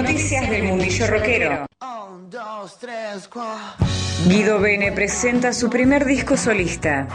Noticias 0.00 0.48
del 0.48 0.62
mundillo 0.62 1.06
rockero. 1.08 1.66
Guido 4.26 4.58
Bene 4.58 4.92
presenta 4.92 5.52
su 5.52 5.68
primer 5.68 6.06
disco 6.06 6.38
solista. 6.38 7.06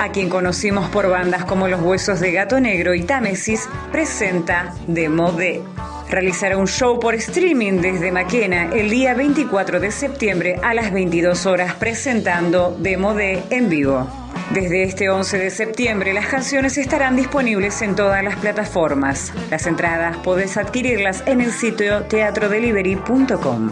A 0.00 0.08
quien 0.10 0.28
conocimos 0.28 0.88
por 0.90 1.08
bandas 1.08 1.44
como 1.44 1.68
Los 1.68 1.80
Huesos 1.80 2.18
de 2.18 2.32
Gato 2.32 2.58
Negro 2.58 2.92
y 2.92 3.04
Támesis, 3.04 3.68
presenta 3.92 4.74
Demo 4.88 5.30
D. 5.30 5.62
Realizará 6.10 6.56
un 6.56 6.66
show 6.66 6.98
por 6.98 7.14
streaming 7.14 7.80
desde 7.80 8.10
Maquena 8.10 8.64
el 8.72 8.90
día 8.90 9.14
24 9.14 9.78
de 9.78 9.92
septiembre 9.92 10.58
a 10.64 10.74
las 10.74 10.92
22 10.92 11.46
horas 11.46 11.74
presentando 11.74 12.76
Demo 12.80 13.14
D 13.14 13.44
en 13.50 13.68
vivo. 13.68 14.25
Desde 14.52 14.84
este 14.84 15.10
11 15.10 15.38
de 15.38 15.50
septiembre 15.50 16.14
las 16.14 16.28
canciones 16.28 16.78
estarán 16.78 17.16
disponibles 17.16 17.82
en 17.82 17.96
todas 17.96 18.22
las 18.22 18.36
plataformas. 18.36 19.32
Las 19.50 19.66
entradas 19.66 20.16
podés 20.18 20.56
adquirirlas 20.56 21.26
en 21.26 21.40
el 21.40 21.50
sitio 21.50 22.04
teatrodelivery.com. 22.04 23.70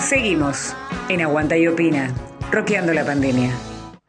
Seguimos 0.00 0.74
en 1.08 1.20
Aguanta 1.20 1.56
y 1.56 1.68
Opina, 1.68 2.12
roqueando 2.50 2.92
la 2.92 3.04
pandemia. 3.04 3.52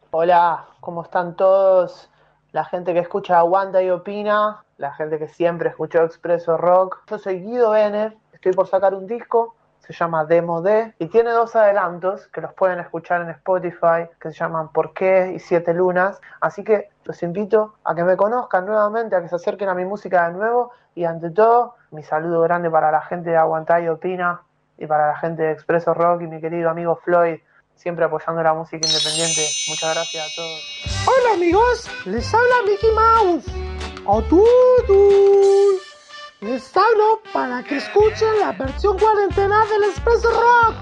Hola, 0.09 0.65
¿cómo 0.79 1.03
están 1.03 1.35
todos? 1.35 2.09
La 2.51 2.65
gente 2.65 2.93
que 2.93 2.99
escucha 2.99 3.37
Aguanta 3.37 3.83
y 3.83 3.91
Opina, 3.91 4.63
la 4.77 4.91
gente 4.93 5.19
que 5.19 5.27
siempre 5.27 5.69
escuchó 5.69 6.03
Expreso 6.03 6.57
Rock. 6.57 7.03
Yo 7.11 7.19
soy 7.19 7.41
Guido 7.41 7.69
Benner, 7.69 8.17
estoy 8.33 8.53
por 8.53 8.67
sacar 8.67 8.95
un 8.95 9.05
disco 9.05 9.54
se 9.85 9.93
llama 9.93 10.25
Demo 10.25 10.61
D 10.61 10.93
y 10.99 11.07
tiene 11.07 11.31
dos 11.31 11.55
adelantos 11.55 12.27
que 12.27 12.41
los 12.41 12.53
pueden 12.53 12.79
escuchar 12.79 13.21
en 13.21 13.29
Spotify 13.29 14.09
que 14.19 14.31
se 14.31 14.39
llaman 14.39 14.69
¿Por 14.69 14.93
qué? 14.93 15.33
y 15.35 15.39
Siete 15.39 15.73
Lunas. 15.73 16.19
Así 16.41 16.63
que 16.63 16.89
los 17.03 17.21
invito 17.23 17.75
a 17.83 17.93
que 17.95 18.03
me 18.03 18.17
conozcan 18.17 18.65
nuevamente, 18.65 19.15
a 19.15 19.21
que 19.21 19.29
se 19.29 19.35
acerquen 19.35 19.69
a 19.69 19.75
mi 19.75 19.85
música 19.85 20.27
de 20.27 20.33
nuevo 20.33 20.71
y 20.95 21.05
ante 21.05 21.29
todo 21.29 21.75
mi 21.91 22.03
saludo 22.03 22.41
grande 22.41 22.69
para 22.69 22.91
la 22.91 23.01
gente 23.01 23.29
de 23.29 23.37
Aguantá 23.37 23.79
y 23.79 23.87
Opina 23.87 24.41
y 24.77 24.87
para 24.87 25.07
la 25.07 25.17
gente 25.17 25.43
de 25.43 25.51
Expreso 25.51 25.93
Rock 25.93 26.21
y 26.23 26.27
mi 26.27 26.41
querido 26.41 26.69
amigo 26.69 26.95
Floyd, 27.03 27.39
siempre 27.75 28.05
apoyando 28.05 28.41
la 28.43 28.53
música 28.53 28.87
independiente. 28.87 29.47
Muchas 29.69 29.93
gracias 29.93 30.31
a 30.31 30.35
todos. 30.35 31.07
Hola 31.07 31.35
amigos, 31.35 31.89
les 32.05 32.33
habla 32.33 32.55
Mickey 32.65 32.91
Mouse. 32.91 33.45
¡A 34.07 34.21
les 36.45 36.77
hablo 36.77 37.21
para 37.33 37.63
que 37.63 37.77
escuchen 37.77 38.39
la 38.39 38.51
versión 38.51 38.99
cuarentena 38.99 39.65
del 39.65 39.85
Expreso 39.85 40.29
Rock, 40.29 40.75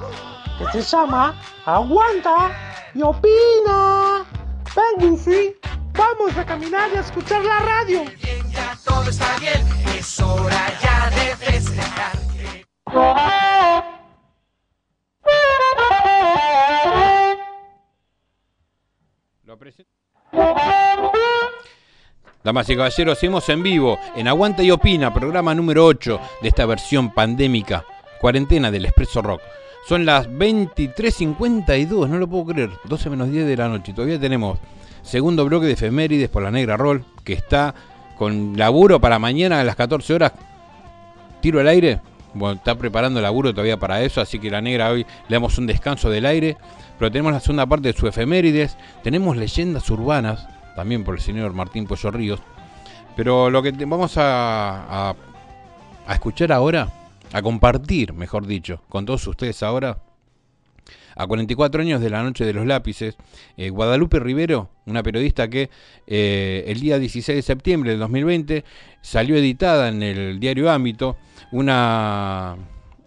que 0.60 0.82
se 0.82 0.82
llama 0.82 1.40
Aguanta 1.66 2.52
y 2.94 3.02
Opina. 3.02 4.26
Ven, 4.76 5.10
Goofy, 5.10 5.56
vamos 5.94 6.38
a 6.38 6.46
caminar 6.46 6.90
y 6.94 6.98
a 6.98 7.00
escuchar 7.00 7.46
la 7.46 7.60
radio. 7.60 8.04
Ya 8.52 8.78
todo 8.84 9.10
está 9.10 9.38
bien, 9.40 9.66
es 9.98 10.20
hora 10.20 10.80
ya 10.82 11.10
de 11.12 11.36
festejar. 11.38 12.18
Lo 19.46 19.58
presento. 19.58 19.92
Damas 22.44 22.70
y 22.70 22.76
caballeros, 22.76 23.18
hacemos 23.18 23.48
en 23.48 23.64
vivo 23.64 23.98
en 24.18 24.28
Aguanta 24.28 24.64
y 24.64 24.70
Opina, 24.70 25.14
programa 25.14 25.56
número 25.56 25.86
8 25.86 26.20
de 26.42 26.50
esta 26.50 26.66
versión 26.66 27.14
pandémica, 27.14 27.86
cuarentena 28.20 28.70
del 28.70 28.84
Expreso 28.84 29.22
Rock. 29.22 29.42
Son 29.88 30.06
las 30.06 30.30
23.52, 30.30 32.10
no 32.10 32.18
lo 32.18 32.28
puedo 32.28 32.48
creer, 32.48 32.72
12 32.84 33.10
menos 33.12 33.32
10 33.32 33.48
de 33.48 33.56
la 33.56 33.70
noche. 33.70 33.94
Todavía 33.94 34.20
tenemos 34.20 34.60
segundo 35.04 35.46
bloque 35.46 35.68
de 35.68 35.74
efemérides 35.74 36.28
por 36.28 36.44
la 36.44 36.52
Negra 36.52 36.76
Roll, 36.76 37.06
que 37.24 37.32
está 37.32 37.74
con 38.18 38.58
laburo 38.58 39.00
para 39.00 39.20
mañana 39.20 39.62
a 39.62 39.64
las 39.64 39.78
14 39.78 40.14
horas. 40.14 40.34
Tiro 41.40 41.62
al 41.62 41.70
aire. 41.70 42.02
Bueno, 42.34 42.56
está 42.56 42.76
preparando 42.76 43.22
laburo 43.22 43.54
todavía 43.54 43.80
para 43.80 44.02
eso, 44.02 44.20
así 44.20 44.38
que 44.38 44.52
la 44.52 44.60
Negra 44.60 44.90
hoy 44.90 45.06
le 45.30 45.34
damos 45.34 45.58
un 45.58 45.66
descanso 45.66 46.10
del 46.10 46.26
aire. 46.26 46.58
Pero 47.00 47.10
tenemos 47.10 47.32
la 47.32 47.40
segunda 47.40 47.66
parte 47.66 47.94
de 47.94 47.98
su 47.98 48.06
efemérides. 48.06 48.76
Tenemos 49.02 49.38
leyendas 49.38 49.90
urbanas 49.90 50.46
también 50.76 51.04
por 51.04 51.16
el 51.16 51.22
señor 51.22 51.54
Martín 51.54 51.86
Pollo 51.86 52.12
Ríos. 52.12 52.40
Pero 53.16 53.50
lo 53.50 53.62
que 53.62 53.72
vamos 53.72 54.14
a, 54.18 55.16
escuchar 56.10 56.52
ahora, 56.52 56.90
a 57.32 57.42
compartir, 57.42 58.14
mejor 58.14 58.48
dicho, 58.48 58.82
con 58.90 59.06
todos 59.06 59.26
ustedes 59.28 59.62
ahora, 59.62 60.00
a 61.16 61.28
44 61.28 61.82
años 61.82 62.02
de 62.02 62.10
la 62.10 62.24
Noche 62.24 62.44
de 62.44 62.54
los 62.54 62.66
Lápices, 62.66 63.16
eh, 63.56 63.70
Guadalupe 63.70 64.20
Rivero, 64.20 64.70
una 64.88 65.04
periodista 65.04 65.48
que 65.48 65.70
eh, 66.08 66.64
el 66.68 66.80
día 66.80 66.98
16 66.98 67.36
de 67.36 67.42
septiembre 67.44 67.92
del 67.92 68.00
2020 68.00 68.64
salió 69.02 69.36
editada 69.36 69.90
en 69.90 70.02
el 70.02 70.40
diario 70.40 70.72
Ámbito 70.72 71.18
una, 71.52 72.58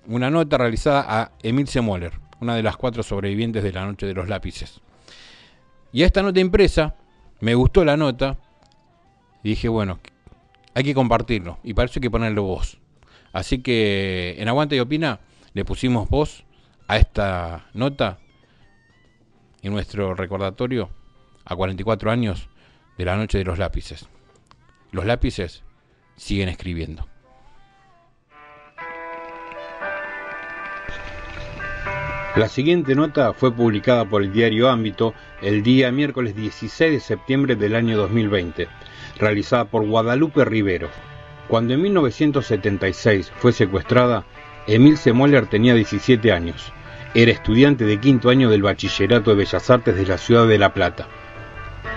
nota 0.06 0.58
realizada 0.58 1.04
a 1.08 1.32
Emil 1.42 1.66
Moller, 1.82 2.12
una 2.40 2.54
de 2.54 2.62
las 2.62 2.76
cuatro 2.76 3.02
sobrevivientes 3.02 3.64
de 3.64 3.72
la 3.72 3.84
Noche 3.84 4.06
de 4.06 4.14
los 4.14 4.28
Lápices. 4.28 4.80
Y 5.92 6.04
a 6.04 6.06
esta 6.06 6.22
nota 6.22 6.38
impresa 6.38 6.94
me 7.40 7.54
gustó 7.54 7.84
la 7.84 7.96
nota 7.96 8.38
y 9.42 9.50
dije, 9.50 9.68
bueno, 9.68 10.00
hay 10.74 10.84
que 10.84 10.94
compartirlo 10.94 11.58
y 11.62 11.74
para 11.74 11.86
eso 11.86 11.98
hay 11.98 12.02
que 12.02 12.10
ponerle 12.10 12.40
voz. 12.40 12.78
Así 13.32 13.62
que 13.62 14.36
en 14.38 14.48
Aguanta 14.48 14.74
y 14.74 14.80
Opina 14.80 15.20
le 15.52 15.64
pusimos 15.64 16.08
voz 16.08 16.44
a 16.88 16.96
esta 16.96 17.66
nota 17.74 18.18
en 19.62 19.72
nuestro 19.72 20.14
recordatorio 20.14 20.90
a 21.44 21.56
44 21.56 22.10
años 22.10 22.48
de 22.98 23.04
la 23.04 23.16
noche 23.16 23.38
de 23.38 23.44
los 23.44 23.58
lápices. 23.58 24.08
Los 24.92 25.04
lápices 25.04 25.62
siguen 26.16 26.48
escribiendo. 26.48 27.06
La 32.36 32.50
siguiente 32.50 32.94
nota 32.94 33.32
fue 33.32 33.50
publicada 33.50 34.04
por 34.04 34.22
el 34.22 34.30
diario 34.30 34.68
Ámbito 34.68 35.14
el 35.40 35.62
día 35.62 35.90
miércoles 35.90 36.36
16 36.36 36.92
de 36.92 37.00
septiembre 37.00 37.56
del 37.56 37.74
año 37.74 37.96
2020, 37.96 38.68
realizada 39.18 39.64
por 39.64 39.86
Guadalupe 39.86 40.44
Rivero. 40.44 40.90
Cuando 41.48 41.72
en 41.72 41.80
1976 41.80 43.32
fue 43.38 43.54
secuestrada, 43.54 44.26
Emilce 44.66 45.14
Moller 45.14 45.46
tenía 45.46 45.74
17 45.74 46.30
años. 46.30 46.74
Era 47.14 47.32
estudiante 47.32 47.86
de 47.86 48.00
quinto 48.00 48.28
año 48.28 48.50
del 48.50 48.60
Bachillerato 48.60 49.30
de 49.30 49.36
Bellas 49.36 49.70
Artes 49.70 49.96
de 49.96 50.04
la 50.04 50.18
ciudad 50.18 50.46
de 50.46 50.58
La 50.58 50.74
Plata. 50.74 51.08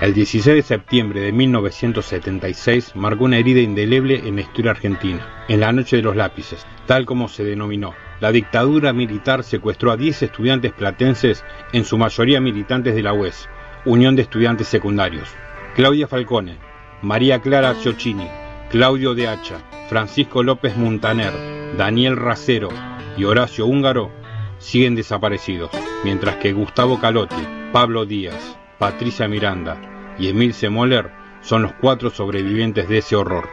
El 0.02 0.14
16 0.14 0.56
de 0.56 0.62
septiembre 0.62 1.22
de 1.22 1.32
1976 1.32 2.96
marcó 2.96 3.26
una 3.26 3.38
herida 3.38 3.60
indeleble 3.60 4.28
en 4.28 4.36
la 4.36 4.42
historia 4.42 4.72
argentina, 4.72 5.46
en 5.48 5.60
la 5.60 5.72
Noche 5.72 5.98
de 5.98 6.04
los 6.04 6.16
Lápices, 6.16 6.66
tal 6.86 7.06
como 7.06 7.28
se 7.28 7.44
denominó 7.44 7.94
la 8.20 8.34
dictadura 8.34 8.92
militar 8.92 9.44
secuestró 9.44 9.92
a 9.92 9.98
10 9.98 10.24
estudiantes 10.24 10.74
platenses, 10.74 11.46
en 11.72 11.86
su 11.86 11.98
mayoría 11.98 12.42
militantes 12.42 12.94
de 12.94 13.02
la 13.02 13.14
UES, 13.14 13.48
Unión 13.86 14.18
de 14.18 14.24
Estudiantes 14.24 14.68
Secundarios. 14.68 15.30
Claudia 15.74 16.08
Falcone, 16.08 16.58
María 17.02 17.40
Clara 17.40 17.76
Ciocchini, 17.76 18.28
Claudio 18.70 19.16
de 19.16 19.30
Hacha, 19.30 19.60
Francisco 19.88 20.44
López 20.44 20.76
Montaner, 20.76 21.32
Daniel 21.78 22.18
Racero 22.18 22.70
y 23.18 23.24
Horacio 23.24 23.66
Húngaro 23.66 24.12
siguen 24.58 24.96
desaparecidos, 24.96 25.72
mientras 26.04 26.36
que 26.38 26.52
Gustavo 26.52 27.00
Calotti, 27.00 27.48
Pablo 27.72 28.06
Díaz, 28.06 28.59
Patricia 28.80 29.28
Miranda 29.28 30.16
y 30.18 30.30
Emil 30.30 30.54
Semoller 30.54 31.12
son 31.42 31.64
los 31.64 31.74
cuatro 31.74 32.10
sobrevivientes 32.10 32.88
de 32.88 33.00
ese 33.00 33.18
horror. 33.18 33.50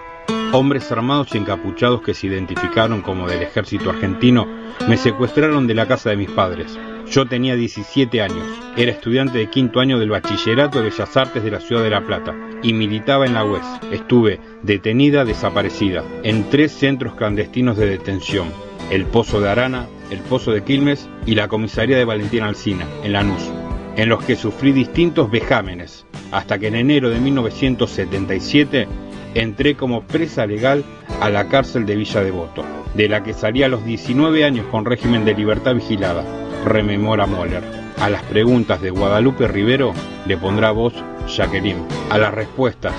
Hombres 0.52 0.90
armados 0.92 1.34
y 1.34 1.38
encapuchados 1.38 2.00
que 2.00 2.14
se 2.14 2.28
identificaron 2.28 3.02
como 3.02 3.28
del 3.28 3.42
ejército 3.42 3.90
argentino 3.90 4.46
me 4.88 4.96
secuestraron 4.96 5.66
de 5.66 5.74
la 5.74 5.86
casa 5.86 6.10
de 6.10 6.16
mis 6.16 6.30
padres. 6.30 6.78
Yo 7.10 7.26
tenía 7.26 7.56
17 7.56 8.22
años, 8.22 8.46
era 8.76 8.92
estudiante 8.92 9.38
de 9.38 9.50
quinto 9.50 9.80
año 9.80 9.98
del 9.98 10.10
Bachillerato 10.10 10.78
de 10.78 10.90
Bellas 10.90 11.16
Artes 11.16 11.42
de 11.42 11.50
la 11.50 11.60
Ciudad 11.60 11.82
de 11.82 11.90
La 11.90 12.06
Plata 12.06 12.34
y 12.62 12.72
militaba 12.72 13.26
en 13.26 13.34
la 13.34 13.44
UES. 13.44 13.66
Estuve 13.90 14.40
detenida, 14.62 15.24
desaparecida, 15.24 16.04
en 16.22 16.48
tres 16.50 16.70
centros 16.70 17.14
clandestinos 17.14 17.76
de 17.76 17.86
detención, 17.86 18.48
el 18.90 19.04
Pozo 19.06 19.40
de 19.40 19.48
Arana, 19.48 19.86
el 20.10 20.20
Pozo 20.20 20.52
de 20.52 20.62
Quilmes 20.62 21.08
y 21.26 21.34
la 21.34 21.48
comisaría 21.48 21.96
de 21.96 22.04
Valentín 22.04 22.42
Alsina, 22.42 22.86
en 23.02 23.12
Lanús, 23.12 23.50
en 23.96 24.08
los 24.08 24.22
que 24.22 24.36
sufrí 24.36 24.72
distintos 24.72 25.30
vejámenes, 25.30 26.06
hasta 26.30 26.58
que 26.58 26.68
en 26.68 26.76
enero 26.76 27.10
de 27.10 27.18
1977 27.18 28.86
entré 29.34 29.74
como 29.74 30.02
presa 30.02 30.46
legal 30.46 30.84
a 31.20 31.30
la 31.30 31.48
cárcel 31.48 31.86
de 31.86 31.96
Villa 31.96 32.22
Devoto, 32.22 32.64
de 32.94 33.08
la 33.08 33.22
que 33.22 33.34
salí 33.34 33.62
a 33.62 33.68
los 33.68 33.84
19 33.84 34.44
años 34.44 34.66
con 34.70 34.84
régimen 34.84 35.24
de 35.24 35.34
libertad 35.34 35.74
vigilada, 35.74 36.24
rememora 36.64 37.26
Moller. 37.26 37.62
A 38.00 38.10
las 38.10 38.22
preguntas 38.24 38.82
de 38.82 38.90
Guadalupe 38.90 39.48
Rivero 39.48 39.94
le 40.26 40.36
pondrá 40.36 40.70
voz 40.70 40.92
Jacqueline. 41.26 41.86
A 42.10 42.18
las 42.18 42.34
respuestas 42.34 42.94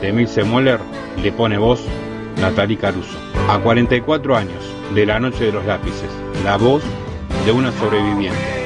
de 0.00 0.12
Milce 0.12 0.42
Moller 0.42 0.80
le 1.22 1.30
pone 1.30 1.56
voz 1.56 1.84
Natalie 2.40 2.76
Caruso. 2.76 3.16
A 3.48 3.58
44 3.60 4.36
años 4.36 4.64
de 4.94 5.06
la 5.06 5.20
noche 5.20 5.44
de 5.44 5.52
los 5.52 5.64
lápices, 5.66 6.10
la 6.44 6.56
voz 6.56 6.82
de 7.46 7.52
una 7.52 7.70
sobreviviente. 7.72 8.59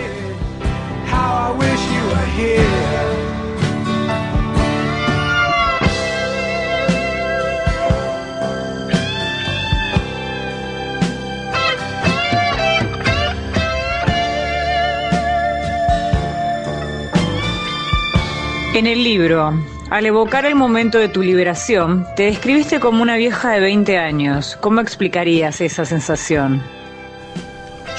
En 18.75 18.89
el 18.89 19.05
libro, 19.05 19.53
al 19.89 20.05
evocar 20.05 20.47
el 20.47 20.57
momento 20.57 20.99
de 20.99 21.09
tu 21.09 21.23
liberación, 21.23 22.07
te 22.17 22.25
describiste 22.25 22.81
como 22.81 23.03
una 23.03 23.17
vieja 23.17 23.53
de 23.53 23.61
20 23.61 23.99
años. 23.99 24.59
¿Cómo 24.61 24.81
explicarías 24.81 25.61
esa 25.61 25.85
sensación? 25.85 26.61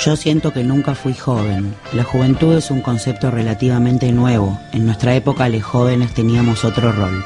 Yo 0.03 0.17
siento 0.17 0.51
que 0.51 0.63
nunca 0.63 0.93
fui 0.93 1.13
joven. 1.13 1.73
La 1.93 2.03
juventud 2.03 2.53
es 2.57 2.69
un 2.69 2.81
concepto 2.81 3.31
relativamente 3.31 4.11
nuevo. 4.11 4.59
En 4.73 4.85
nuestra 4.85 5.15
época 5.15 5.47
los 5.47 5.63
jóvenes 5.63 6.13
teníamos 6.13 6.65
otro 6.65 6.91
rol. 6.91 7.23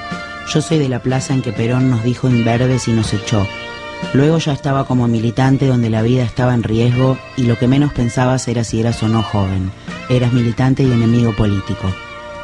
Yo 0.54 0.62
soy 0.62 0.77
de 0.77 0.88
la 0.88 1.00
plaza 1.00 1.33
en 1.33 1.42
que 1.42 1.51
Perón 1.51 1.89
nos 1.89 2.04
dijo 2.04 2.30
imberbes 2.30 2.88
y 2.88 2.92
nos 2.94 3.12
echó. 3.13 3.45
Luego 4.13 4.38
ya 4.38 4.54
estaba 4.54 4.86
como 4.86 5.07
militante 5.07 5.68
donde 5.68 5.89
la 5.89 6.04
vida 6.04 6.24
estaba 6.24 6.54
en 6.54 6.63
riesgo 6.63 7.18
y 7.38 7.44
lo 7.44 7.57
que 7.57 7.68
menos 7.68 7.92
pensabas 7.92 8.48
era 8.48 8.63
si 8.63 8.80
eras 8.80 9.01
o 9.01 9.07
no 9.07 9.24
joven. 9.24 9.71
Eras 10.07 10.31
militante 10.31 10.83
y 10.83 10.92
enemigo 10.92 11.36
político. 11.36 11.92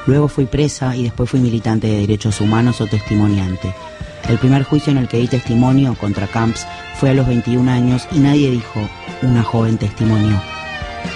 Luego 0.08 0.28
fui 0.28 0.46
presa 0.46 0.96
y 0.96 1.04
después 1.04 1.30
fui 1.30 1.40
militante 1.40 1.88
de 1.88 2.00
derechos 2.00 2.42
humanos 2.42 2.82
o 2.82 2.88
testimoniante. 2.88 3.74
El 4.28 4.40
primer 4.40 4.64
juicio 4.64 4.92
en 4.92 4.98
el 4.98 5.08
que 5.08 5.18
di 5.18 5.28
testimonio 5.28 5.96
contra 5.96 6.26
Camps 6.26 6.66
fue 6.96 7.12
a 7.12 7.14
los 7.14 7.28
21 7.28 7.70
años 7.70 8.08
y 8.12 8.20
nadie 8.20 8.50
dijo, 8.50 8.90
una 9.22 9.44
joven 9.44 9.78
testimonió. 9.78 10.42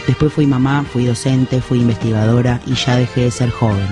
Después 0.06 0.32
fui 0.32 0.46
mamá, 0.46 0.84
fui 0.84 1.06
docente, 1.06 1.62
fui 1.62 1.80
investigadora 1.80 2.62
y 2.68 2.76
ya 2.76 2.96
dejé 2.96 3.22
de 3.22 3.32
ser 3.32 3.50
joven. 3.50 3.88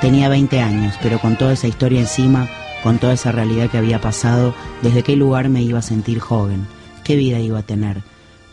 Tenía 0.00 0.28
20 0.28 0.60
años, 0.60 0.94
pero 1.02 1.18
con 1.18 1.36
toda 1.36 1.52
esa 1.52 1.68
historia 1.68 2.00
encima, 2.00 2.48
con 2.82 2.98
toda 2.98 3.12
esa 3.12 3.32
realidad 3.32 3.68
que 3.68 3.78
había 3.78 4.00
pasado, 4.00 4.54
¿desde 4.82 5.02
qué 5.02 5.16
lugar 5.16 5.50
me 5.50 5.62
iba 5.62 5.80
a 5.80 5.82
sentir 5.82 6.18
joven? 6.18 6.66
¿Qué 7.04 7.16
vida 7.16 7.40
iba 7.40 7.58
a 7.58 7.64
tener? 7.64 8.02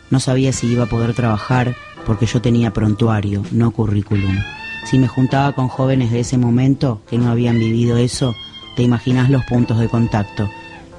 No 0.10 0.20
sabía 0.20 0.52
si 0.52 0.68
iba 0.68 0.84
a 0.86 0.90
poder 0.90 1.14
trabajar 1.14 1.76
porque 2.06 2.26
yo 2.26 2.42
tenía 2.42 2.74
prontuario, 2.74 3.44
no 3.52 3.72
currículum. 3.72 4.38
Si 4.86 5.00
me 5.00 5.08
juntaba 5.08 5.54
con 5.54 5.68
jóvenes 5.68 6.12
de 6.12 6.20
ese 6.20 6.38
momento 6.38 7.02
que 7.10 7.18
no 7.18 7.32
habían 7.32 7.58
vivido 7.58 7.98
eso, 7.98 8.36
te 8.76 8.84
imaginas 8.84 9.30
los 9.30 9.46
puntos 9.46 9.80
de 9.80 9.90
contacto. 9.90 10.50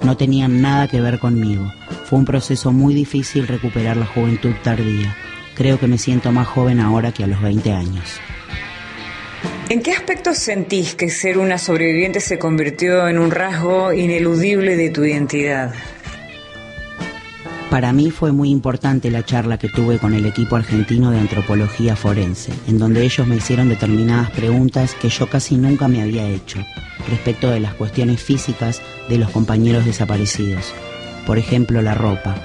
No 0.03 0.17
tenían 0.17 0.61
nada 0.61 0.89
que 0.89 1.01
ver 1.01 1.19
conmigo. 1.19 1.73
Fue 2.05 2.19
un 2.19 2.25
proceso 2.25 2.73
muy 2.73 2.95
difícil 2.95 3.47
recuperar 3.47 3.97
la 3.97 4.07
juventud 4.07 4.53
tardía. 4.63 5.17
Creo 5.55 5.79
que 5.79 5.87
me 5.87 5.99
siento 5.99 6.33
más 6.33 6.47
joven 6.47 6.81
ahora 6.81 7.13
que 7.13 7.25
a 7.25 7.27
los 7.27 7.41
20 7.41 7.73
años. 7.73 8.21
¿En 9.69 9.83
qué 9.83 9.93
aspectos 9.93 10.39
sentís 10.39 10.95
que 10.95 11.09
ser 11.09 11.39
una 11.39 11.59
sobreviviente 11.59 12.21
se 12.21 12.39
convirtió 12.39 13.09
en 13.09 13.19
un 13.19 13.31
rasgo 13.31 13.93
ineludible 13.93 14.77
de 14.77 14.91
tu 14.91 15.05
identidad? 15.05 15.75
Para 17.71 17.93
mí 17.93 18.13
fue 18.13 18.31
muy 18.31 18.51
importante 18.51 19.11
la 19.11 19.25
charla 19.25 19.59
que 19.59 19.69
tuve 19.69 19.99
con 19.99 20.15
el 20.15 20.25
equipo 20.25 20.55
argentino 20.55 21.11
de 21.11 21.19
antropología 21.19 21.97
forense, 21.97 22.53
en 22.69 22.79
donde 22.79 23.05
ellos 23.05 23.27
me 23.27 23.37
hicieron 23.37 23.69
determinadas 23.69 24.31
preguntas 24.31 24.95
que 24.95 25.09
yo 25.09 25.29
casi 25.29 25.57
nunca 25.57 25.89
me 25.89 26.01
había 26.01 26.29
hecho, 26.29 26.61
respecto 27.11 27.51
de 27.51 27.59
las 27.59 27.75
cuestiones 27.75 28.23
físicas 28.23 28.81
de 29.09 29.19
los 29.19 29.31
compañeros 29.31 29.85
desaparecidos. 29.85 30.73
Por 31.27 31.39
ejemplo, 31.39 31.83
la 31.83 31.95
ropa. 31.95 32.37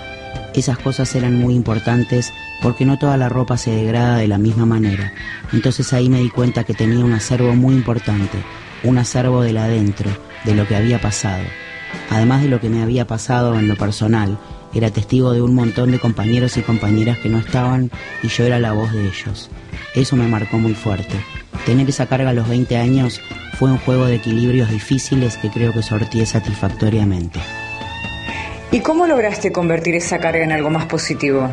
Esas 0.55 0.79
cosas 0.79 1.13
eran 1.13 1.35
muy 1.37 1.53
importantes 1.53 2.33
porque 2.63 2.83
no 2.83 2.97
toda 2.97 3.15
la 3.15 3.29
ropa 3.29 3.57
se 3.57 3.71
degrada 3.71 4.17
de 4.17 4.27
la 4.27 4.39
misma 4.39 4.65
manera. 4.65 5.13
Entonces 5.53 5.93
ahí 5.93 6.09
me 6.09 6.19
di 6.19 6.29
cuenta 6.29 6.63
que 6.63 6.73
tenía 6.73 7.05
un 7.05 7.13
acervo 7.13 7.53
muy 7.53 7.75
importante, 7.75 8.39
un 8.83 8.97
acervo 8.97 9.43
del 9.43 9.57
adentro, 9.57 10.09
de 10.45 10.55
lo 10.55 10.67
que 10.67 10.75
había 10.75 10.99
pasado. 10.99 11.43
Además 12.09 12.41
de 12.41 12.49
lo 12.49 12.59
que 12.59 12.69
me 12.69 12.81
había 12.81 13.05
pasado 13.05 13.59
en 13.59 13.67
lo 13.67 13.75
personal, 13.75 14.37
era 14.73 14.89
testigo 14.89 15.33
de 15.33 15.41
un 15.41 15.53
montón 15.53 15.91
de 15.91 15.99
compañeros 15.99 16.57
y 16.57 16.61
compañeras 16.61 17.19
que 17.19 17.29
no 17.29 17.39
estaban 17.39 17.91
y 18.23 18.27
yo 18.27 18.45
era 18.45 18.59
la 18.59 18.73
voz 18.73 18.91
de 18.91 19.05
ellos. 19.05 19.49
Eso 19.95 20.15
me 20.15 20.27
marcó 20.27 20.57
muy 20.57 20.73
fuerte. 20.73 21.15
Tener 21.65 21.89
esa 21.89 22.07
carga 22.07 22.29
a 22.29 22.33
los 22.33 22.47
20 22.47 22.77
años 22.77 23.21
fue 23.59 23.71
un 23.71 23.77
juego 23.77 24.05
de 24.05 24.15
equilibrios 24.15 24.69
difíciles 24.69 25.37
que 25.37 25.49
creo 25.49 25.73
que 25.73 25.83
sorteé 25.83 26.25
satisfactoriamente. 26.25 27.39
¿Y 28.71 28.79
cómo 28.79 29.05
lograste 29.05 29.51
convertir 29.51 29.95
esa 29.95 30.19
carga 30.19 30.43
en 30.43 30.51
algo 30.51 30.69
más 30.69 30.85
positivo? 30.85 31.49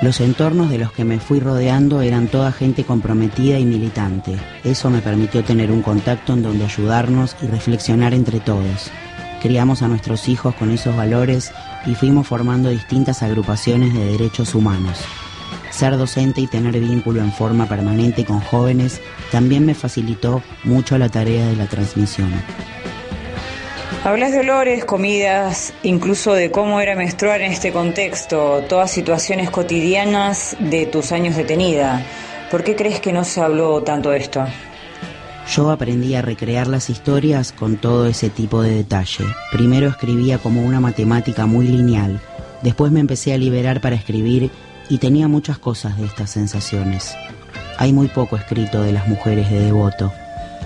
Los 0.00 0.20
entornos 0.20 0.70
de 0.70 0.78
los 0.78 0.92
que 0.92 1.04
me 1.04 1.20
fui 1.20 1.38
rodeando 1.38 2.00
eran 2.00 2.26
toda 2.26 2.50
gente 2.50 2.82
comprometida 2.82 3.58
y 3.58 3.64
militante. 3.64 4.34
Eso 4.64 4.90
me 4.90 5.00
permitió 5.00 5.44
tener 5.44 5.70
un 5.70 5.82
contacto 5.82 6.32
en 6.32 6.42
donde 6.42 6.64
ayudarnos 6.64 7.36
y 7.40 7.46
reflexionar 7.46 8.12
entre 8.12 8.40
todos 8.40 8.90
criamos 9.42 9.82
a 9.82 9.88
nuestros 9.88 10.28
hijos 10.28 10.54
con 10.54 10.70
esos 10.70 10.96
valores 10.96 11.52
y 11.84 11.96
fuimos 11.96 12.28
formando 12.28 12.70
distintas 12.70 13.22
agrupaciones 13.24 13.92
de 13.92 14.12
derechos 14.12 14.54
humanos. 14.54 15.00
Ser 15.70 15.96
docente 15.96 16.40
y 16.40 16.46
tener 16.46 16.78
vínculo 16.78 17.20
en 17.20 17.32
forma 17.32 17.66
permanente 17.66 18.24
con 18.24 18.40
jóvenes 18.40 19.00
también 19.32 19.66
me 19.66 19.74
facilitó 19.74 20.42
mucho 20.62 20.96
la 20.96 21.08
tarea 21.08 21.46
de 21.46 21.56
la 21.56 21.66
transmisión. 21.66 22.30
Hablas 24.04 24.32
de 24.32 24.40
olores, 24.40 24.84
comidas, 24.84 25.74
incluso 25.82 26.34
de 26.34 26.50
cómo 26.50 26.80
era 26.80 26.94
menstruar 26.94 27.40
en 27.40 27.52
este 27.52 27.72
contexto, 27.72 28.64
todas 28.68 28.90
situaciones 28.90 29.50
cotidianas 29.50 30.56
de 30.60 30.86
tus 30.86 31.12
años 31.12 31.36
detenida. 31.36 32.04
¿Por 32.50 32.62
qué 32.62 32.76
crees 32.76 33.00
que 33.00 33.12
no 33.12 33.24
se 33.24 33.40
habló 33.40 33.82
tanto 33.82 34.10
de 34.10 34.18
esto? 34.18 34.44
Yo 35.48 35.70
aprendí 35.70 36.14
a 36.14 36.22
recrear 36.22 36.66
las 36.66 36.88
historias 36.88 37.52
con 37.52 37.76
todo 37.76 38.06
ese 38.06 38.30
tipo 38.30 38.62
de 38.62 38.74
detalle. 38.74 39.24
Primero 39.50 39.88
escribía 39.88 40.38
como 40.38 40.64
una 40.64 40.80
matemática 40.80 41.46
muy 41.46 41.66
lineal, 41.66 42.20
después 42.62 42.92
me 42.92 43.00
empecé 43.00 43.34
a 43.34 43.38
liberar 43.38 43.80
para 43.80 43.96
escribir 43.96 44.50
y 44.88 44.98
tenía 44.98 45.28
muchas 45.28 45.58
cosas 45.58 45.98
de 45.98 46.06
estas 46.06 46.30
sensaciones. 46.30 47.14
Hay 47.78 47.92
muy 47.92 48.08
poco 48.08 48.36
escrito 48.36 48.82
de 48.82 48.92
las 48.92 49.08
mujeres 49.08 49.50
de 49.50 49.60
devoto 49.60 50.12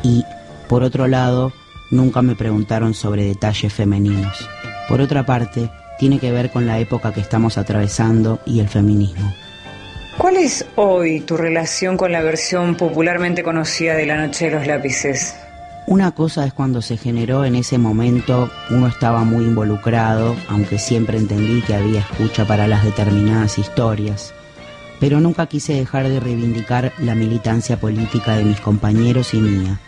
y, 0.03 0.25
por 0.69 0.83
otro 0.83 1.07
lado, 1.09 1.53
nunca 1.91 2.23
me 2.23 2.37
preguntaron 2.37 2.95
sobre 2.95 3.25
detalles 3.25 3.73
femeninos. 3.73 4.49
Por 4.89 5.01
otra 5.01 5.25
parte, 5.25 5.71
tiene 5.99 6.19
que 6.19 6.33
ver 6.33 6.51
con 6.51 6.67
la 6.67 6.79
época 6.79 7.13
que 7.13 7.21
estamos 7.21 7.59
atravesando 7.59 8.41
y 8.45 8.61
el 8.61 8.69
feminismo. 8.69 9.33
¿Cuál 10.19 10.39
es 10.39 10.65
hoy 10.77 11.21
tu 11.21 11.37
relación 11.37 11.99
con 11.99 12.11
la 12.11 12.23
versión 12.23 12.75
popularmente 12.75 13.43
conocida 13.43 13.95
de 13.95 14.07
La 14.07 14.17
Noche 14.17 14.47
de 14.47 14.57
los 14.57 14.67
Lápices? 14.67 15.37
Una 15.87 16.13
cosa 16.13 16.47
es 16.47 16.55
cuando 16.55 16.81
se 16.81 16.97
generó 16.97 17.45
en 17.45 17.55
ese 17.55 17.77
momento, 17.77 18.51
uno 18.71 18.87
estaba 18.87 19.25
muy 19.25 19.45
involucrado, 19.45 20.35
aunque 20.49 20.79
siempre 20.79 21.19
entendí 21.19 21.61
que 21.61 21.75
había 21.75 22.01
escucha 22.01 22.47
para 22.47 22.67
las 22.67 22.83
determinadas 22.83 23.59
historias, 23.59 24.33
pero 25.01 25.21
nunca 25.21 25.47
quise 25.49 25.75
dejar 25.75 26.09
de 26.09 26.19
reivindicar 26.19 26.93
la 26.99 27.15
militancia 27.15 27.79
política 27.79 28.37
de 28.37 28.45
mis 28.45 28.61
compañeros 28.61 29.35
y 29.35 29.41
mía. 29.41 29.79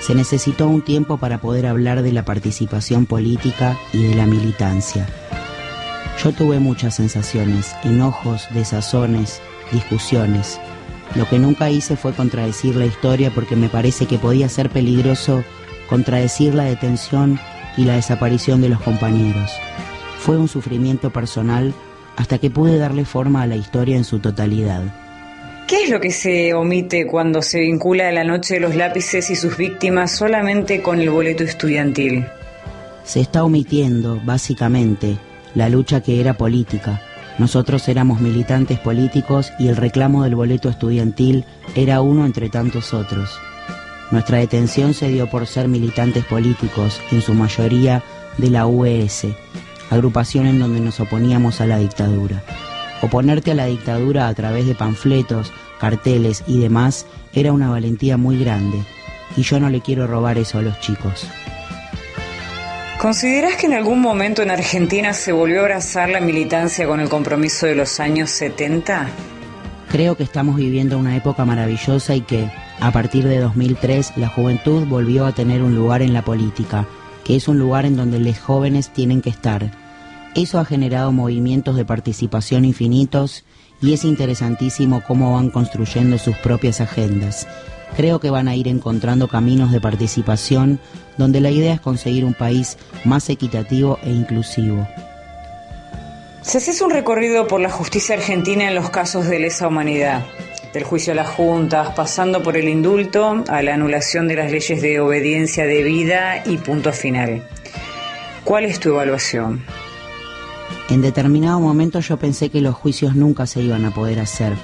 Se 0.00 0.14
necesitó 0.14 0.68
un 0.68 0.82
tiempo 0.82 1.16
para 1.16 1.38
poder 1.38 1.66
hablar 1.66 2.02
de 2.02 2.12
la 2.12 2.26
participación 2.26 3.06
política 3.06 3.78
y 3.94 4.02
de 4.02 4.14
la 4.16 4.26
militancia. 4.26 5.06
Yo 6.22 6.30
tuve 6.32 6.60
muchas 6.60 6.96
sensaciones, 6.96 7.74
enojos, 7.82 8.46
desazones, 8.52 9.40
discusiones. 9.72 10.60
Lo 11.14 11.28
que 11.28 11.38
nunca 11.38 11.70
hice 11.70 11.96
fue 11.96 12.12
contradecir 12.12 12.76
la 12.76 12.86
historia 12.86 13.30
porque 13.34 13.56
me 13.56 13.68
parece 13.68 14.06
que 14.06 14.18
podía 14.18 14.48
ser 14.48 14.70
peligroso 14.70 15.44
contradecir 15.88 16.54
la 16.54 16.64
detención 16.64 17.38
y 17.76 17.84
la 17.84 17.96
desaparición 17.96 18.62
de 18.62 18.70
los 18.70 18.80
compañeros. 18.80 19.50
Fue 20.18 20.38
un 20.38 20.48
sufrimiento 20.48 21.10
personal 21.10 21.74
hasta 22.16 22.38
que 22.38 22.50
pude 22.50 22.78
darle 22.78 23.04
forma 23.04 23.42
a 23.42 23.46
la 23.46 23.56
historia 23.56 23.96
en 23.96 24.04
su 24.04 24.18
totalidad. 24.18 24.82
¿Qué 25.66 25.84
es 25.84 25.90
lo 25.90 26.00
que 26.00 26.10
se 26.10 26.54
omite 26.54 27.06
cuando 27.06 27.42
se 27.42 27.60
vincula 27.60 28.08
a 28.08 28.12
la 28.12 28.24
noche 28.24 28.54
de 28.54 28.60
los 28.60 28.74
lápices 28.74 29.30
y 29.30 29.36
sus 29.36 29.56
víctimas 29.56 30.12
solamente 30.12 30.82
con 30.82 31.00
el 31.00 31.10
boleto 31.10 31.44
estudiantil? 31.44 32.26
Se 33.04 33.20
está 33.20 33.44
omitiendo, 33.44 34.20
básicamente, 34.24 35.16
la 35.54 35.68
lucha 35.68 36.02
que 36.02 36.20
era 36.20 36.34
política, 36.34 37.02
nosotros 37.38 37.88
éramos 37.88 38.20
militantes 38.20 38.78
políticos 38.78 39.52
y 39.58 39.68
el 39.68 39.76
reclamo 39.76 40.24
del 40.24 40.34
boleto 40.34 40.68
estudiantil 40.68 41.44
era 41.74 42.00
uno 42.00 42.26
entre 42.26 42.48
tantos 42.50 42.92
otros. 42.92 43.30
Nuestra 44.10 44.38
detención 44.38 44.92
se 44.92 45.08
dio 45.08 45.30
por 45.30 45.46
ser 45.46 45.68
militantes 45.68 46.24
políticos, 46.26 47.00
en 47.10 47.22
su 47.22 47.32
mayoría 47.32 48.02
de 48.36 48.50
la 48.50 48.66
UES, 48.66 49.28
agrupación 49.90 50.46
en 50.46 50.58
donde 50.58 50.80
nos 50.80 51.00
oponíamos 51.00 51.60
a 51.60 51.66
la 51.66 51.78
dictadura. 51.78 52.42
Oponerte 53.00 53.52
a 53.52 53.54
la 53.54 53.66
dictadura 53.66 54.28
a 54.28 54.34
través 54.34 54.66
de 54.66 54.74
panfletos, 54.74 55.50
carteles 55.80 56.44
y 56.46 56.60
demás 56.60 57.06
era 57.32 57.52
una 57.52 57.70
valentía 57.70 58.16
muy 58.16 58.38
grande, 58.38 58.78
y 59.36 59.42
yo 59.42 59.58
no 59.58 59.70
le 59.70 59.80
quiero 59.80 60.06
robar 60.06 60.36
eso 60.38 60.58
a 60.58 60.62
los 60.62 60.78
chicos. 60.80 61.26
¿Consideras 63.02 63.56
que 63.56 63.66
en 63.66 63.72
algún 63.72 64.00
momento 64.00 64.42
en 64.42 64.52
Argentina 64.52 65.12
se 65.12 65.32
volvió 65.32 65.58
a 65.58 65.62
abrazar 65.62 66.08
la 66.08 66.20
militancia 66.20 66.86
con 66.86 67.00
el 67.00 67.08
compromiso 67.08 67.66
de 67.66 67.74
los 67.74 67.98
años 67.98 68.30
70? 68.30 69.08
Creo 69.90 70.16
que 70.16 70.22
estamos 70.22 70.54
viviendo 70.54 70.96
una 70.98 71.16
época 71.16 71.44
maravillosa 71.44 72.14
y 72.14 72.20
que, 72.20 72.48
a 72.78 72.92
partir 72.92 73.26
de 73.26 73.40
2003, 73.40 74.12
la 74.18 74.28
juventud 74.28 74.86
volvió 74.86 75.26
a 75.26 75.32
tener 75.32 75.64
un 75.64 75.74
lugar 75.74 76.00
en 76.00 76.12
la 76.12 76.22
política, 76.22 76.86
que 77.24 77.34
es 77.34 77.48
un 77.48 77.58
lugar 77.58 77.86
en 77.86 77.96
donde 77.96 78.20
los 78.20 78.38
jóvenes 78.38 78.90
tienen 78.90 79.20
que 79.20 79.30
estar. 79.30 79.72
Eso 80.36 80.60
ha 80.60 80.64
generado 80.64 81.10
movimientos 81.10 81.74
de 81.74 81.84
participación 81.84 82.64
infinitos 82.64 83.44
y 83.80 83.94
es 83.94 84.04
interesantísimo 84.04 85.02
cómo 85.04 85.32
van 85.32 85.50
construyendo 85.50 86.18
sus 86.18 86.36
propias 86.36 86.80
agendas. 86.80 87.48
Creo 87.96 88.20
que 88.20 88.30
van 88.30 88.48
a 88.48 88.56
ir 88.56 88.68
encontrando 88.68 89.28
caminos 89.28 89.72
de 89.72 89.80
participación 89.80 90.80
donde 91.16 91.40
la 91.40 91.50
idea 91.50 91.74
es 91.74 91.80
conseguir 91.80 92.24
un 92.24 92.34
país 92.34 92.78
más 93.04 93.28
equitativo 93.28 93.98
e 94.02 94.10
inclusivo. 94.10 94.86
Si 96.42 96.58
haces 96.58 96.80
un 96.80 96.90
recorrido 96.90 97.46
por 97.46 97.60
la 97.60 97.70
justicia 97.70 98.16
argentina 98.16 98.66
en 98.66 98.74
los 98.74 98.90
casos 98.90 99.28
de 99.28 99.38
lesa 99.38 99.68
humanidad, 99.68 100.22
del 100.72 100.84
juicio 100.84 101.12
a 101.12 101.16
las 101.16 101.28
juntas, 101.28 101.90
pasando 101.94 102.42
por 102.42 102.56
el 102.56 102.68
indulto 102.68 103.44
a 103.48 103.62
la 103.62 103.74
anulación 103.74 104.26
de 104.26 104.36
las 104.36 104.50
leyes 104.50 104.80
de 104.80 105.00
obediencia 105.00 105.66
debida 105.66 106.42
y 106.46 106.56
punto 106.56 106.92
final. 106.92 107.42
¿Cuál 108.44 108.64
es 108.64 108.80
tu 108.80 108.88
evaluación? 108.88 109.62
En 110.88 111.00
determinado 111.00 111.60
momento 111.60 112.00
yo 112.00 112.16
pensé 112.16 112.50
que 112.50 112.60
los 112.60 112.74
juicios 112.74 113.14
nunca 113.14 113.46
se 113.46 113.60
iban 113.62 113.84
a 113.84 113.94
poder 113.94 114.18
hacer. 114.18 114.54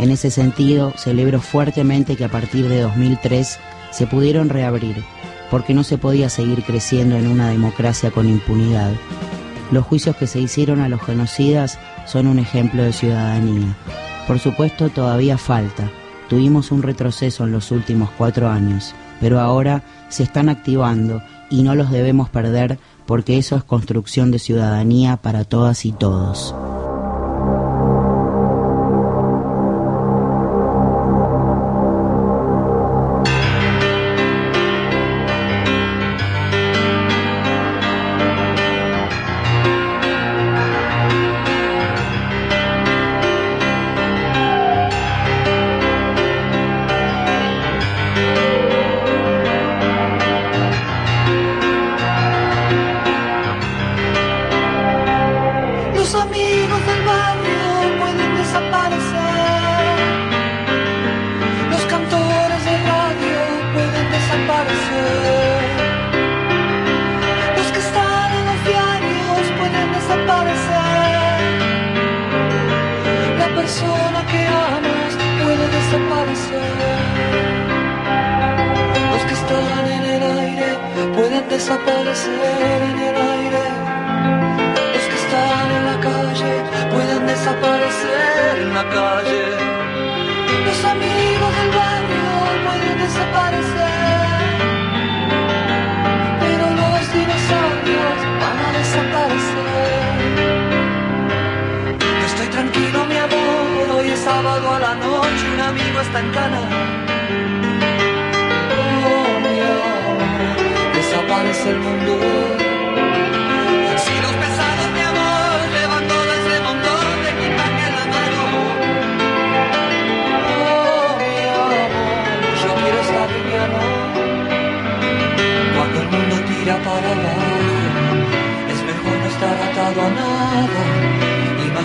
En 0.00 0.10
ese 0.10 0.30
sentido, 0.30 0.94
celebro 0.96 1.42
fuertemente 1.42 2.16
que 2.16 2.24
a 2.24 2.30
partir 2.30 2.66
de 2.70 2.80
2003 2.80 3.58
se 3.90 4.06
pudieron 4.06 4.48
reabrir, 4.48 5.04
porque 5.50 5.74
no 5.74 5.84
se 5.84 5.98
podía 5.98 6.30
seguir 6.30 6.62
creciendo 6.62 7.16
en 7.16 7.26
una 7.26 7.50
democracia 7.50 8.10
con 8.10 8.26
impunidad. 8.26 8.92
Los 9.70 9.84
juicios 9.84 10.16
que 10.16 10.26
se 10.26 10.40
hicieron 10.40 10.80
a 10.80 10.88
los 10.88 11.02
genocidas 11.02 11.78
son 12.06 12.28
un 12.28 12.38
ejemplo 12.38 12.82
de 12.82 12.94
ciudadanía. 12.94 13.76
Por 14.26 14.38
supuesto, 14.38 14.88
todavía 14.88 15.36
falta. 15.36 15.90
Tuvimos 16.30 16.72
un 16.72 16.82
retroceso 16.82 17.44
en 17.44 17.52
los 17.52 17.70
últimos 17.70 18.08
cuatro 18.16 18.48
años, 18.48 18.94
pero 19.20 19.38
ahora 19.38 19.82
se 20.08 20.22
están 20.22 20.48
activando 20.48 21.22
y 21.50 21.62
no 21.62 21.74
los 21.74 21.90
debemos 21.90 22.30
perder 22.30 22.78
porque 23.04 23.36
eso 23.36 23.54
es 23.54 23.64
construcción 23.64 24.30
de 24.30 24.38
ciudadanía 24.38 25.18
para 25.18 25.44
todas 25.44 25.84
y 25.84 25.92
todos. 25.92 26.54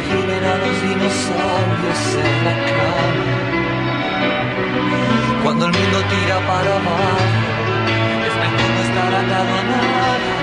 Imaginen 0.05 0.43
a 0.43 0.55
los 0.57 0.81
dinosaurios 0.81 2.01
en 2.23 2.45
la 2.45 2.53
cama. 2.69 3.25
Cuando 5.43 5.65
el 5.65 5.71
mundo 5.71 5.97
tira 6.09 6.37
para 6.45 6.75
abajo, 6.75 7.25
es 8.27 8.35
mejor 8.43 8.69
no 8.75 8.81
estar 8.87 9.13
atado 9.15 9.53
a 9.53 9.63
nada. 9.73 10.33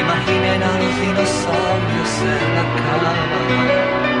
Imaginen 0.00 0.62
a 0.62 0.72
los 0.78 0.94
dinosaurios 1.00 2.12
en 2.22 2.54
la 2.54 2.64
cama. 2.76 4.15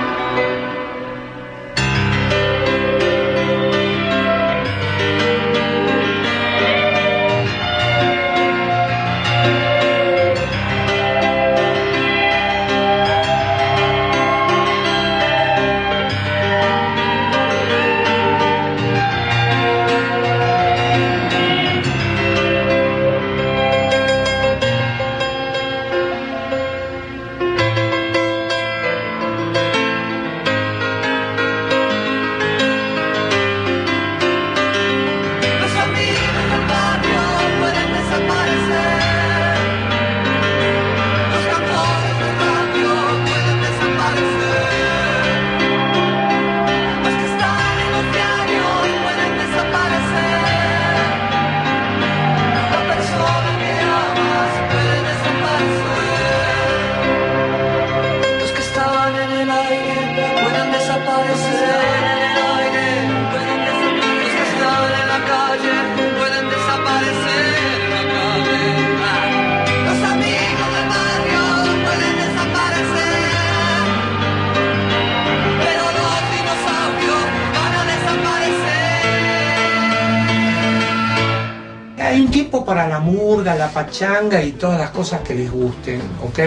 Pachanga 83.72 84.42
y 84.42 84.52
todas 84.52 84.78
las 84.78 84.90
cosas 84.90 85.20
que 85.22 85.34
les 85.34 85.50
gusten, 85.50 86.02
¿ok? 86.22 86.38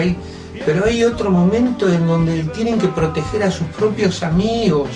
Pero 0.64 0.84
hay 0.84 1.02
otro 1.04 1.30
momento 1.30 1.88
en 1.88 2.06
donde 2.06 2.44
tienen 2.44 2.78
que 2.78 2.88
proteger 2.88 3.42
a 3.42 3.50
sus 3.50 3.66
propios 3.68 4.22
amigos 4.22 4.88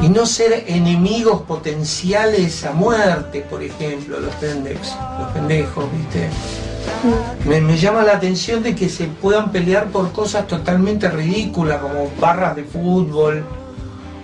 y 0.00 0.08
no 0.08 0.26
ser 0.26 0.64
enemigos 0.68 1.42
potenciales 1.42 2.64
a 2.64 2.72
muerte, 2.72 3.44
por 3.48 3.62
ejemplo, 3.62 4.20
los 4.20 4.34
pendejos, 4.36 4.94
los 5.18 5.32
pendejos, 5.32 5.84
¿viste? 5.92 6.28
Me, 7.46 7.60
me, 7.60 7.76
llama 7.76 8.02
la 8.02 8.12
atención 8.12 8.62
de 8.62 8.74
que 8.74 8.88
se 8.88 9.06
puedan 9.06 9.50
pelear 9.50 9.86
por 9.86 10.12
cosas 10.12 10.46
totalmente 10.46 11.08
ridículas 11.10 11.78
como 11.78 12.10
barras 12.20 12.56
de 12.56 12.64
fútbol 12.64 13.44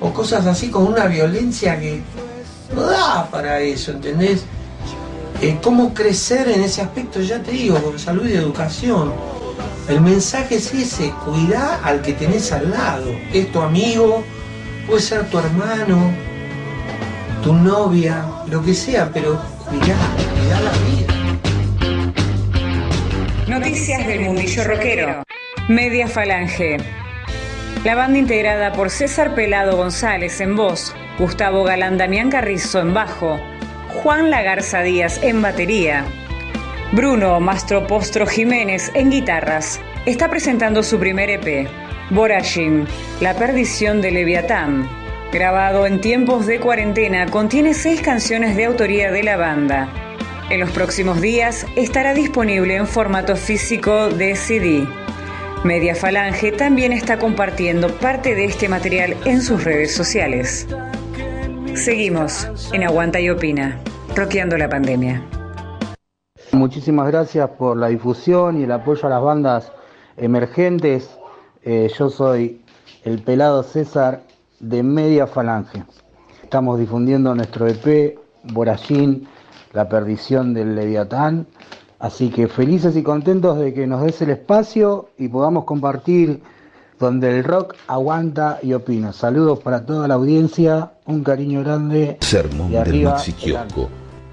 o 0.01 0.13
cosas 0.13 0.47
así 0.47 0.71
con 0.71 0.87
una 0.87 1.07
violencia 1.07 1.79
que 1.79 2.03
no 2.75 2.83
da 2.83 3.29
para 3.31 3.61
eso, 3.61 3.93
¿entendés? 3.93 4.45
Cómo 5.63 5.95
crecer 5.95 6.49
en 6.49 6.63
ese 6.63 6.83
aspecto, 6.83 7.21
ya 7.21 7.43
te 7.43 7.53
digo, 7.53 7.81
con 7.83 7.99
salud 7.99 8.27
y 8.29 8.35
educación. 8.35 9.13
El 9.89 10.01
mensaje 10.01 10.57
es 10.57 10.73
ese, 10.75 11.13
cuida 11.25 11.81
al 11.83 12.03
que 12.03 12.13
tenés 12.13 12.53
al 12.53 12.71
lado. 12.71 13.11
Es 13.33 13.51
tu 13.53 13.61
amigo, 13.61 14.23
puede 14.87 15.01
ser 15.01 15.25
tu 15.31 15.39
hermano. 15.39 16.13
tu 17.43 17.55
novia, 17.55 18.25
lo 18.51 18.63
que 18.63 18.75
sea, 18.75 19.11
pero 19.13 19.41
cuidá, 19.69 19.97
cuidá 20.39 20.61
la 20.61 20.73
vida. 20.89 21.15
Noticias 23.47 24.07
del 24.07 24.21
mundillo 24.21 24.65
rockero. 24.65 25.23
Media 25.69 26.07
Falange. 26.07 26.77
La 27.85 27.95
banda 27.95 28.19
integrada 28.19 28.73
por 28.73 28.91
César 28.91 29.35
Pelado 29.35 29.77
González 29.77 30.41
en 30.41 30.55
voz, 30.55 30.95
Gustavo 31.19 31.65
Galán 31.65 31.97
Damián 31.97 32.31
Carrizo 32.31 32.81
en 32.81 32.93
bajo, 32.93 33.39
Juan 33.91 34.31
Lagarza 34.31 34.83
Díaz 34.83 35.21
en 35.23 35.43
batería, 35.43 36.05
Bruno 36.93 37.39
Mastropostro 37.41 38.27
Jiménez 38.27 38.91
en 38.95 39.11
guitarras, 39.11 39.81
está 40.07 40.31
presentando 40.31 40.83
su 40.83 40.99
primer 40.99 41.29
EP, 41.29 41.69
Borajim, 42.11 42.87
La 43.21 43.35
perdición 43.35 44.01
de 44.01 44.11
Leviatán. 44.13 44.89
Grabado 45.33 45.87
en 45.87 46.01
tiempos 46.01 46.47
de 46.47 46.59
cuarentena, 46.61 47.27
contiene 47.27 47.75
seis 47.75 48.01
canciones 48.01 48.57
de 48.57 48.65
autoría 48.65 49.13
de 49.13 49.23
la 49.23 49.37
banda. 49.37 49.89
En 50.51 50.61
los 50.61 50.71
próximos 50.71 51.21
días 51.21 51.67
estará 51.77 52.15
disponible 52.15 52.77
en 52.77 52.87
formato 52.87 53.37
físico 53.37 54.09
de 54.09 54.35
CD. 54.35 54.87
Media 55.63 55.95
Falange 55.95 56.53
también 56.53 56.93
está 56.93 57.19
compartiendo 57.19 57.95
parte 57.99 58.35
de 58.35 58.47
este 58.47 58.69
material 58.69 59.17
en 59.27 59.43
sus 59.43 59.63
redes 59.63 59.95
sociales. 59.95 60.67
Seguimos 61.75 62.49
en 62.73 62.83
Aguanta 62.83 63.21
y 63.21 63.31
Opina, 63.31 63.79
roqueando 64.15 64.59
la 64.59 64.69
pandemia. 64.69 65.25
Muchísimas 66.53 67.07
gracias 67.07 67.49
por 67.51 67.77
la 67.77 67.89
difusión 67.89 68.61
y 68.61 68.65
el 68.65 68.73
apoyo 68.73 69.07
a 69.07 69.11
las 69.11 69.23
bandas 69.23 69.73
emergentes. 70.17 71.11
Eh, 71.63 71.91
yo 71.97 72.11
soy 72.11 72.61
el 73.05 73.23
pelado 73.23 73.63
César 73.63 74.23
de 74.59 74.83
Media 74.83 75.27
Falange. 75.27 75.85
Estamos 76.43 76.79
difundiendo 76.79 77.35
nuestro 77.35 77.69
EP, 77.69 78.19
Borallín, 78.53 79.29
La 79.73 79.89
perdición 79.89 80.53
del 80.53 80.75
Leviatán. 80.75 81.47
Así 82.01 82.31
que 82.31 82.49
felices 82.49 82.97
y 82.97 83.03
contentos 83.03 83.59
de 83.59 83.73
que 83.73 83.87
nos 83.87 84.03
des 84.03 84.21
el 84.23 84.31
espacio 84.31 85.11
y 85.19 85.29
podamos 85.29 85.65
compartir 85.65 86.43
donde 87.01 87.39
el 87.39 87.45
rock 87.45 87.75
aguanta 87.89 88.59
y 88.63 88.75
opina. 88.75 89.13
Saludos 89.13 89.61
para 89.61 89.87
toda 89.87 90.07
la 90.07 90.15
audiencia, 90.15 90.93
un 91.11 91.25
cariño 91.25 91.63
grande. 91.63 92.17
Sermón 92.21 92.73
y 92.73 92.77
del 92.77 93.05
Maxi 93.05 93.33
Kiosco. 93.33 93.89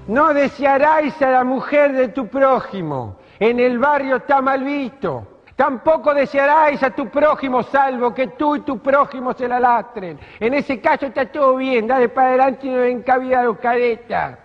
No 0.08 0.32
desearás 0.32 1.20
a 1.20 1.30
la 1.30 1.44
mujer 1.44 1.92
de 1.92 2.08
tu 2.08 2.28
prójimo. 2.28 3.16
En 3.38 3.60
el 3.60 3.78
barrio 3.78 4.16
está 4.16 4.40
mal 4.40 4.64
visto. 4.64 5.26
Tampoco 5.54 6.14
desearás 6.14 6.80
a 6.84 6.90
tu 6.90 7.08
prójimo 7.08 7.64
salvo 7.64 8.14
que 8.14 8.28
tú 8.28 8.54
y 8.54 8.60
tu 8.60 8.78
prójimo 8.78 9.32
se 9.32 9.48
la 9.48 9.58
lastren. 9.58 10.16
En 10.38 10.54
ese 10.54 10.80
caso 10.80 11.06
está 11.06 11.26
todo 11.26 11.56
bien, 11.56 11.88
dale 11.88 12.08
para 12.08 12.28
adelante 12.28 12.68
y 12.68 12.70
no 12.70 12.78
den 12.78 13.02
cabida 13.02 13.40
a 13.40 13.44
los 13.44 13.58
caretas. 13.58 14.38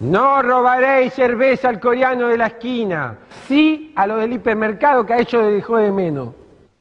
No 0.00 0.42
robaréis 0.42 1.14
cerveza 1.14 1.68
al 1.68 1.78
coreano 1.78 2.26
de 2.26 2.38
la 2.38 2.48
esquina. 2.48 3.18
Sí 3.46 3.92
a 3.94 4.06
lo 4.06 4.16
del 4.16 4.32
hipermercado 4.32 5.06
que 5.06 5.12
a 5.12 5.18
ellos 5.18 5.44
les 5.44 5.54
dejó 5.54 5.76
de 5.76 5.92
menos. 5.92 6.30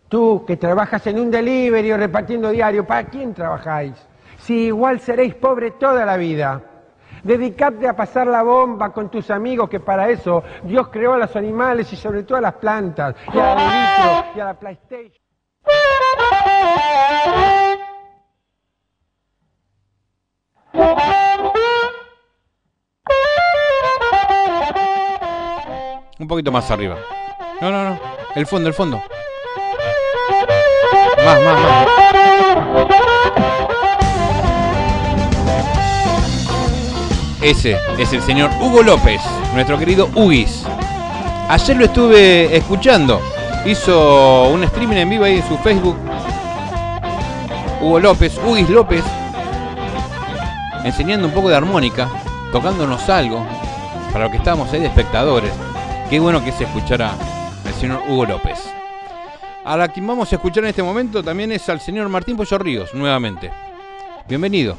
Tú 0.10 0.44
que 0.48 0.58
trabajas 0.58 1.06
en 1.06 1.20
un 1.20 1.30
delivery 1.30 1.92
o 1.92 1.98
repartiendo 1.98 2.50
diario, 2.50 2.84
¿para 2.86 3.08
quién 3.08 3.34
trabajáis? 3.34 3.94
Si 4.48 4.68
igual 4.68 5.01
seréis 5.01 5.36
pobres 5.36 5.77
toda 5.77 6.06
la 6.06 6.16
vida. 6.16 6.62
Dedicarte 7.22 7.86
a 7.86 7.98
pasar 7.98 8.27
la 8.27 8.44
bomba 8.44 8.94
con 8.94 9.12
tus 9.12 9.30
amigos, 9.30 9.70
que 9.70 9.82
para 9.82 10.10
eso 10.10 10.42
Dios 10.63 10.88
creó 10.88 11.16
a 11.16 11.18
los 11.18 11.36
animales 11.36 11.92
y 11.92 11.98
sobre 11.98 12.24
todo 12.24 12.38
a 12.38 12.42
las 12.42 12.54
plantas, 12.54 13.13
y 13.34 13.38
a 13.38 13.56
la 13.56 14.32
y 14.34 14.39
a 14.39 14.46
la 14.46 14.54
PlayStation. 14.54 15.12
Un 26.19 26.28
poquito 26.30 26.54
más 26.54 26.72
arriba. 26.72 26.95
No, 27.60 27.69
no, 27.69 27.84
no. 27.89 28.00
El 28.34 28.48
fondo, 28.48 28.69
el 28.69 28.74
fondo. 28.74 29.04
Más, 31.26 31.41
más, 31.43 31.62
más. 31.62 33.07
Ese 37.48 37.78
es 37.98 38.12
el 38.12 38.22
señor 38.24 38.52
Hugo 38.60 38.84
López, 38.84 39.22
nuestro 39.54 39.80
querido 39.80 40.10
Hugis. 40.14 40.66
Ayer 41.48 41.78
lo 41.78 41.86
estuve 41.86 42.54
escuchando. 42.54 43.22
Hizo 43.66 44.50
un 44.50 44.66
streaming 44.66 44.98
en 44.98 45.10
vivo 45.10 45.24
ahí 45.24 45.38
en 45.38 45.48
su 45.48 45.58
Facebook. 45.60 45.96
Hugo 47.82 48.02
López, 48.02 48.38
Hugis 48.46 48.70
López, 48.70 49.02
enseñando 50.84 51.30
un 51.30 51.34
poco 51.34 51.48
de 51.48 51.56
armónica, 51.56 52.10
tocándonos 52.52 53.08
algo, 53.08 53.46
para 54.12 54.26
lo 54.26 54.32
que 54.32 54.38
estábamos 54.40 54.74
ahí 54.74 54.82
de 54.82 54.88
espectadores. 54.88 55.54
Qué 56.10 56.20
bueno 56.20 56.44
que 56.44 56.52
se 56.52 56.66
escuchara 56.66 57.14
al 57.66 57.74
señor 57.76 58.02
Hugo 58.10 58.26
López. 58.26 58.60
A 59.64 59.78
la 59.78 59.88
quien 59.88 60.06
vamos 60.06 60.30
a 60.34 60.36
escuchar 60.36 60.66
en 60.66 60.72
este 60.72 60.84
momento 60.84 61.24
también 61.24 61.54
es 61.54 61.70
al 61.70 61.80
señor 61.80 62.10
Martín 62.10 62.36
Pollo 62.36 62.58
Ríos, 62.58 62.94
nuevamente. 62.94 63.50
Bienvenido. 64.28 64.76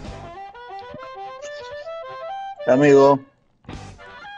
Amigo, 2.69 3.19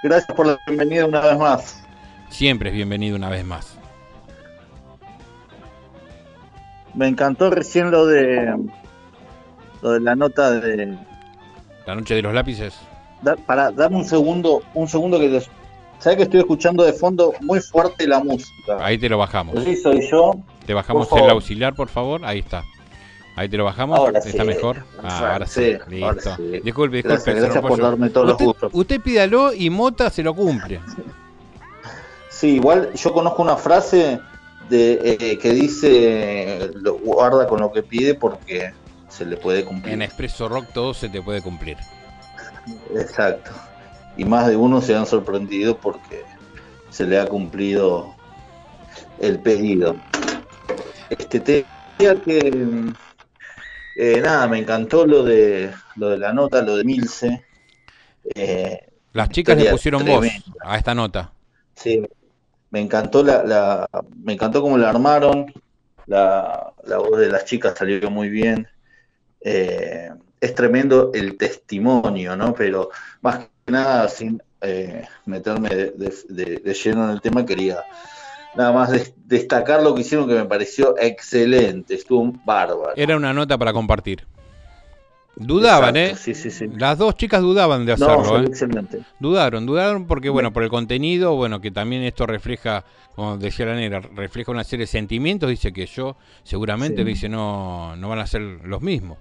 gracias 0.03 0.37
por 0.37 0.47
la 0.47 0.59
bienvenida 0.67 1.05
una 1.07 1.21
vez 1.21 1.39
más. 1.39 1.83
Siempre 2.29 2.71
es 2.71 2.77
bienvenido 2.77 3.17
una 3.17 3.29
vez 3.29 3.45
más. 3.45 3.77
Me 6.95 7.09
encantó 7.09 7.51
recién 7.51 7.91
lo 7.91 8.07
de 8.07 8.55
lo 9.83 9.91
de 9.93 10.01
la 10.01 10.15
nota 10.15 10.51
de 10.53 10.97
La 11.87 11.95
noche 11.95 12.15
de 12.15 12.23
los 12.23 12.33
lápices. 12.35 12.79
da- 13.23 13.37
para 13.37 13.71
dame 13.73 13.97
un 13.97 14.05
segundo, 14.05 14.63
un 14.75 14.87
segundo 14.89 15.19
que 15.19 15.29
te, 15.29 15.41
sabes 15.99 16.17
que 16.19 16.23
estoy 16.25 16.41
escuchando 16.41 16.85
de 16.85 16.93
fondo 16.93 17.33
muy 17.41 17.61
fuerte 17.61 18.07
la 18.07 18.21
música. 18.23 18.77
Ahí 18.81 18.97
te 18.99 19.09
lo 19.09 19.19
bajamos. 19.19 19.63
Sí, 19.65 19.77
soy 19.77 20.09
yo. 20.09 20.35
Te 20.67 20.75
bajamos 20.75 21.11
el 21.13 21.31
auxiliar, 21.31 21.75
por 21.75 21.89
favor. 21.89 22.25
Ahí 22.25 22.39
está. 22.41 22.63
Ahí 23.37 23.49
te 23.49 23.57
lo 23.57 23.65
bajamos. 23.65 23.99
Ahora 23.99 24.19
¿Está 24.19 24.43
sí. 24.43 24.49
mejor? 24.49 24.85
Ah, 25.03 25.33
ahora 25.33 25.47
sí. 25.47 25.77
Sí, 25.89 26.03
ahora 26.03 26.15
Listo. 26.15 26.37
sí. 26.37 26.61
Disculpe, 26.63 26.97
disculpe. 26.99 27.35
Gracias, 27.35 27.63
por 27.65 27.81
darme 27.81 28.11
todos 28.11 28.27
los 28.27 28.33
usted, 28.35 28.45
gustos. 28.47 28.71
Usted 28.75 29.01
pídalo 29.01 29.53
y 29.55 29.71
Mota 29.71 30.11
se 30.11 30.23
lo 30.23 30.35
cumple. 30.35 30.81
Sí, 32.29 32.57
igual 32.57 32.93
yo 32.95 33.13
conozco 33.13 33.43
una 33.43 33.57
frase 33.57 34.19
de 34.69 35.17
eh, 35.21 35.39
que 35.39 35.51
dice 35.53 36.71
lo- 36.75 36.95
guarda 36.99 37.47
con 37.47 37.61
lo 37.61 37.73
que 37.73 37.83
pide 37.83 38.15
porque 38.15 38.73
se 39.09 39.25
le 39.27 39.37
puede 39.37 39.65
cumplir. 39.65 39.95
En 39.95 40.03
Expreso 40.03 40.49
Rock 40.49 40.67
todo 40.73 40.95
se 40.95 41.09
te 41.09 41.21
puede 41.23 41.43
cumplir. 41.43 41.77
Exacto. 42.95 43.51
Y 44.17 44.25
más 44.25 44.47
de 44.49 44.57
uno 44.57 44.81
se 44.81 44.95
han 44.95 45.07
sorprendido 45.07 45.77
porque 45.77 46.25
se 46.91 47.05
le 47.05 47.19
ha 47.19 47.27
cumplido 47.27 48.15
el 49.21 49.39
pedido. 49.41 49.97
Este 51.11 51.41
te 51.41 51.65
decía 51.99 52.15
que 52.23 52.93
eh, 54.01 54.21
nada, 54.21 54.49
me 54.49 54.59
encantó 54.59 55.07
lo 55.07 55.23
de 55.23 55.71
lo 55.97 56.11
de 56.11 56.19
la 56.19 56.33
nota, 56.33 56.63
lo 56.63 56.77
de 56.77 56.85
Milce. 56.85 57.45
Eh, 58.35 58.79
Las 59.13 59.29
chicas 59.31 59.57
le 59.57 59.71
pusieron 59.71 60.05
voz 60.05 60.27
a 60.63 60.77
esta 60.77 60.95
nota. 60.95 61.33
Sí, 61.75 62.03
me 62.71 62.81
encantó 62.81 63.23
la, 63.23 63.43
la- 63.45 63.89
me 64.25 64.35
encantó 64.35 64.63
cómo 64.63 64.79
la 64.79 64.91
armaron, 64.91 65.53
la, 66.07 66.73
la 66.85 66.99
voz 66.99 67.19
de 67.19 67.29
las 67.29 67.45
chicas 67.45 67.75
salió 67.77 68.11
muy 68.11 68.29
bien. 68.29 68.67
Eh, 69.41 70.11
es 70.41 70.55
tremendo 70.55 71.11
el 71.15 71.37
testimonio, 71.37 72.37
¿no? 72.37 72.55
Pero 72.55 72.91
más 73.23 73.39
que 73.65 73.73
nada, 73.73 74.09
sin 74.09 74.43
eh, 74.63 75.05
meterme 75.27 75.71
de- 75.71 76.15
de- 76.29 76.57
de 76.65 76.75
lleno 76.75 77.05
en 77.05 77.11
el 77.11 77.21
tema, 77.21 77.45
quería 77.47 77.83
nada 78.57 78.73
más 78.73 78.91
des- 78.91 79.15
destacar 79.27 79.83
lo 79.83 79.95
que 79.95 80.01
hicieron 80.03 80.29
que 80.29 80.35
me 80.35 80.45
pareció 80.45 80.97
excelente, 80.99 81.95
estuvo 81.95 82.33
bárbaro. 82.45 82.93
Era 82.97 83.17
una 83.17 83.33
nota 83.33 83.57
para 83.59 83.73
compartir. 83.73 84.27
Dudaban, 85.37 85.97
Exacto, 85.97 86.21
¿eh? 86.21 86.35
Sí, 86.35 86.35
sí, 86.35 86.51
sí. 86.51 86.67
Las 86.77 86.99
dos 86.99 87.15
chicas 87.15 87.41
dudaban 87.41 87.87
de 87.87 87.93
hacerlo, 87.93 88.41
¿eh? 88.41 88.45
excelente. 88.47 89.01
Dudaron, 89.21 89.65
dudaron 89.65 90.07
porque, 90.07 90.29
bueno, 90.29 90.53
por 90.53 90.65
el 90.65 90.69
contenido, 90.69 91.35
bueno, 91.35 91.61
que 91.61 91.71
también 91.71 92.03
esto 92.03 92.27
refleja, 92.27 92.85
como 93.15 93.39
decía 93.39 93.65
la 93.67 93.77
negra, 93.77 94.01
refleja 94.01 94.51
una 94.51 94.65
serie 94.65 94.83
de 94.85 94.89
sentimientos, 94.89 95.49
dice 95.49 95.73
que 95.73 95.87
yo, 95.87 96.17
seguramente, 96.43 97.05
dice, 97.05 97.29
no, 97.29 97.97
no 97.97 98.09
van 98.09 98.19
a 98.19 98.27
ser 98.27 98.43
los 98.43 98.83
mismos. 98.83 99.17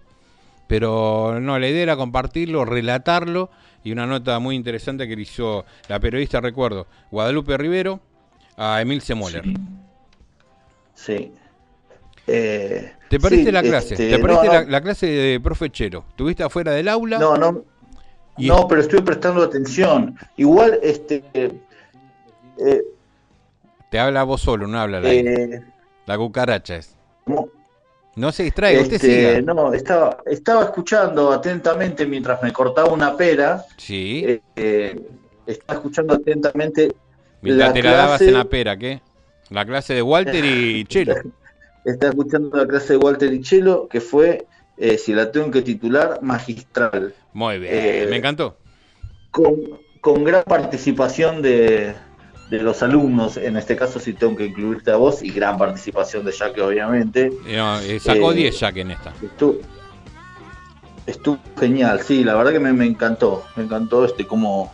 Pero 0.67 1.39
no, 1.39 1.57
la 1.57 1.69
idea 1.69 1.83
era 1.83 1.95
compartirlo, 1.95 2.65
relatarlo, 2.65 3.49
y 3.83 3.91
una 3.91 4.05
nota 4.05 4.39
muy 4.39 4.55
interesante 4.55 5.07
que 5.07 5.19
hizo 5.21 5.63
la 5.87 5.99
periodista, 5.99 6.41
recuerdo, 6.41 6.85
Guadalupe 7.11 7.57
Rivero, 7.57 8.01
a 8.61 8.81
Emil 8.81 9.01
Semoller. 9.01 9.43
Sí. 10.93 11.31
Eh, 12.27 12.91
¿Te 13.09 13.19
perdiste 13.19 13.45
sí, 13.47 13.51
la 13.51 13.61
clase? 13.63 13.93
este, 13.93 14.09
¿Te 14.11 14.19
perdiste 14.19 14.47
no, 14.47 14.53
la, 14.53 14.63
no. 14.63 14.69
la 14.69 14.81
clase 14.81 15.05
de 15.07 15.39
profe 15.39 15.69
Chero? 15.71 16.03
¿Tuviste 16.15 16.43
afuera 16.43 16.73
del 16.73 16.89
aula? 16.89 17.17
No, 17.17 17.37
no, 17.37 17.63
Y- 18.37 18.47
no, 18.49 18.67
pero 18.67 18.81
estoy 18.81 19.01
prestando 19.01 19.41
atención. 19.43 20.15
Igual, 20.37 20.77
este, 20.83 21.23
eh, 21.33 21.53
Te 23.89 23.97
habla 23.99 24.23
vos 24.23 24.41
solo, 24.41 24.67
no 24.67 24.77
habla 24.79 24.99
la, 24.99 25.09
eh, 25.11 25.61
la 26.05 26.17
cucaracha. 26.17 26.75
Es. 26.75 26.95
mo- 27.25 27.49
No 28.15 28.31
se 28.33 28.43
distraiga, 28.43 28.81
usted 28.81 28.95
Este, 28.95 29.39
siga. 29.39 29.53
no, 29.53 29.73
estaba, 29.73 30.17
estaba 30.25 30.63
escuchando 30.65 31.31
atentamente 31.31 32.05
mientras 32.05 32.43
me 32.43 32.51
cortaba 32.51 32.91
una 32.91 33.15
pera. 33.15 33.65
Sí. 33.77 34.23
eh, 34.27 34.41
eh, 34.57 35.01
estaba 35.47 35.79
escuchando 35.79 36.13
atentamente 36.15 36.91
Mientras 37.41 37.69
la 37.69 37.73
te 37.73 37.83
la 37.83 37.91
dabas 37.91 38.21
clase- 38.21 38.27
en 38.27 38.33
la 38.33 38.45
pera, 38.45 38.77
¿qué? 38.77 39.01
La 39.49 39.65
clase 39.65 39.93
de 39.93 40.01
Walter 40.01 40.43
y 40.45 40.83
Chelo. 40.87 41.15
Estaba 41.85 42.11
escuchando 42.11 42.55
la 42.57 42.67
clase 42.67 42.93
de 42.93 42.97
Walter 42.99 43.33
y 43.33 43.41
Chelo, 43.41 43.87
que 43.87 44.01
fue, 44.01 44.45
eh, 44.77 44.97
si 44.97 45.13
la 45.13 45.31
tengo 45.31 45.49
que 45.49 45.61
titular, 45.61 46.19
magistral. 46.21 47.13
Muy 47.33 47.59
bien, 47.59 47.73
Eh, 47.73 48.07
me 48.09 48.17
encantó. 48.17 48.57
Con, 49.31 49.55
con 50.01 50.23
gran 50.23 50.43
participación 50.43 51.41
de, 51.41 51.95
de 52.49 52.57
los 52.61 52.83
alumnos, 52.83 53.37
en 53.37 53.57
este 53.57 53.75
caso 53.75 53.99
sí 53.99 54.13
tengo 54.13 54.35
que 54.35 54.45
incluirte 54.47 54.91
a 54.91 54.97
vos, 54.97 55.23
y 55.23 55.31
gran 55.31 55.57
participación 55.57 56.25
de 56.25 56.33
Jaque, 56.33 56.61
obviamente. 56.61 57.31
No, 57.55 57.79
eh, 57.79 57.99
sacó 57.99 58.31
eh, 58.33 58.35
10 58.35 58.59
Jack 58.59 58.77
en 58.77 58.91
esta. 58.91 59.13
Estuvo, 59.23 59.57
estuvo 61.07 61.39
genial, 61.59 62.01
sí, 62.01 62.23
la 62.23 62.35
verdad 62.35 62.51
que 62.51 62.59
me, 62.59 62.73
me 62.73 62.85
encantó, 62.85 63.43
me 63.55 63.63
encantó 63.63 64.05
este 64.05 64.25
cómo, 64.27 64.71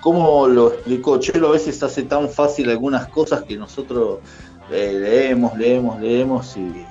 cómo 0.00 0.46
lo 0.48 0.72
explicó. 0.72 1.18
Chelo 1.18 1.48
a 1.48 1.52
veces 1.52 1.82
hace 1.82 2.02
tan 2.04 2.28
fácil 2.28 2.70
algunas 2.70 3.08
cosas 3.08 3.42
que 3.42 3.56
nosotros 3.56 4.18
eh, 4.70 4.92
leemos, 4.98 5.56
leemos, 5.56 6.00
leemos 6.00 6.56
y 6.56 6.84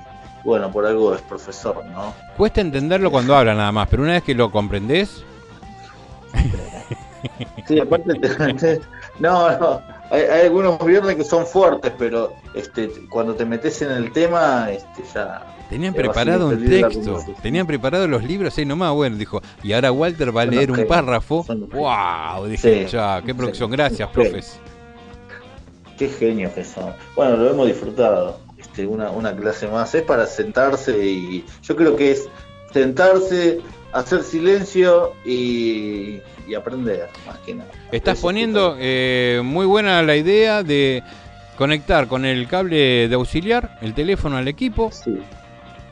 bueno, 0.44 0.70
por 0.70 0.86
algo 0.86 1.14
es 1.14 1.20
profesor, 1.22 1.84
¿no? 1.86 2.14
Cuesta 2.36 2.60
entenderlo 2.60 3.10
cuando 3.10 3.36
habla 3.36 3.54
nada 3.54 3.72
más, 3.72 3.88
pero 3.88 4.02
una 4.02 4.12
vez 4.12 4.22
que 4.22 4.34
lo 4.34 4.50
comprendés, 4.50 5.24
Sí, 7.66 7.78
aparte, 7.80 8.14
te- 8.14 8.80
no, 9.18 9.58
no, 9.58 9.82
hay, 10.10 10.22
hay 10.22 10.46
algunos 10.46 10.78
viernes 10.84 11.16
que 11.16 11.24
son 11.24 11.44
fuertes, 11.44 11.92
pero 11.98 12.32
este, 12.54 12.88
cuando 13.10 13.34
te 13.34 13.44
metes 13.44 13.82
en 13.82 13.90
el 13.90 14.12
tema, 14.12 14.70
este, 14.70 15.02
ya... 15.14 15.44
tenían 15.68 15.94
preparado 15.94 16.48
un 16.48 16.64
texto, 16.68 17.24
tenían 17.42 17.66
preparados 17.66 18.08
los 18.08 18.22
libros 18.24 18.56
ahí 18.58 18.64
nomás, 18.64 18.92
bueno, 18.92 19.16
dijo, 19.16 19.40
y 19.62 19.72
ahora 19.72 19.92
Walter 19.92 20.36
va 20.36 20.42
a 20.42 20.46
leer 20.46 20.70
un 20.70 20.86
párrafo. 20.86 21.44
¡Wow! 21.48 22.46
Dije, 22.46 22.86
Sí, 22.86 22.92
ya, 22.92 23.22
qué 23.24 23.34
producción, 23.34 23.70
sí, 23.70 23.76
gracias, 23.76 24.08
sí. 24.08 24.14
profes. 24.14 24.60
Qué 25.98 26.08
genios 26.08 26.52
que 26.52 26.64
son. 26.64 26.92
Bueno, 27.16 27.36
lo 27.36 27.50
hemos 27.50 27.66
disfrutado. 27.66 28.40
Este, 28.56 28.86
una, 28.86 29.10
una 29.10 29.34
clase 29.36 29.66
más. 29.68 29.94
Es 29.94 30.02
para 30.02 30.26
sentarse 30.26 30.96
y 31.04 31.44
yo 31.62 31.76
creo 31.76 31.96
que 31.96 32.12
es 32.12 32.28
sentarse, 32.72 33.60
hacer 33.92 34.22
silencio 34.22 35.12
y, 35.24 36.20
y 36.46 36.54
aprender, 36.56 37.08
más 37.26 37.38
que 37.38 37.54
nada. 37.54 37.70
Estás 37.90 38.18
Eso 38.18 38.26
poniendo 38.28 38.76
eh, 38.78 39.40
muy 39.44 39.66
buena 39.66 40.02
la 40.02 40.16
idea 40.16 40.62
de 40.62 41.02
conectar 41.56 42.06
con 42.06 42.24
el 42.24 42.46
cable 42.46 43.08
de 43.08 43.14
auxiliar 43.14 43.78
el 43.82 43.94
teléfono 43.94 44.36
al 44.36 44.46
equipo 44.46 44.90
Sí. 44.92 45.18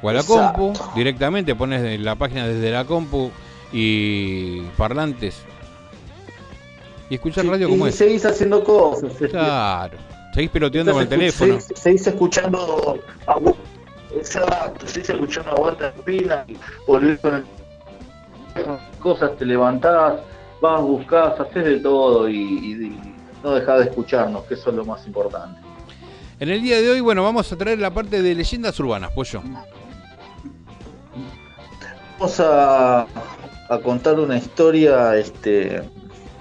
O 0.03 0.09
a 0.09 0.13
la 0.13 0.21
Exacto. 0.21 0.59
compu. 0.73 0.79
Directamente 0.95 1.55
pones 1.55 2.01
la 2.01 2.15
página 2.15 2.47
desde 2.47 2.71
la 2.71 2.85
compu 2.85 3.31
y 3.73 4.61
parlantes. 4.77 5.43
Y 7.09 7.15
escuchar 7.15 7.45
Sí, 7.45 7.51
radio 7.51 7.69
y 7.69 7.71
como 7.71 7.87
es. 7.87 7.95
seguís 7.95 8.25
haciendo 8.25 8.63
cosas. 8.65 9.13
Claro. 9.31 9.97
Seguís 10.35 10.51
peloteando 10.51 10.93
con 10.93 11.03
el 11.03 11.09
teléfono. 11.09 11.61
Seguís, 11.61 11.79
seguís 11.81 12.07
escuchando 12.07 12.99
a 13.27 13.37
Exacto, 14.15 14.87
seguís 14.87 15.11
escuchando 15.11 15.51
a 15.53 15.55
Walter 15.61 15.93
Pina 16.05 16.45
y 16.49 16.57
volvés 16.87 17.19
con 17.21 17.35
el 17.35 17.45
cosas, 19.01 19.37
te 19.37 19.45
levantás, 19.45 20.15
vas, 20.63 20.81
buscás, 20.81 21.39
haces 21.39 21.65
de 21.65 21.81
todo 21.81 22.29
y, 22.29 22.37
y- 22.37 22.87
y 22.87 23.15
no 23.45 23.53
dejás 23.53 23.81
de 23.81 23.85
escucharnos, 23.91 24.45
que 24.45 24.55
eso 24.55 24.71
es 24.71 24.77
lo 24.77 24.85
más 24.85 25.07
importante. 25.07 25.61
En 26.41 26.49
el 26.49 26.63
día 26.63 26.81
de 26.81 26.91
hoy, 26.91 27.01
bueno, 27.01 27.23
vamos 27.23 27.51
a 27.53 27.57
traer 27.57 27.79
la 27.79 27.91
parte 27.91 28.23
de 28.23 28.35
leyendas 28.35 28.79
urbanas, 28.81 29.11
pollo. 29.13 29.43
Vamos 32.19 32.41
a, 32.41 33.07
a 33.69 33.79
contar 33.83 34.19
una 34.19 34.39
historia 34.39 35.17
este, 35.17 35.83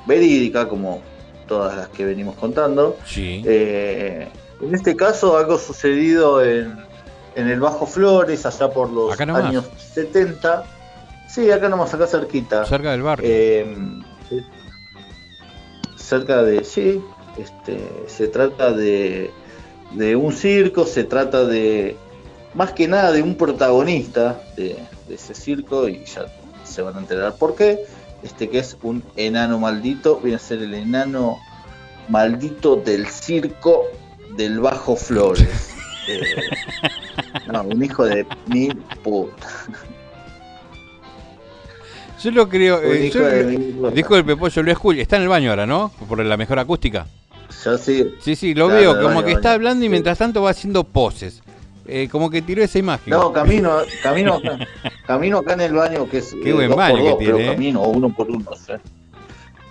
verídica, 0.06 0.68
como 0.68 1.02
todas 1.48 1.76
las 1.76 1.90
que 1.90 2.06
venimos 2.06 2.36
contando. 2.36 2.98
Sí. 3.06 3.44
Eh, 3.46 4.28
en 4.62 4.74
este 4.74 4.96
caso, 4.96 5.38
algo 5.38 5.58
sucedido 5.58 6.44
en, 6.44 6.78
en 7.36 7.50
el 7.50 7.60
Bajo 7.60 7.86
Flores, 7.86 8.46
allá 8.46 8.70
por 8.70 8.90
los 8.90 9.20
años 9.20 9.66
70. 9.94 10.64
Sí, 11.28 11.52
acá 11.52 11.68
nomás, 11.70 11.94
acá 11.94 12.08
cerquita. 12.08 12.66
Cerca 12.66 12.92
del 12.92 13.02
barrio. 13.02 13.28
Eh, 13.30 13.66
cerca 15.98 16.44
de. 16.44 16.64
Sí, 16.64 17.02
este, 17.38 17.78
se 18.08 18.28
trata 18.28 18.72
de, 18.72 19.32
de 19.92 20.16
un 20.16 20.32
circo, 20.32 20.86
se 20.86 21.04
trata 21.04 21.46
de. 21.46 21.98
Más 22.54 22.72
que 22.72 22.88
nada 22.88 23.12
de 23.12 23.22
un 23.22 23.36
protagonista 23.36 24.42
de, 24.56 24.78
de 25.08 25.16
ese 25.16 25.34
circo, 25.34 25.88
y 25.90 26.04
ya 26.06 26.26
se 26.64 26.82
van 26.82 26.96
a 26.96 27.00
enterar 27.00 27.36
por 27.36 27.56
qué. 27.56 27.80
Este 28.24 28.50
que 28.50 28.60
es 28.60 28.76
un 28.82 29.04
enano 29.16 29.60
maldito, 29.60 30.20
viene 30.20 30.38
a 30.38 30.40
ser 30.40 30.60
el 30.64 30.74
enano 30.74 31.38
maldito 32.10 32.76
del 32.76 33.08
circo 33.08 33.84
del 34.36 34.60
Bajo 34.60 34.96
Flores. 34.96 35.72
Eh, 36.08 36.22
no, 37.52 37.64
un 37.64 37.84
hijo 37.84 38.06
de 38.06 38.28
mil 38.46 38.76
puta. 39.04 39.48
Yo 42.22 42.30
lo 42.30 42.48
creo. 42.48 42.80
Eh, 42.82 43.10
yo 43.10 43.24
de 43.24 43.44
lo- 43.44 43.50
mil 43.50 43.74
puta. 43.74 43.90
disculpe, 43.92 44.36
pollo, 44.38 44.62
lo 44.64 44.72
escucho. 44.72 45.02
Está 45.02 45.16
en 45.18 45.24
el 45.24 45.28
baño 45.30 45.50
ahora, 45.50 45.66
¿no? 45.66 45.92
Por 46.08 46.24
la 46.24 46.38
mejor 46.38 46.60
acústica. 46.60 47.08
Ya 47.64 47.78
sí. 47.80 48.14
Sí, 48.22 48.36
sí, 48.36 48.54
lo 48.54 48.68
Claro, 48.68 48.80
veo, 48.82 48.92
el 48.92 48.98
como 49.02 49.16
baño, 49.16 49.26
que 49.26 49.32
está 49.34 49.54
hablando 49.54 49.84
y 49.86 49.90
mientras 49.90 50.18
tanto 50.20 50.44
va 50.44 50.52
haciendo 50.52 50.84
poses. 50.84 51.42
Eh, 51.88 52.08
como 52.12 52.30
que 52.30 52.42
tiró 52.42 52.64
esa 52.64 52.80
imagen. 52.80 53.12
No, 53.12 53.32
camino, 53.32 53.78
camino, 54.02 54.36
acá- 54.36 54.58
camino 55.08 55.38
acá 55.40 55.54
en 55.54 55.62
el 55.62 55.74
baño 55.74 56.10
que 56.10 56.18
es 56.18 56.34
Qué 56.42 56.50
eh, 56.50 56.54
buen 56.54 56.70
dos 56.70 56.78
baño 56.78 56.96
por 56.96 57.04
que 57.04 57.10
dos, 57.10 57.18
pero 57.20 57.38
tiene, 57.38 57.52
¿eh? 57.52 57.54
camino 57.56 57.82
o 57.82 57.90
uno 57.90 58.10
por 58.14 58.30
uno, 58.32 58.46
¿sí? 58.56 58.74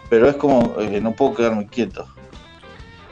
pero 0.09 0.29
es 0.29 0.37
como 0.37 0.77
eh, 0.79 1.00
no 1.00 1.12
puedo 1.12 1.35
quedarme 1.35 1.66
quieto. 1.66 2.07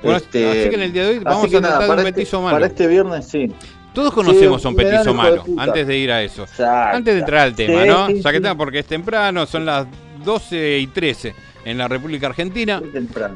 Bueno, 0.03 0.19
Este, 0.19 0.49
así 0.51 0.69
que 0.71 0.75
en 0.77 0.83
el 0.83 0.93
día 0.93 1.05
de 1.05 1.11
hoy 1.11 1.19
vamos 1.19 1.49
que 1.51 1.57
a 1.57 1.61
nada, 1.61 1.79
tratar 1.79 1.97
de 1.97 2.03
un 2.03 2.09
este- 2.09 2.21
petizo 2.21 2.41
malo. 2.43 2.57
Para 2.57 2.67
este 2.67 2.87
viernes 2.87 3.27
sí. 3.27 3.53
Todos 3.93 4.15
conocemos 4.15 4.63
Sí, 4.63 4.67
a 4.69 4.71
un 4.71 4.77
de 4.77 5.13
malo, 5.13 5.45
antes 5.59 5.87
de 5.87 5.99
ir 5.99 6.11
a 6.11 6.23
eso. 6.23 6.45
Exacto. 6.45 6.97
Antes 6.97 7.15
de 7.15 7.21
entrar 7.21 7.41
al 7.41 7.55
tema, 7.55 7.83
Sí, 7.83 7.89
¿no? 7.89 8.07
sí, 8.09 8.23
que 8.23 8.37
está, 8.39 8.55
porque 8.55 8.79
es 8.79 8.87
temprano, 8.87 9.45
son 9.47 9.67
las 9.67 9.87
12 10.25 10.79
y 10.79 10.87
13 10.87 11.35
en 11.67 11.77
la 11.77 11.89
República 11.89 12.29
Argentina. 12.29 12.81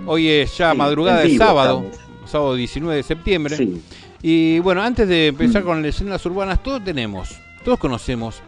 Hoy 0.07 0.29
es 0.31 0.57
ya 0.57 0.72
madrugada 0.74 1.20
de 1.20 1.37
sábado, 1.37 1.85
estamos. 1.90 2.31
sábado 2.31 2.55
19 2.55 2.96
de 2.96 3.02
septiembre. 3.02 3.57
Sí. 3.57 3.83
Y 4.22 4.59
bueno, 4.61 4.83
antes 4.83 5.09
de 5.09 5.29
empezar 5.29 5.62
con 5.62 5.83
leyendas 5.83 6.24
urbanas, 6.26 6.62
todos 6.62 6.83
tenemos, 6.85 7.38
todos 7.64 7.79
conocemos 7.79 8.40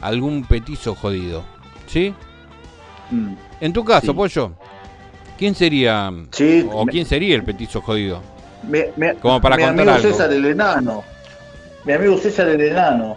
algún 0.00 0.44
petizo 0.44 0.94
jodido, 0.94 1.44
¿sí? 1.86 2.14
Mm. 3.10 3.34
En 3.60 3.72
tu 3.72 3.84
caso, 3.84 4.08
Sí. 4.08 4.12
Pollo, 4.12 4.52
¿quién 5.38 5.54
sería 5.54 6.12
Sí, 6.30 6.66
o 6.70 6.84
me- 6.84 6.92
quién 6.92 7.06
sería 7.06 7.34
el 7.34 7.42
petizo 7.42 7.80
jodido? 7.80 8.22
Mi, 8.62 8.80
mi- 8.96 9.14
Como 9.20 9.40
para 9.40 9.56
mi 9.56 9.62
contar 9.64 9.80
amigo 9.88 9.96
algo. 9.96 10.08
César 10.10 10.32
el 10.32 10.44
enano. 10.44 11.02
Mi 11.84 11.92
amigo 11.94 12.18
César 12.18 12.48
el 12.48 12.60
enano. 12.60 13.16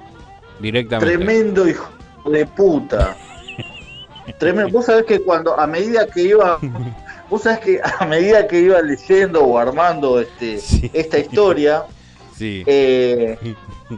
Directamente. 0.59 1.15
Tremendo 1.17 1.67
hijo 1.67 1.89
de 2.31 2.45
puta. 2.45 3.15
Tremendo. 4.39 4.71
Vos 4.71 4.85
sabés 4.85 5.05
que 5.05 5.19
cuando, 5.19 5.59
a 5.59 5.67
medida 5.67 6.07
que 6.07 6.21
iba, 6.23 6.57
vos 7.31 7.41
sabés 7.41 7.59
que 7.59 7.81
a 7.99 8.05
medida 8.05 8.45
que 8.47 8.59
iba 8.59 8.79
leyendo 8.81 9.43
o 9.43 9.57
armando 9.57 10.19
este, 10.19 10.57
Sí. 10.59 10.91
esta 10.93 11.17
historia, 11.17 11.83
Sí. 12.37 12.63
eh, 12.67 13.37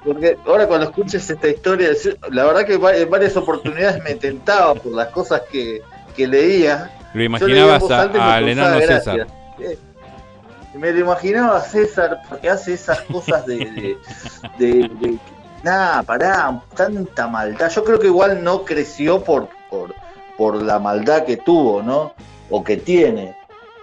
porque 0.05 0.37
ahora 0.45 0.67
cuando 0.67 0.85
escuches 0.87 1.29
esta 1.29 1.47
historia, 1.49 1.89
la 2.31 2.45
verdad 2.45 2.65
que 2.65 2.73
en 3.01 3.09
varias 3.09 3.35
oportunidades 3.37 4.01
me 4.03 4.15
tentaba 4.15 4.75
por 4.75 4.91
las 4.93 5.07
cosas 5.09 5.41
que, 5.51 5.81
que 6.15 6.27
leía. 6.27 6.91
Lo 7.13 7.23
imaginabas 7.23 7.83
a- 7.91 8.07
gracia. 8.07 8.87
César. 8.87 9.27
Eh, 9.59 9.77
Me 10.75 10.91
lo 10.91 10.99
imaginaba 11.01 11.57
a 11.57 11.61
César 11.61 12.21
porque 12.27 12.49
hace 12.49 12.73
esas 12.73 13.01
cosas 13.01 13.45
de. 13.45 13.57
de, 13.57 13.97
de- 14.57 14.89
de- 14.99 15.19
nada, 15.63 16.01
pará, 16.03 16.59
tanta 16.75 17.27
maldad. 17.27 17.69
Yo 17.69 17.83
creo 17.83 17.99
que 17.99 18.07
igual 18.07 18.43
no 18.43 18.65
creció 18.65 19.23
por, 19.23 19.47
por, 19.69 19.93
por 20.37 20.61
la 20.61 20.79
maldad 20.79 21.23
que 21.23 21.37
tuvo, 21.37 21.81
¿no? 21.83 22.13
O 22.55 22.63
que 22.63 22.77
tiene. 22.77 23.35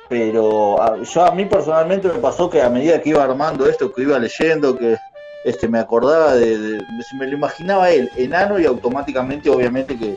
Pero 0.09 0.80
a, 0.80 1.02
yo 1.02 1.24
a 1.24 1.35
mí 1.35 1.44
personalmente 1.44 2.06
me 2.09 2.18
pasó 2.20 2.48
que 2.48 2.62
a 2.62 2.70
medida 2.70 3.00
que 3.02 3.11
iba 3.11 3.22
armando 3.24 3.66
esto, 3.68 3.92
que 3.92 4.02
iba 4.02 4.18
leyendo, 4.18 4.76
que 4.78 4.96
este 5.44 5.66
me 5.68 5.78
acordaba 5.78 6.35
de, 6.35 6.56
de- 6.59 6.83
me 7.18 7.26
lo 7.26 7.37
imaginaba 7.37 7.90
él, 7.90 8.09
enano, 8.16 8.59
y 8.61 8.66
automáticamente, 8.66 9.48
obviamente, 9.50 9.96
que, 9.98 10.16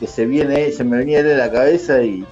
que 0.00 0.06
se 0.06 0.26
viene, 0.26 0.70
se 0.72 0.84
me 0.84 0.98
venía 0.98 1.20
él 1.20 1.30
en 1.30 1.38
la 1.38 1.50
cabeza 1.50 2.02
y, 2.02 2.24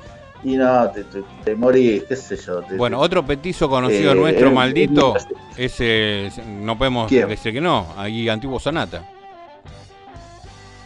y 0.42 0.57
no, 0.57 0.90
te, 0.90 1.05
te, 1.05 1.22
te 1.44 1.55
morís, 1.55 2.05
qué 2.05 2.16
sé 2.16 2.37
yo. 2.37 2.61
te- 2.62 2.77
Bueno, 2.77 2.98
otro 3.00 3.24
petizo 3.24 3.68
conocido 3.68 4.12
Eh, 4.12 4.16
nuestro 4.16 4.48
eh, 4.48 4.53
maldito 4.53 5.14
eh, 5.59 5.64
es 5.64 5.81
el, 5.81 6.64
no 6.64 6.77
podemos 6.77 7.09
¿Quién? 7.09 7.29
decir 7.29 7.53
que 7.55 7.61
no, 7.61 7.87
ahí 7.96 8.29
Antiguo 8.29 8.59
Sonata. 8.61 9.03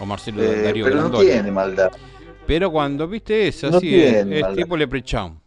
O 0.00 0.06
Marcelo 0.06 0.42
eh, 0.42 0.62
Darío 0.62 0.84
pero 0.84 0.96
no 1.08 1.10
tiene 1.20 1.50
maldad. 1.50 1.90
Pero 2.48 2.72
cuando 2.72 3.06
viste 3.06 3.46
es 3.46 3.62
No 3.62 3.76
así, 3.76 3.94
es, 3.94 4.12
tiene 4.14 4.36
es 4.38 4.42
maldad. 4.42 4.56
tipo 4.56 4.76
Leprechaun. 4.76 5.40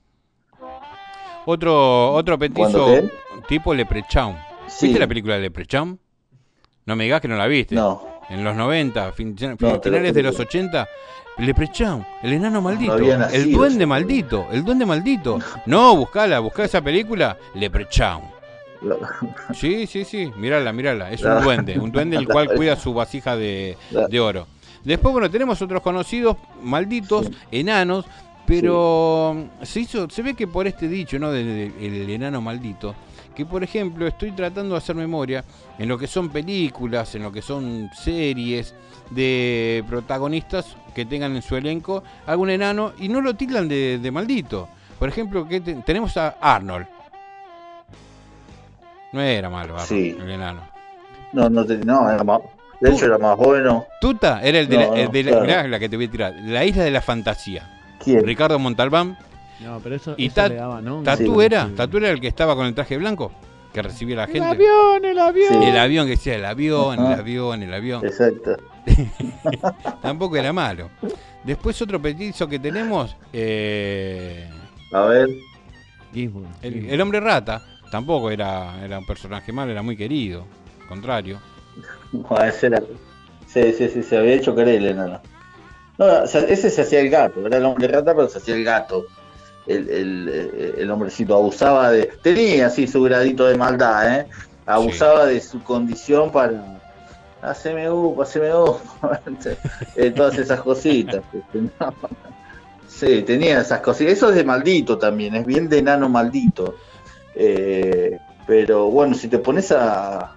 Otro, 1.46 2.14
otro 2.14 2.38
petizo 2.38 2.88
tipo 3.48 3.74
Leprechaun. 3.74 4.36
Sí. 4.68 4.86
¿Viste 4.88 5.00
la 5.00 5.08
película 5.08 5.36
de 5.36 5.42
Leprechaun? 5.42 6.00
No 6.86 6.96
me 6.96 7.04
digas 7.04 7.20
que 7.22 7.28
no 7.28 7.36
la 7.36 7.48
viste. 7.48 7.76
No. 7.76 8.04
En 8.30 8.44
los 8.44 8.56
90, 8.56 9.12
fin- 9.12 9.36
fin- 9.38 9.50
No, 9.52 9.58
te 9.58 9.66
lo 9.68 9.82
finales 9.82 10.14
de 10.14 10.24
los 10.24 10.40
80, 10.40 10.88
Leprechaun, 11.40 12.06
el 12.24 12.34
enano 12.34 12.62
maldito, 12.62 12.96
el 12.96 13.52
duende 13.52 13.86
maldito, 13.86 14.48
el 14.52 14.64
duende 14.64 14.86
maldito. 14.86 15.40
No, 15.66 15.96
buscala, 15.98 16.40
buscá 16.40 16.64
esa 16.64 16.82
película, 16.82 17.38
Leprechaun. 17.56 18.22
Sí, 19.54 19.86
sí, 19.88 20.06
sí, 20.06 20.32
mírala, 20.38 20.72
mírala. 20.72 21.12
Es 21.12 21.24
un 21.24 21.42
duende, 21.44 21.78
un 21.80 21.92
duende 21.92 22.16
el 22.18 22.28
cual 22.28 22.48
cuida 22.56 22.76
su 22.76 22.94
vasija 22.94 23.36
de 23.36 23.76
oro. 24.22 24.48
Después, 24.84 25.12
bueno, 25.12 25.30
tenemos 25.30 25.62
otros 25.62 25.82
conocidos 25.82 26.38
malditos, 26.64 27.30
enanos, 27.52 28.06
pero 28.46 29.46
se 29.62 29.82
hizo, 29.82 30.10
se 30.10 30.22
ve 30.22 30.34
que 30.34 30.48
por 30.48 30.68
este 30.68 30.88
dicho, 30.88 31.18
¿no? 31.20 31.32
Del 31.32 31.72
el 31.80 32.10
enano 32.10 32.42
maldito, 32.42 32.96
que 33.36 33.46
por 33.46 33.64
ejemplo 33.64 34.08
estoy 34.08 34.32
tratando 34.32 34.74
de 34.74 34.80
hacer 34.80 34.96
memoria 34.96 35.44
en 35.78 35.88
lo 35.88 35.98
que 35.98 36.08
son 36.08 36.30
películas, 36.30 37.14
en 37.16 37.24
lo 37.24 37.32
que 37.32 37.42
son 37.42 37.90
series 37.94 38.74
de 39.12 39.84
protagonistas 39.88 40.76
que 40.96 41.06
tengan 41.06 41.36
en 41.36 41.42
su 41.42 41.56
elenco 41.56 42.04
algún 42.26 42.50
enano 42.50 42.94
y 43.00 43.08
no 43.08 43.22
lo 43.22 43.36
tildan 43.36 43.68
de, 43.70 44.00
de 44.00 44.12
maldito. 44.12 44.68
Por 45.00 45.08
ejemplo, 45.10 45.48
que 45.48 45.62
te- 45.62 45.76
tenemos 45.76 46.18
a 46.18 46.36
Arnold. 46.42 46.88
No 49.14 49.22
era 49.22 49.50
malo 49.50 49.74
Arnold, 49.74 49.88
Sí. 49.88 50.16
el 50.20 50.30
enano. 50.30 50.62
No, 51.34 51.50
no, 51.50 51.66
te- 51.66 51.78
no, 51.86 52.10
era 52.10 52.24
de 52.82 52.92
hecho 52.92 53.06
era 53.06 53.18
más 53.18 53.38
bueno. 53.38 53.86
Tuta 54.02 54.42
era 54.44 54.60
el 54.60 54.68
de, 54.68 54.78
No, 54.78 54.82
la, 54.94 55.00
el 55.00 55.06
no, 55.06 55.12
de 55.12 55.24
la, 55.24 55.30
claro. 55.32 55.46
mirá 55.46 55.68
la 55.68 55.80
que 55.80 55.88
te 55.90 55.96
voy 55.96 56.06
a 56.06 56.12
tirar, 56.12 56.34
la 56.44 56.66
isla 56.66 56.84
de 56.84 56.92
la 56.92 57.02
fantasía. 57.02 57.70
¿Quién? 58.04 58.26
Ricardo 58.26 58.58
Montalbán. 58.60 59.18
No, 59.62 59.80
pero 59.80 59.96
eso, 59.96 60.16
¿Y 60.18 60.26
eso 60.28 60.36
Tat- 60.36 60.50
le 60.50 60.56
daba, 60.56 60.82
¿no? 60.82 61.04
Tatú 61.04 61.40
Sí. 61.40 61.46
era? 61.46 61.70
¿Tatú 61.76 61.98
era 61.98 62.10
el 62.10 62.20
que 62.20 62.28
estaba 62.28 62.56
con 62.56 62.66
el 62.66 62.74
traje 62.74 62.98
blanco? 62.98 63.32
Que 63.72 63.82
recibía 63.84 64.16
la 64.18 64.24
El 64.26 64.32
gente. 64.32 64.48
avión, 64.48 65.06
el 65.06 65.18
avión. 65.20 65.64
El 65.64 65.78
avión 65.78 66.06
que 66.06 66.12
decía 66.12 66.36
el 66.36 66.44
avión, 66.44 67.00
el 67.00 67.14
avión, 67.14 67.62
el 67.64 67.74
avión. 67.74 68.04
Exacto. 68.06 68.58
Tampoco 70.02 70.36
era 70.38 70.52
malo. 70.52 70.90
Después 71.44 71.82
otro 71.82 72.02
petizo 72.02 72.48
que 72.48 72.60
tenemos, 72.60 73.16
eh, 73.34 74.50
A 74.92 75.02
ver. 75.06 75.30
El, 76.14 76.90
el 76.90 77.02
hombre 77.02 77.20
rata. 77.20 77.62
Tampoco 77.90 78.30
era, 78.32 78.84
era 78.84 79.00
un 79.00 79.06
personaje 79.06 79.52
malo, 79.52 79.72
era 79.72 79.82
muy 79.82 79.96
querido. 79.96 80.46
Al 80.82 80.88
contrario. 80.88 81.40
Bueno, 82.12 82.44
ese 82.44 82.68
era. 82.68 82.82
Sí, 83.48 83.74
sí, 83.74 84.04
se 84.04 84.18
había 84.18 84.34
hecho 84.34 84.56
querer 84.56 84.76
el 84.76 84.88
enano. 84.88 85.22
No, 85.98 86.24
ese 86.24 86.70
se 86.70 86.82
hacía 86.82 87.00
el 87.00 87.10
gato, 87.10 87.46
era 87.46 87.58
el 87.58 87.66
hombre 87.66 87.88
rata, 87.88 88.14
pero 88.16 88.28
se 88.28 88.40
hacía 88.40 88.56
el 88.56 88.64
gato. 88.64 89.06
El, 89.68 89.90
el, 89.90 90.30
eh, 90.30 90.74
el 90.80 90.92
hombrecito 90.92 91.36
abusaba 91.36 91.92
de. 91.92 92.08
Tenía 92.22 92.68
así 92.68 92.88
su 92.88 93.02
gradito 93.04 93.46
de 93.46 93.56
maldad, 93.56 94.20
¿eh? 94.20 94.28
Abusaba 94.66 95.26
de 95.26 95.40
su 95.40 95.64
condición 95.64 96.32
para. 96.32 96.82
Haceme 97.42 97.90
up, 97.90 98.22
haceme 98.22 98.54
up. 98.54 98.80
Eh, 99.96 100.12
Todas 100.12 100.38
esas 100.38 100.62
cositas. 100.62 101.22
No. 101.54 101.72
Sí, 102.88 103.24
tenía 103.24 103.62
esas 103.62 103.80
cositas. 103.80 104.14
Eso 104.14 104.30
es 104.30 104.36
de 104.36 104.44
maldito 104.44 104.98
también, 104.98 105.34
es 105.36 105.46
bien 105.46 105.70
de 105.70 105.80
enano 105.80 106.10
maldito. 106.10 106.76
Eh, 107.34 108.20
pero 108.46 108.92
bueno, 108.92 109.16
si 109.16 109.28
te 109.28 109.40
pones 109.40 109.72
a, 109.72 110.36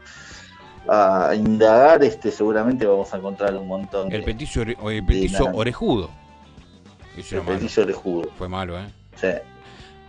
a 0.88 1.34
indagar, 1.34 2.02
este, 2.04 2.30
seguramente 2.30 2.86
vamos 2.86 3.12
a 3.14 3.16
encontrar 3.16 3.54
un 3.56 3.66
montón 3.66 4.08
de 4.08 4.16
El 4.16 4.24
petizo, 4.24 4.60
ore- 4.62 4.76
o 4.80 4.90
el 4.90 5.02
orejudo. 5.54 6.10
El 7.16 7.42
petiso 7.42 7.82
orejudo. 7.82 8.28
Fue 8.36 8.48
malo, 8.48 8.78
¿eh? 8.78 8.86
Sí, 9.16 9.28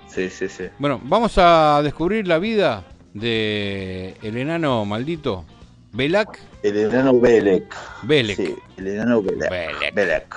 sí, 0.07 0.29
sí. 0.29 0.49
sí. 0.49 0.63
Bueno, 0.79 0.99
vamos 1.03 1.33
a 1.37 1.81
descubrir 1.83 2.27
la 2.27 2.39
vida 2.39 2.83
de 3.13 4.15
el 4.21 4.37
enano 4.37 4.85
maldito. 4.85 5.45
Belak. 5.93 6.39
El 6.61 6.77
enano 6.77 7.17
Belek. 7.19 7.73
Belek. 8.03 8.35
Sí, 8.35 8.55
el 8.77 8.87
enano 8.87 9.21
Belek. 9.21 9.93
Belek. 9.93 10.35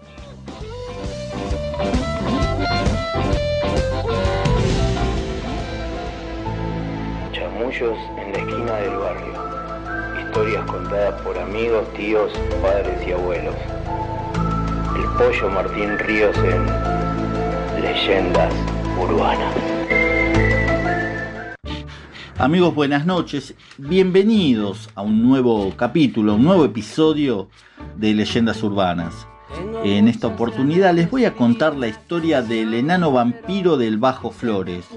Chamullos 7.32 7.98
en 8.18 8.32
la 8.32 8.38
esquina 8.38 8.76
del 8.76 8.98
barrio. 8.98 9.73
Historias 10.34 10.65
contadas 10.65 11.22
por 11.22 11.38
amigos, 11.38 11.88
tíos, 11.93 12.32
padres 12.60 13.08
y 13.08 13.12
abuelos. 13.12 13.54
El 14.96 15.06
pollo 15.15 15.50
Martín 15.52 16.00
Ríos 16.00 16.36
en 16.39 16.65
Leyendas 17.80 18.52
Urbanas. 19.00 19.54
Amigos, 22.39 22.74
buenas 22.74 23.06
noches. 23.06 23.54
Bienvenidos 23.78 24.89
a 24.96 25.04
un 25.04 25.22
nuevo 25.22 25.72
capítulo, 25.78 26.34
un 26.34 26.43
nuevo 26.43 26.65
episodio 26.65 27.50
de 27.96 28.15
Leyendas 28.15 28.63
Urbanas. 28.63 29.28
En 29.84 30.08
esta 30.08 30.26
oportunidad 30.26 30.96
les 30.96 31.12
voy 31.12 31.26
a 31.26 31.36
contar 31.36 31.76
la 31.76 31.89
historia 31.89 32.41
del 32.41 32.74
enano 32.74 33.12
vampiro 33.12 33.78
del 33.78 34.00
Bajo 34.00 34.32
Flores. 34.32 34.88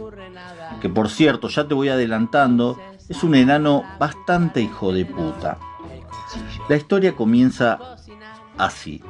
Que 0.81 0.89
por 0.89 1.11
cierto, 1.11 1.49
ya 1.49 1.69
te 1.69 1.75
voy 1.75 1.91
adelantando, 1.91 2.79
es 3.09 3.23
un 3.23 3.35
enano 3.35 3.85
bastante 3.99 4.61
hijo 4.61 4.93
de 4.93 5.05
puta. 5.05 5.59
La 6.69 6.77
historia 6.77 7.15
comienza 7.15 7.79
así. 8.59 9.03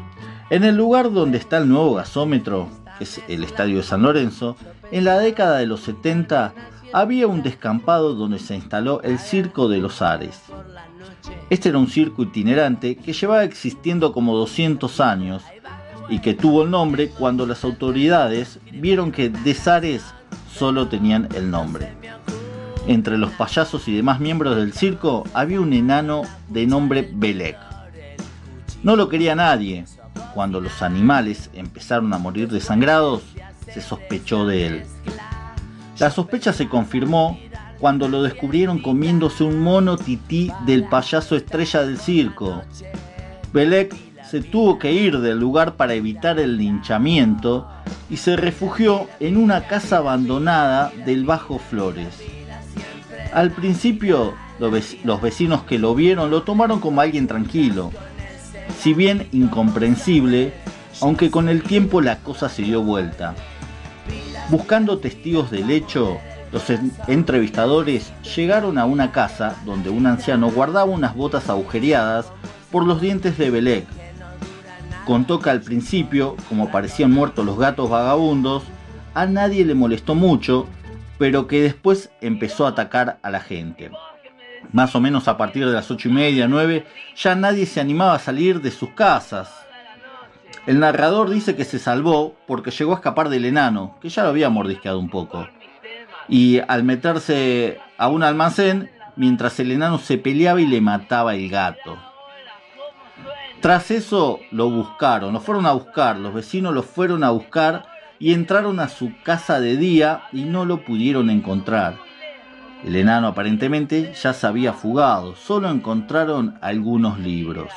En 0.51 0.65
el 0.65 0.77
lugar 0.77 1.13
donde 1.13 1.39
está 1.39 1.59
el 1.59 1.69
nuevo 1.69 1.95
gasómetro, 1.95 2.69
que 2.99 3.05
es 3.05 3.21
el 3.29 3.45
Estadio 3.45 3.79
de 3.79 3.83
San 3.83 4.03
Lorenzo, 4.03 4.57
en 4.91 5.05
la 5.05 5.19
década 5.19 5.59
de 5.59 5.67
los 5.67 5.81
70 5.81 6.55
había 6.93 7.27
un 7.27 7.43
descampado 7.43 8.15
donde 8.15 8.39
se 8.39 8.55
instaló 8.55 9.03
el 9.03 9.19
Circo 9.19 9.69
de 9.69 9.79
los 9.79 10.03
Ares. 10.03 10.43
Este 11.51 11.69
era 11.71 11.79
un 11.79 11.89
circo 11.89 12.23
itinerante 12.23 12.97
que 12.97 13.13
llevaba 13.13 13.45
existiendo 13.45 14.13
como 14.13 14.37
200 14.37 15.01
años 15.01 15.43
y 16.09 16.21
que 16.21 16.35
tuvo 16.35 16.63
el 16.63 16.71
nombre 16.71 17.09
cuando 17.09 17.47
las 17.47 17.65
autoridades 17.65 18.59
vieron 18.73 19.11
que 19.11 19.29
de 19.29 19.55
Zares 19.55 20.05
solo 20.53 20.89
tenían 20.89 21.29
el 21.35 21.51
nombre. 21.51 21.93
Entre 22.87 23.19
los 23.19 23.33
payasos 23.33 23.89
y 23.89 23.97
demás 23.97 24.21
miembros 24.21 24.55
del 24.55 24.73
circo 24.73 25.25
había 25.35 25.61
un 25.61 25.73
enano 25.73 26.23
de 26.49 26.67
nombre 26.67 27.11
Belek. 27.13 27.57
No 28.85 28.95
lo 28.95 29.09
quería 29.09 29.35
nadie. 29.35 29.85
Cuando 30.35 30.61
los 30.61 30.83
animales 30.83 31.51
empezaron 31.53 32.13
a 32.15 32.19
morir 32.19 32.49
desangrados, 32.49 33.23
se 33.73 33.81
sospechó 33.81 34.47
de 34.47 34.67
él. 34.67 34.83
La 35.99 36.11
sospecha 36.11 36.53
se 36.53 36.69
confirmó 36.69 37.39
cuando 37.81 38.09
lo 38.09 38.23
descubrieron 38.23 38.79
comiéndose 38.79 39.43
un 39.43 39.61
mono 39.61 39.97
tití 39.97 40.53
del 40.65 40.85
payaso 40.85 41.35
estrella 41.35 41.83
del 41.83 41.99
circo. 41.99 42.63
Belek 43.53 43.95
se 44.25 44.43
tuvo 44.43 44.79
que 44.79 44.93
ir 44.93 45.19
del 45.19 45.41
lugar 45.41 45.75
para 45.75 45.95
evitar 45.95 46.39
el 46.39 46.57
linchamiento 46.57 47.69
y 48.09 48.19
se 48.19 48.37
refugió 48.37 49.09
en 49.19 49.37
una 49.37 49.67
casa 49.67 49.99
abandonada 49.99 50.93
del 51.05 51.25
Bajo 51.25 51.59
Flores. 51.59 52.36
Al 53.33 53.51
principio, 53.51 54.35
los 54.59 54.73
vec- 54.73 54.99
los 55.05 55.21
vecinos 55.21 55.63
que 55.65 55.79
lo 55.79 55.95
vieron 55.95 56.31
lo 56.31 56.43
tomaron 56.43 56.81
como 56.81 57.01
alguien 57.01 57.27
tranquilo, 57.27 57.93
si 58.79 58.95
bien 58.95 59.29
incomprensible, 59.33 60.55
aunque 61.01 61.31
con 61.31 61.49
el 61.49 61.63
tiempo 61.63 62.01
la 62.01 62.19
cosa 62.19 62.49
se 62.49 62.63
dio 62.63 62.83
vuelta. 62.83 63.35
Buscando 64.49 64.99
testigos 64.99 65.51
del 65.51 65.71
hecho, 65.71 66.17
los 66.53 66.71
en- 66.71 66.93
entrevistadores 67.09 68.13
llegaron 68.37 68.79
a 68.79 68.87
una 68.87 69.13
casa 69.13 69.57
donde 69.67 69.91
un 69.91 70.07
anciano 70.07 70.51
guardaba 70.51 70.91
unas 70.91 71.15
botas 71.15 71.51
agujereadas 71.51 72.27
por 72.71 72.87
los 72.87 73.01
dientes 73.01 73.37
de 73.37 73.51
Belek. 73.51 73.87
Contó 75.05 75.39
que 75.41 75.51
al 75.51 75.61
principio, 75.61 76.37
como 76.49 76.71
parecían 76.71 77.13
muertos 77.13 77.45
los 77.45 77.59
gatos 77.59 77.91
vagabundos, 77.91 78.63
a 79.15 79.27
nadie 79.27 79.65
le 79.65 79.75
molestó 79.75 80.15
mucho, 80.15 80.67
pero 81.19 81.47
que 81.47 81.63
después 81.63 82.11
empezó 82.21 82.67
a 82.67 82.71
atacar 82.71 83.19
a 83.23 83.31
la 83.31 83.41
gente. 83.41 83.91
Más 84.73 84.95
o 84.95 85.01
menos 85.01 85.29
a 85.29 85.37
partir 85.37 85.67
de 85.67 85.73
las 85.73 85.91
ocho 85.91 86.09
y 86.09 86.13
media, 86.13 86.49
9, 86.49 86.87
ya 87.17 87.35
nadie 87.35 87.67
se 87.67 87.81
animaba 87.81 88.15
a 88.15 88.19
salir 88.19 88.61
de 88.61 88.71
sus 88.71 88.91
casas. 88.91 89.53
El 90.67 90.81
narrador 90.81 91.31
dice 91.31 91.55
que 91.55 91.65
se 91.65 91.79
salvó 91.79 92.35
porque 92.47 92.71
llegó 92.71 92.93
a 92.93 92.97
escapar 92.97 93.29
del 93.29 93.45
enano, 93.45 93.97
que 94.01 94.09
ya 94.09 94.25
lo 94.25 94.31
había 94.31 94.51
mordisqueado 94.51 94.99
un 94.99 95.09
poco. 95.09 95.47
Y 96.29 96.61
al 96.67 96.83
meterse 96.83 97.79
a 97.99 98.09
un 98.09 98.25
almacén, 98.25 98.91
mientras 99.15 99.61
el 99.61 99.71
enano 99.71 99.99
se 99.99 100.19
peleaba 100.19 100.61
y 100.61 100.67
le 100.67 100.81
mataba 100.81 101.35
el 101.35 101.49
gato. 101.49 101.97
Tras 103.61 103.91
eso 103.91 104.41
lo 104.51 104.69
buscaron, 104.69 105.33
lo 105.33 105.41
fueron 105.41 105.67
a 105.67 105.73
buscar, 105.73 106.19
los 106.19 106.35
vecinos 106.35 106.75
lo 106.75 106.83
fueron 106.83 107.25
a 107.25 107.31
buscar 107.31 107.87
y 108.19 108.33
entraron 108.33 108.81
a 108.81 108.89
su 108.89 109.13
casa 109.23 109.61
de 109.61 109.77
día 109.77 110.23
y 110.33 110.45
no 110.45 110.65
lo 110.65 110.85
pudieron 110.85 111.31
encontrar. 111.31 111.99
El 112.85 112.97
enano 112.97 113.29
aparentemente 113.29 114.13
ya 114.15 114.33
se 114.33 114.47
había 114.47 114.73
fugado, 114.73 115.35
solo 115.35 115.71
encontraron 115.71 116.59
algunos 116.61 117.19
libros. 117.19 117.73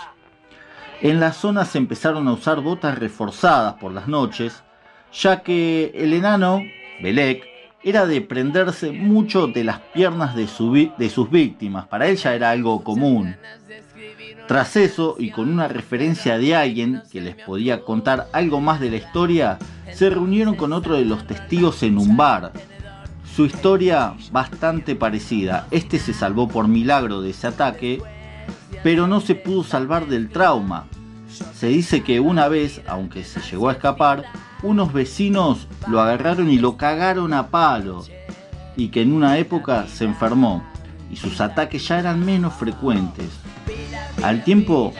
En 1.01 1.19
la 1.19 1.31
zona 1.31 1.65
se 1.65 1.77
empezaron 1.77 2.27
a 2.27 2.33
usar 2.33 2.59
botas 2.61 2.99
reforzadas 2.99 3.75
por 3.75 3.93
las 3.93 4.07
noches, 4.07 4.63
ya 5.13 5.41
que 5.41 5.91
el 5.95 6.13
enano, 6.13 6.61
Belek, 7.01 7.47
era 7.81 8.05
de 8.05 8.19
prenderse 8.19 8.91
mucho 8.91 9.47
de 9.47 9.63
las 9.63 9.79
piernas 9.79 10.35
de, 10.35 10.47
su 10.47 10.73
de 10.97 11.09
sus 11.09 11.29
víctimas, 11.29 11.87
para 11.87 12.07
él 12.07 12.17
ya 12.17 12.35
era 12.35 12.51
algo 12.51 12.83
común. 12.83 13.37
Tras 14.49 14.77
eso, 14.77 15.15
y 15.19 15.29
con 15.29 15.47
una 15.47 15.67
referencia 15.67 16.39
de 16.39 16.55
alguien 16.55 17.03
que 17.11 17.21
les 17.21 17.35
podía 17.35 17.83
contar 17.83 18.29
algo 18.33 18.59
más 18.59 18.79
de 18.79 18.89
la 18.89 18.95
historia, 18.95 19.59
se 19.93 20.09
reunieron 20.09 20.55
con 20.55 20.73
otro 20.73 20.95
de 20.95 21.05
los 21.05 21.27
testigos 21.27 21.83
en 21.83 21.99
un 21.99 22.17
bar. 22.17 22.51
Su 23.35 23.45
historia 23.45 24.15
bastante 24.31 24.95
parecida. 24.95 25.67
Este 25.69 25.99
se 25.99 26.13
salvó 26.13 26.47
por 26.47 26.67
milagro 26.67 27.21
de 27.21 27.29
ese 27.29 27.45
ataque, 27.45 28.01
pero 28.81 29.05
no 29.05 29.21
se 29.21 29.35
pudo 29.35 29.63
salvar 29.63 30.07
del 30.07 30.29
trauma. 30.29 30.87
Se 31.53 31.67
dice 31.67 32.01
que 32.01 32.19
una 32.19 32.47
vez, 32.47 32.81
aunque 32.87 33.23
se 33.25 33.41
llegó 33.41 33.69
a 33.69 33.73
escapar, 33.73 34.23
unos 34.63 34.91
vecinos 34.91 35.67
lo 35.85 36.01
agarraron 36.01 36.49
y 36.49 36.57
lo 36.57 36.75
cagaron 36.75 37.35
a 37.35 37.49
palo, 37.49 38.03
y 38.75 38.87
que 38.87 39.03
en 39.03 39.13
una 39.13 39.37
época 39.37 39.85
se 39.87 40.05
enfermó, 40.05 40.63
y 41.11 41.17
sus 41.17 41.39
ataques 41.39 41.87
ya 41.87 41.99
eran 41.99 42.25
menos 42.25 42.55
frecuentes. 42.55 43.29
Al 44.23 44.43
tiempo, 44.43 44.93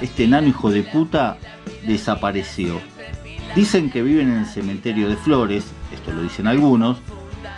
este 0.00 0.24
enano 0.24 0.48
hijo 0.48 0.70
de 0.70 0.82
puta 0.82 1.36
desapareció. 1.86 2.80
Dicen 3.54 3.90
que 3.90 4.02
viven 4.02 4.32
en 4.32 4.38
el 4.38 4.46
cementerio 4.46 5.08
de 5.08 5.16
Flores, 5.16 5.66
esto 5.92 6.10
lo 6.12 6.22
dicen 6.22 6.46
algunos, 6.46 6.98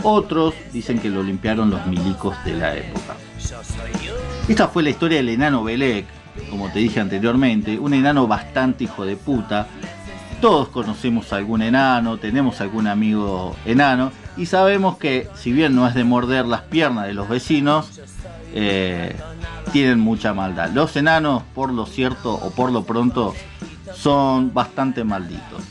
otros 0.03 0.55
dicen 0.72 0.98
que 0.98 1.09
lo 1.09 1.22
limpiaron 1.22 1.70
los 1.70 1.87
milicos 1.87 2.37
de 2.44 2.55
la 2.55 2.77
época. 2.77 3.16
Esta 4.48 4.68
fue 4.68 4.83
la 4.83 4.90
historia 4.90 5.18
del 5.18 5.29
enano 5.29 5.62
Belek, 5.62 6.07
como 6.50 6.68
te 6.70 6.81
dije 6.81 7.00
anteriormente, 7.00 7.79
un 7.79 7.94
enano 7.94 8.27
bastante 8.27 8.85
hijo 8.85 9.07
de 9.07 9.16
puta. 9.16 9.68
Todos 10.40 10.68
conocemos 10.68 11.33
algún 11.33 11.62
enano, 11.62 12.18
tenemos 12.18 12.61
algún 12.61 12.88
amigo 12.88 13.55
enano 13.64 14.11
y 14.37 14.46
sabemos 14.46 14.98
que 14.98 15.29
si 15.37 15.53
bien 15.53 15.77
no 15.77 15.87
es 15.87 15.94
de 15.94 16.03
morder 16.03 16.44
las 16.44 16.62
piernas 16.62 17.07
de 17.07 17.14
los 17.14 17.29
vecinos, 17.29 18.00
eh, 18.56 19.16
tienen 19.72 19.98
mucha 19.98 20.32
maldad. 20.32 20.70
Los 20.70 20.94
enanos, 20.94 21.42
por 21.54 21.72
lo 21.72 21.86
cierto 21.86 22.32
o 22.32 22.50
por 22.50 22.70
lo 22.70 22.84
pronto, 22.84 23.34
son 23.92 24.54
bastante 24.54 25.02
malditos. 25.02 25.64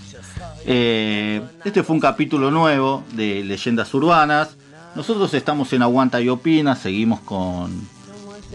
Eh, 0.65 1.41
este 1.63 1.81
fue 1.83 1.95
un 1.95 2.01
capítulo 2.01 2.51
nuevo 2.51 3.05
de 3.13 3.41
Leyendas 3.45 3.93
Urbanas. 3.93 4.57
Nosotros 4.95 5.33
estamos 5.33 5.71
en 5.71 5.81
Aguanta 5.81 6.19
y 6.21 6.27
Opina, 6.27 6.75
seguimos 6.75 7.21
con, 7.21 7.87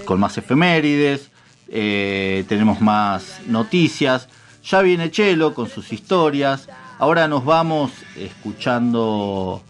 con 0.05 0.21
más 0.21 0.37
efemérides, 0.37 1.31
eh, 1.69 2.45
tenemos 2.49 2.83
más 2.83 3.41
noticias. 3.47 4.29
Ya 4.63 4.83
viene 4.83 5.11
Chelo 5.11 5.55
con 5.55 5.71
sus 5.71 5.91
historias. 5.91 6.69
Ahora 6.99 7.29
nos 7.29 7.47
vamos 7.47 7.93
escuchando 8.15 9.63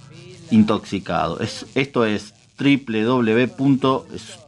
Intoxicado. 0.50 1.38
Es, 1.38 1.64
esto 1.76 2.04
es 2.04 2.34
www.studionuna.com.ar. 2.58 4.47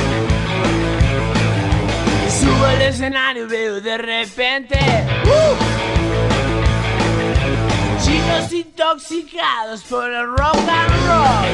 Al 2.81 2.87
escenario 2.87 3.47
veo 3.47 3.79
de 3.79 3.95
repente. 3.95 4.75
¡uh! 4.75 5.55
Chicos 8.03 8.51
intoxicados 8.51 9.83
por 9.83 10.09
el 10.09 10.25
rock 10.25 10.55
and 10.67 11.07
roll. 11.07 11.45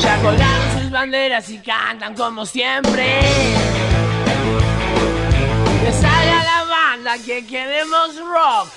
Ya 0.00 0.20
colgaron 0.20 0.78
sus 0.78 0.90
banderas 0.90 1.48
y 1.48 1.58
cantan 1.60 2.14
como 2.14 2.44
siempre. 2.44 3.20
Que 5.82 5.92
salga 5.92 6.44
la 6.44 6.64
banda 6.68 7.16
que 7.24 7.46
queremos 7.46 8.16
rock. 8.18 8.68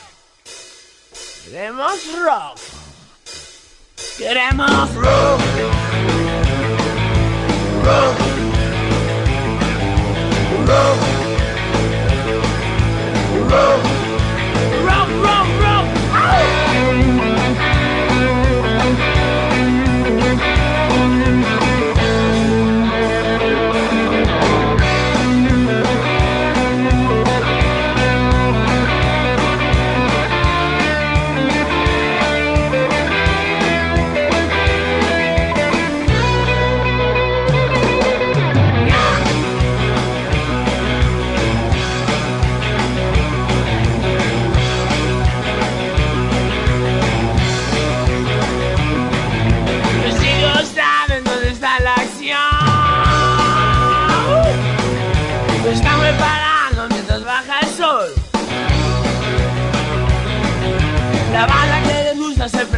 Queremos 1.43 1.99
rock. 2.23 2.57
Queremos 4.17 4.95
rock. 4.95 5.41
Rock. 7.83 8.20
Rock. 10.71 11.01
Rock. 13.51 14.00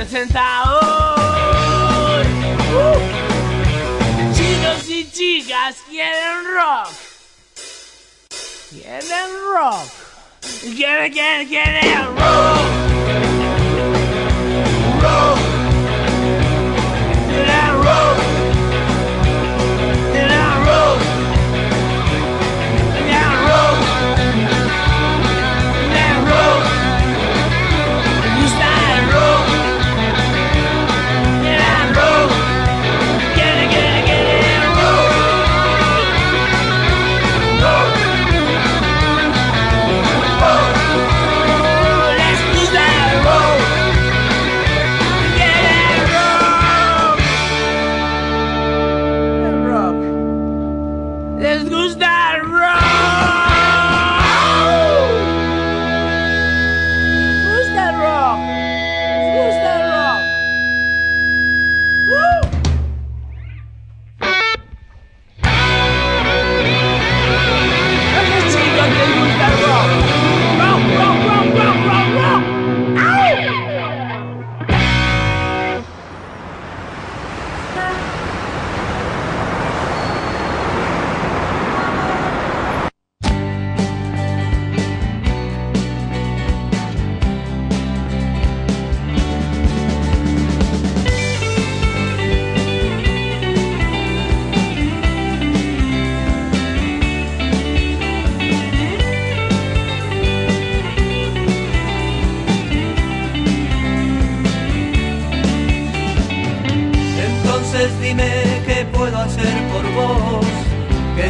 Presenta 0.04 0.64
hoy. 0.66 2.26
Uh. 2.76 3.00
Chicos 4.34 4.90
y 4.90 5.10
chicas 5.12 5.76
quieren 5.90 6.44
rock. 6.54 6.90
Quieren 8.70 9.30
rock. 9.54 9.88
Quieren, 10.76 11.14
quieren, 11.14 11.48
quieren 11.48 12.06
rock. 12.18 12.60
Rock. 15.02 15.53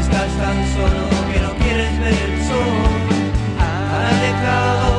estás 0.04 0.32
tan 0.38 0.58
solo 0.76 1.02
que 1.32 1.40
no 1.40 1.54
quieres 1.64 2.00
ver 2.00 2.14
el 2.14 2.44
sol. 2.44 2.72
Ha 3.60 4.08
dejado 4.28 4.93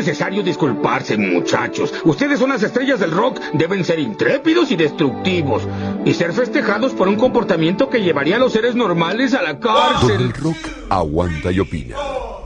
Es 0.00 0.06
necesario 0.06 0.42
disculparse, 0.42 1.18
muchachos. 1.18 1.92
Ustedes 2.04 2.38
son 2.38 2.48
las 2.48 2.62
estrellas 2.62 3.00
del 3.00 3.10
rock, 3.10 3.38
deben 3.52 3.84
ser 3.84 3.98
intrépidos 3.98 4.70
y 4.70 4.76
destructivos. 4.76 5.68
Y 6.06 6.14
ser 6.14 6.32
festejados 6.32 6.94
por 6.94 7.06
un 7.06 7.16
comportamiento 7.16 7.90
que 7.90 8.00
llevaría 8.00 8.36
a 8.36 8.38
los 8.38 8.54
seres 8.54 8.74
normales 8.74 9.34
a 9.34 9.42
la 9.42 9.60
cárcel. 9.60 10.22
El 10.22 10.32
rock 10.32 10.56
aguanta 10.88 11.52
y 11.52 11.60
opina. 11.60 11.96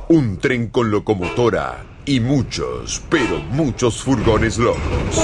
Un 0.08 0.38
tren 0.38 0.66
con 0.66 0.90
locomotora 0.90 1.84
y 2.04 2.18
muchos, 2.18 3.00
pero 3.08 3.38
muchos 3.52 4.02
furgones 4.02 4.58
locos. 4.58 5.20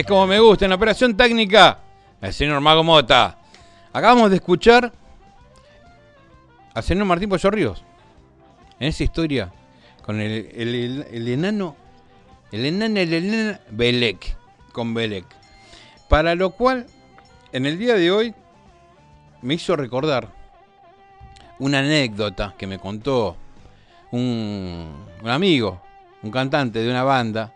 es 0.00 0.06
como 0.06 0.26
me 0.26 0.38
gusta. 0.38 0.64
En 0.64 0.70
la 0.70 0.76
operación 0.76 1.16
técnica, 1.16 1.78
el 2.20 2.32
señor 2.32 2.60
Mago 2.60 2.82
Mota. 2.82 3.38
Acabamos 3.92 4.30
de 4.30 4.36
escuchar 4.36 4.92
al 6.74 6.82
señor 6.82 7.04
Martín 7.04 7.28
Pollo 7.28 7.50
Ríos. 7.50 7.84
En 8.78 8.88
esa 8.88 9.04
historia, 9.04 9.52
con 10.02 10.20
el, 10.20 10.48
el, 10.54 11.06
el, 11.12 11.28
enano, 11.28 11.76
el 12.50 12.64
enano, 12.64 12.98
el 12.98 13.12
enano, 13.12 13.58
Belek, 13.70 14.36
con 14.72 14.94
Belek. 14.94 15.26
Para 16.08 16.34
lo 16.34 16.50
cual, 16.50 16.86
en 17.52 17.66
el 17.66 17.78
día 17.78 17.94
de 17.94 18.10
hoy, 18.10 18.34
me 19.42 19.54
hizo 19.54 19.76
recordar 19.76 20.28
una 21.58 21.80
anécdota 21.80 22.54
que 22.56 22.66
me 22.66 22.78
contó 22.78 23.36
un, 24.12 25.04
un 25.22 25.28
amigo, 25.28 25.82
un 26.22 26.30
cantante 26.30 26.78
de 26.78 26.90
una 26.90 27.02
banda, 27.02 27.52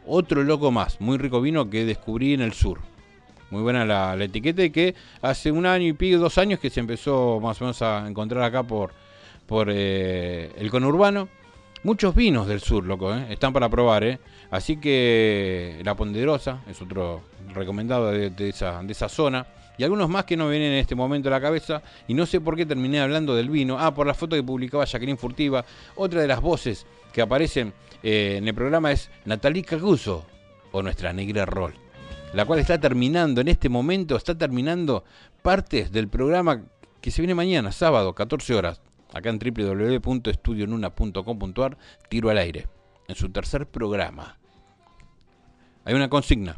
Otro 0.07 0.43
loco 0.43 0.71
más, 0.71 0.99
muy 0.99 1.17
rico 1.17 1.41
vino 1.41 1.69
que 1.69 1.85
descubrí 1.85 2.33
en 2.33 2.41
el 2.41 2.53
sur. 2.53 2.79
Muy 3.51 3.61
buena 3.61 3.85
la, 3.85 4.15
etiqueta 4.23 4.63
y 4.63 4.71
que 4.71 4.95
hace 5.21 5.51
un 5.51 5.65
año 5.65 5.87
y 5.87 5.93
pico, 5.93 6.17
dos 6.17 6.37
años 6.39 6.59
que 6.59 6.69
se 6.69 6.79
empezó 6.79 7.39
más 7.39 7.61
o 7.61 7.65
menos 7.65 7.81
a 7.81 8.07
encontrar 8.07 8.43
acá 8.43 8.63
por, 8.63 8.91
por 9.45 9.69
eh, 9.71 10.51
el 10.57 10.69
conurbano. 10.71 11.29
Muchos 11.83 12.15
vinos 12.15 12.47
del 12.47 12.61
sur, 12.61 12.83
loco, 12.83 13.13
¿eh? 13.13 13.27
están 13.29 13.53
para 13.53 13.69
probar, 13.69 14.03
¿eh? 14.03 14.19
Así 14.49 14.77
que 14.77 15.79
la 15.83 15.93
Ponderosa 15.93 16.61
es 16.67 16.81
otro 16.81 17.21
recomendado 17.53 18.11
de 18.11 18.49
esa, 18.49 18.81
de 18.81 18.91
esa 18.91 19.07
zona. 19.07 19.45
Y 19.77 19.83
algunos 19.83 20.09
más 20.09 20.25
que 20.25 20.37
no 20.37 20.49
vienen 20.49 20.73
en 20.73 20.79
este 20.79 20.95
momento 20.95 21.29
a 21.29 21.31
la 21.31 21.41
cabeza. 21.41 21.81
Y 22.07 22.13
no 22.13 22.25
sé 22.25 22.41
por 22.41 22.55
qué 22.55 22.65
terminé 22.65 22.99
hablando 22.99 23.35
del 23.35 23.49
vino. 23.49 23.77
Ah, 23.79 23.93
por 23.93 24.07
la 24.07 24.13
foto 24.13 24.35
que 24.35 24.43
publicaba 24.43 24.85
Jacqueline 24.85 25.17
Furtiva. 25.17 25.65
Otra 25.95 26.21
de 26.21 26.27
las 26.27 26.41
voces 26.41 26.85
que 27.11 27.21
aparecen 27.21 27.73
eh, 28.03 28.35
en 28.37 28.47
el 28.47 28.53
programa 28.53 28.91
es 28.91 29.09
Natalie 29.25 29.63
Caguso, 29.63 30.25
o 30.71 30.81
nuestra 30.81 31.13
negra 31.13 31.45
rol. 31.45 31.73
La 32.33 32.45
cual 32.45 32.59
está 32.59 32.79
terminando 32.79 33.41
en 33.41 33.47
este 33.47 33.69
momento, 33.69 34.17
está 34.17 34.37
terminando 34.37 35.03
partes 35.41 35.91
del 35.91 36.09
programa 36.09 36.63
que 37.01 37.11
se 37.11 37.21
viene 37.21 37.35
mañana, 37.35 37.71
sábado, 37.71 38.13
14 38.13 38.55
horas, 38.55 38.81
acá 39.13 39.29
en 39.29 39.39
www.estudionuna.com.ar, 39.39 41.77
tiro 42.09 42.29
al 42.29 42.37
aire, 42.37 42.67
en 43.07 43.15
su 43.15 43.29
tercer 43.29 43.67
programa. 43.67 44.37
Hay 45.85 45.93
una 45.93 46.09
consigna. 46.09 46.57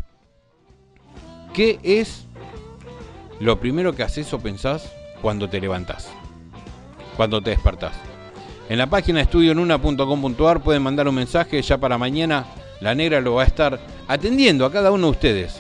¿Qué 1.54 1.80
es 1.84 2.27
lo 3.40 3.60
primero 3.60 3.94
que 3.94 4.04
haces 4.04 4.34
o 4.34 4.40
pensás 4.40 4.92
cuando 5.22 5.50
te 5.50 5.62
levantás? 5.62 6.10
Cuando 7.16 7.42
te 7.42 7.52
despertás. 7.52 7.94
En 8.70 8.78
la 8.78 8.88
página 8.88 9.22
estudionuna.com.ar 9.22 10.62
pueden 10.62 10.82
mandar 10.82 11.08
un 11.08 11.16
mensaje 11.16 11.62
ya 11.62 11.78
para 11.78 11.98
mañana. 11.98 12.46
La 12.82 12.96
negra 12.96 13.22
lo 13.22 13.36
va 13.36 13.44
a 13.44 13.46
estar 13.46 13.80
atendiendo 14.08 14.66
a 14.66 14.72
cada 14.72 14.92
uno 14.92 15.08
de 15.08 15.12
ustedes. 15.12 15.60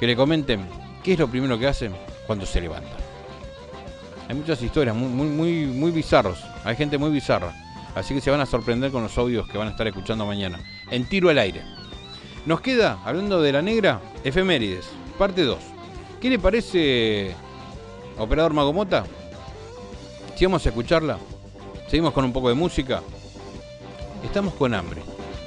Que 0.00 0.06
le 0.06 0.16
comenten 0.16 0.66
qué 1.02 1.12
es 1.12 1.18
lo 1.18 1.28
primero 1.28 1.58
que 1.58 1.66
hacen 1.66 1.92
cuando 2.26 2.46
se 2.46 2.60
levantan. 2.60 2.96
Hay 4.28 4.36
muchas 4.36 4.62
historias 4.62 4.96
muy, 4.96 5.08
muy, 5.08 5.26
muy, 5.26 5.66
muy 5.66 5.90
bizarros. 5.90 6.42
Hay 6.64 6.76
gente 6.76 6.98
muy 6.98 7.10
bizarra. 7.10 7.52
Así 7.94 8.14
que 8.14 8.20
se 8.20 8.30
van 8.30 8.40
a 8.40 8.46
sorprender 8.46 8.90
con 8.90 9.02
los 9.02 9.18
audios 9.18 9.46
que 9.48 9.58
van 9.58 9.68
a 9.68 9.72
estar 9.72 9.86
escuchando 9.86 10.24
mañana. 10.24 10.58
En 10.90 11.04
tiro 11.04 11.28
al 11.28 11.38
aire. 11.38 11.62
Nos 12.46 12.60
queda, 12.60 12.98
hablando 13.04 13.42
de 13.42 13.52
la 13.52 13.62
negra, 13.62 14.00
efemérides, 14.24 14.88
parte 15.18 15.42
2. 15.42 15.71
¿Qué 16.22 16.30
le 16.30 16.38
parece, 16.38 17.34
operador 18.16 18.52
Magomota? 18.54 19.04
Si 20.36 20.44
vamos 20.44 20.64
a 20.64 20.68
escucharla, 20.68 21.18
seguimos 21.88 22.12
con 22.12 22.24
un 22.24 22.32
poco 22.32 22.48
de 22.48 22.54
música. 22.54 23.02
Estamos 24.24 24.54
con 24.54 24.72
hambre. 24.72 25.02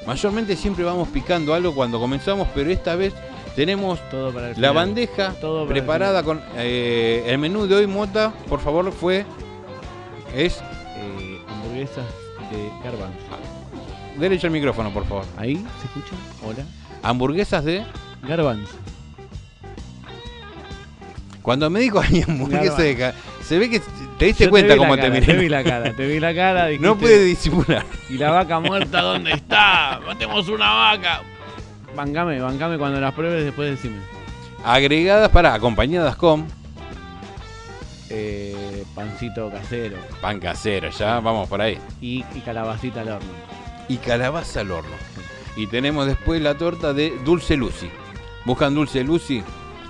Mayormente 0.05 0.55
siempre 0.57 0.83
vamos 0.83 1.07
picando 1.07 1.53
algo 1.53 1.73
cuando 1.73 1.97
comenzamos, 1.97 2.49
pero 2.53 2.69
esta 2.69 2.95
vez 2.95 3.13
tenemos 3.55 3.99
Todo 4.11 4.33
para 4.33 4.47
el 4.49 4.61
la 4.61 4.69
final. 4.69 4.73
bandeja 4.73 5.33
Todo 5.39 5.53
para 5.53 5.61
el 5.63 5.67
preparada 5.69 6.23
con 6.23 6.41
eh, 6.57 7.23
el 7.25 7.37
menú 7.37 7.67
de 7.67 7.75
hoy, 7.75 7.87
Mota. 7.87 8.33
Por 8.49 8.59
favor, 8.59 8.91
fue 8.91 9.25
es 10.35 10.59
Eh, 10.97 11.39
hamburguesas 11.47 12.05
de 12.51 12.69
garbanzo. 12.83 13.17
derecho 14.19 14.47
al 14.47 14.51
micrófono, 14.53 14.91
por 14.93 15.05
favor. 15.05 15.23
¿Ahí 15.37 15.55
se 15.55 15.87
escucha? 15.87 16.15
Hola. 16.45 16.65
Hamburguesas 17.01 17.63
de 17.63 17.85
Garbanzo. 18.27 18.73
Cuando 21.45 21.69
me 21.69 21.79
dijo 21.79 21.99
ahí 21.99 22.23
hamburguesa 22.27 22.81
de 22.81 22.97
ca- 22.97 23.13
se 23.43 23.59
ve 23.59 23.69
que 23.69 23.79
te 24.17 24.25
diste 24.25 24.45
Yo 24.45 24.49
cuenta 24.49 24.75
la 24.75 24.77
cómo 24.77 24.95
te 24.95 25.01
cara, 25.03 25.13
miré. 25.13 25.25
Te 25.27 25.33
vi 25.37 25.47
la 25.47 25.63
cara, 25.63 25.93
te 25.93 26.07
vi 26.07 26.19
la 26.19 26.33
cara. 26.33 26.65
dijiste, 26.67 26.87
No 26.87 26.97
puede 26.97 27.23
disimular. 27.23 27.85
¿Y 28.09 28.17
la 28.17 28.31
vaca 28.31 28.59
muerta 28.59 29.01
dónde 29.01 29.31
está? 29.33 30.01
Matemos 30.07 30.49
una 30.49 30.73
vaca. 30.73 31.21
Bancame, 31.95 32.39
bancame 32.41 32.77
cuando 32.79 32.99
las 32.99 33.13
pruebes, 33.13 33.45
después 33.45 33.69
decime. 33.69 33.97
Agregadas 34.65 35.29
para 35.29 35.53
acompañadas 35.53 36.15
con 36.15 36.47
Eh, 38.09 38.83
pancito 38.93 39.49
casero. 39.49 39.97
pan 40.21 40.39
casero, 40.39 40.89
ya 40.89 41.19
vamos 41.19 41.47
por 41.47 41.61
ahí. 41.61 41.77
Y, 42.01 42.23
y 42.35 42.39
calabacita 42.43 43.01
al 43.01 43.09
horno. 43.09 43.29
Y 43.87 43.97
calabaza 43.97 44.61
al 44.61 44.71
horno. 44.71 44.95
Y 45.55 45.67
tenemos 45.67 46.05
después 46.07 46.41
la 46.41 46.55
torta 46.57 46.93
de 46.93 47.13
Dulce 47.23 47.55
Lucy. 47.55 47.89
Buscan 48.45 48.73
Dulce 48.75 49.03
Lucy 49.03 49.43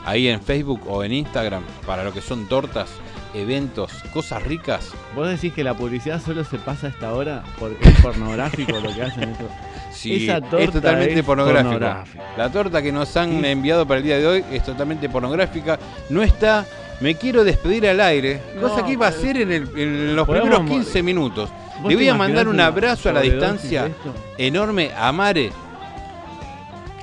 ahí 0.06 0.28
en 0.28 0.41
Facebook 0.41 0.82
o 0.88 1.03
en 1.03 1.12
Instagram 1.14 1.64
para 1.86 2.03
lo 2.03 2.14
que 2.14 2.22
son 2.22 2.47
tortas, 2.47 2.89
eventos, 3.34 3.91
cosas 4.14 4.43
ricas. 4.43 4.91
¿Vos 5.16 5.28
decís 5.30 5.53
que 5.53 5.64
la 5.64 5.74
publicidad 5.74 6.22
solo 6.22 6.43
se 6.43 6.58
pasa 6.58 6.88
a 6.88 6.89
esta 6.91 7.14
hora 7.14 7.43
porque 7.60 7.78
es 7.89 8.01
pornográfico 8.01 8.80
lo 8.80 8.93
que 8.93 9.01
hacen 9.03 9.30
esto? 9.30 9.49
Sí, 9.91 10.26
Esa 10.26 10.41
torta 10.41 10.60
es 10.64 10.72
totalmente 10.72 11.20
es 11.20 11.24
pornográfica. 11.26 12.03
La 12.38 12.51
torta 12.51 12.82
que 12.82 12.91
nos 12.91 13.16
han 13.18 13.43
enviado 13.45 13.88
para 13.88 13.97
el 13.99 14.03
día 14.03 14.18
de 14.18 14.28
hoy 14.28 14.45
es 14.51 14.64
totalmente 14.64 15.08
pornográfica. 15.10 15.80
No 16.10 16.22
está. 16.22 16.66
Me 17.01 17.16
quiero 17.16 17.43
despedir 17.43 17.88
al 17.88 17.99
aire, 17.99 18.41
No, 18.56 18.70
cosa 18.70 18.86
que 18.86 18.93
iba 18.93 19.06
a 19.06 19.10
hacer 19.10 19.36
en, 19.38 19.51
el- 19.51 19.70
en 19.78 20.16
los 20.16 20.26
primeros 20.28 20.62
15 20.62 21.03
minutos. 21.03 21.49
¿Vos 21.82 21.89
Le 21.89 21.95
voy 21.97 22.08
a 22.08 22.14
mandar 22.14 22.47
un 22.47 22.60
abrazo 22.60 23.10
a 23.10 23.14
la 23.14 23.20
distancia 23.22 23.89
enorme 24.38 24.91
a 24.97 25.12
Mare, 25.12 25.51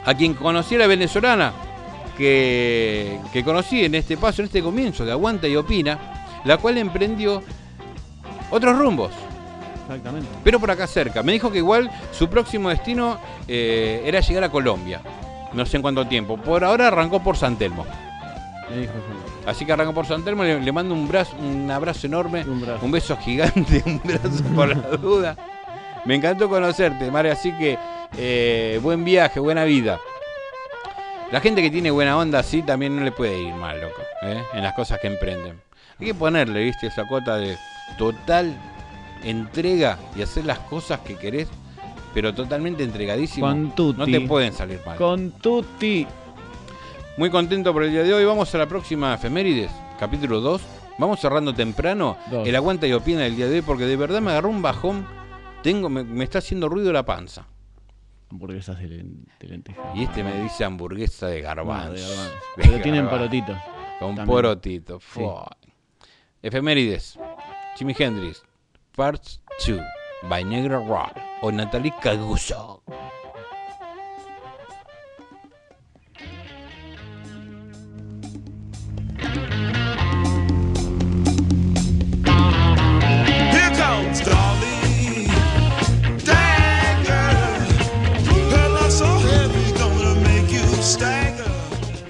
a 0.05 0.15
quien 0.15 0.33
conocí 0.35 0.75
a 0.77 0.79
la 0.79 0.87
venezolana, 0.87 1.53
que, 2.17 3.19
que 3.33 3.45
conocí 3.45 3.85
en 3.85 3.95
este 3.95 4.17
paso, 4.17 4.43
en 4.43 4.47
este 4.47 4.63
comienzo 4.63 5.05
de 5.05 5.13
Aguanta 5.13 5.49
y 5.49 5.57
Opina, 5.57 5.99
la 6.45 6.57
cual 6.57 6.79
emprendió 6.79 7.43
otros 8.51 8.79
rumbos. 8.79 9.13
Exactamente. 9.83 10.29
Pero 10.45 10.61
por 10.61 10.71
acá 10.71 10.87
cerca. 10.87 11.23
Me 11.23 11.33
dijo 11.33 11.51
que 11.51 11.59
igual 11.59 11.91
su 12.13 12.29
próximo 12.29 12.69
destino 12.69 13.19
eh, 13.49 14.03
era 14.05 14.21
llegar 14.21 14.45
a 14.45 14.51
Colombia. 14.51 15.01
No 15.53 15.67
sé 15.67 15.77
en 15.77 15.83
cuánto 15.83 16.07
tiempo. 16.07 16.37
Por 16.37 16.65
ahora 16.65 16.89
arrancó 16.89 17.23
por 17.23 17.37
San 17.37 17.57
Telmo. 17.57 17.85
Me 18.71 18.77
dijo 18.83 18.93
eso. 18.93 19.51
Así 19.51 19.67
que 19.67 19.73
arrancó 19.73 19.93
por 19.93 20.07
San 20.07 20.25
Telmo. 20.25 20.45
Le, 20.45 20.61
le 20.61 20.73
mando 20.73 20.95
un, 20.95 21.09
brazo, 21.09 21.37
un 21.39 21.71
abrazo 21.71 22.07
enorme. 22.07 22.45
Un 22.45 22.61
brazo. 22.61 22.89
beso 22.89 23.17
gigante. 23.19 23.83
Un 23.87 24.01
brazo 24.03 24.45
por 24.55 24.69
la 24.69 24.97
duda. 24.97 25.37
Me 26.05 26.15
encantó 26.15 26.49
conocerte, 26.49 27.11
Mare. 27.11 27.31
Así 27.31 27.53
que 27.53 27.79
eh, 28.17 28.81
buen 28.83 29.05
viaje, 29.05 29.41
buena 29.41 29.65
vida. 29.65 29.99
La 31.33 31.41
gente 31.41 31.63
que 31.63 31.71
tiene 31.71 31.91
buena 31.91 32.19
onda 32.19 32.41
así 32.41 32.61
también 32.61 32.95
no 32.95 33.03
le 33.03 33.11
puede 33.11 33.41
ir 33.41 33.55
mal, 33.55 33.81
loco. 33.81 34.03
¿eh? 34.21 34.43
En 34.53 34.63
las 34.63 34.75
cosas 34.75 35.01
que 35.01 35.07
emprenden. 35.07 35.59
Hay 35.99 36.09
que 36.09 36.15
ponerle, 36.15 36.63
viste, 36.63 36.89
esa 36.89 37.07
cuota 37.07 37.39
de 37.39 37.57
total 37.97 38.55
entrega 39.25 39.99
y 40.15 40.21
hacer 40.21 40.45
las 40.45 40.59
cosas 40.59 41.01
que 41.01 41.17
querés, 41.17 41.49
pero 42.13 42.35
totalmente 42.35 42.85
entregadísimo. 42.85 43.47
Con 43.47 43.75
tutti. 43.75 43.99
No 43.99 44.05
te 44.05 44.21
pueden 44.21 44.53
salir 44.53 44.79
mal. 44.85 44.99
Con 44.99 45.31
tutti. 45.31 46.07
Muy 47.17 47.31
contento 47.31 47.73
por 47.73 47.85
el 47.85 47.93
día 47.93 48.03
de 48.03 48.13
hoy. 48.13 48.27
Vamos 48.27 48.55
a 48.55 48.59
la 48.59 48.69
próxima 48.69 49.15
efemérides, 49.15 49.71
capítulo 49.99 50.43
2. 50.43 50.61
Vamos 50.99 51.19
cerrando 51.19 51.55
temprano 51.55 52.19
Dos. 52.31 52.47
el 52.47 52.55
aguanta 52.55 52.87
y 52.87 52.93
opina 52.93 53.23
del 53.23 53.37
día 53.37 53.47
de 53.47 53.55
hoy 53.55 53.63
porque 53.63 53.87
de 53.87 53.97
verdad 53.97 54.21
me 54.21 54.33
agarró 54.33 54.51
un 54.51 54.61
bajón. 54.61 55.07
Tengo, 55.63 55.89
me, 55.89 56.05
me 56.05 56.25
está 56.25 56.41
haciendo 56.41 56.69
ruido 56.69 56.93
la 56.93 57.07
panza. 57.07 57.47
Hamburguesas 58.33 58.79
de, 58.79 58.89
len- 58.89 59.27
de 59.39 59.49
lenteja. 59.49 59.93
Y 59.95 60.05
este 60.05 60.25
me 60.25 60.43
dice 60.43 60.65
hamburguesa 60.65 61.27
de 61.29 61.41
garbanzo. 61.43 61.89
No, 61.89 61.93
de 61.95 62.01
garbanzo. 62.01 62.35
De 62.57 62.63
Pero 62.65 62.81
tienen 62.83 63.09
porotitos. 63.09 63.57
Con 63.99 64.09
También. 64.17 64.27
porotito. 64.27 64.99
Sí. 65.01 65.21
Efemérides. 66.43 67.19
Jimi 67.77 67.95
Hendrix. 67.99 68.43
Parts 68.97 69.41
2. 69.67 69.81
By 70.29 70.45
Negra 70.45 70.79
Rock. 70.79 71.17
O 71.43 71.51
Natalie 71.53 71.93
Caguso. 72.01 72.83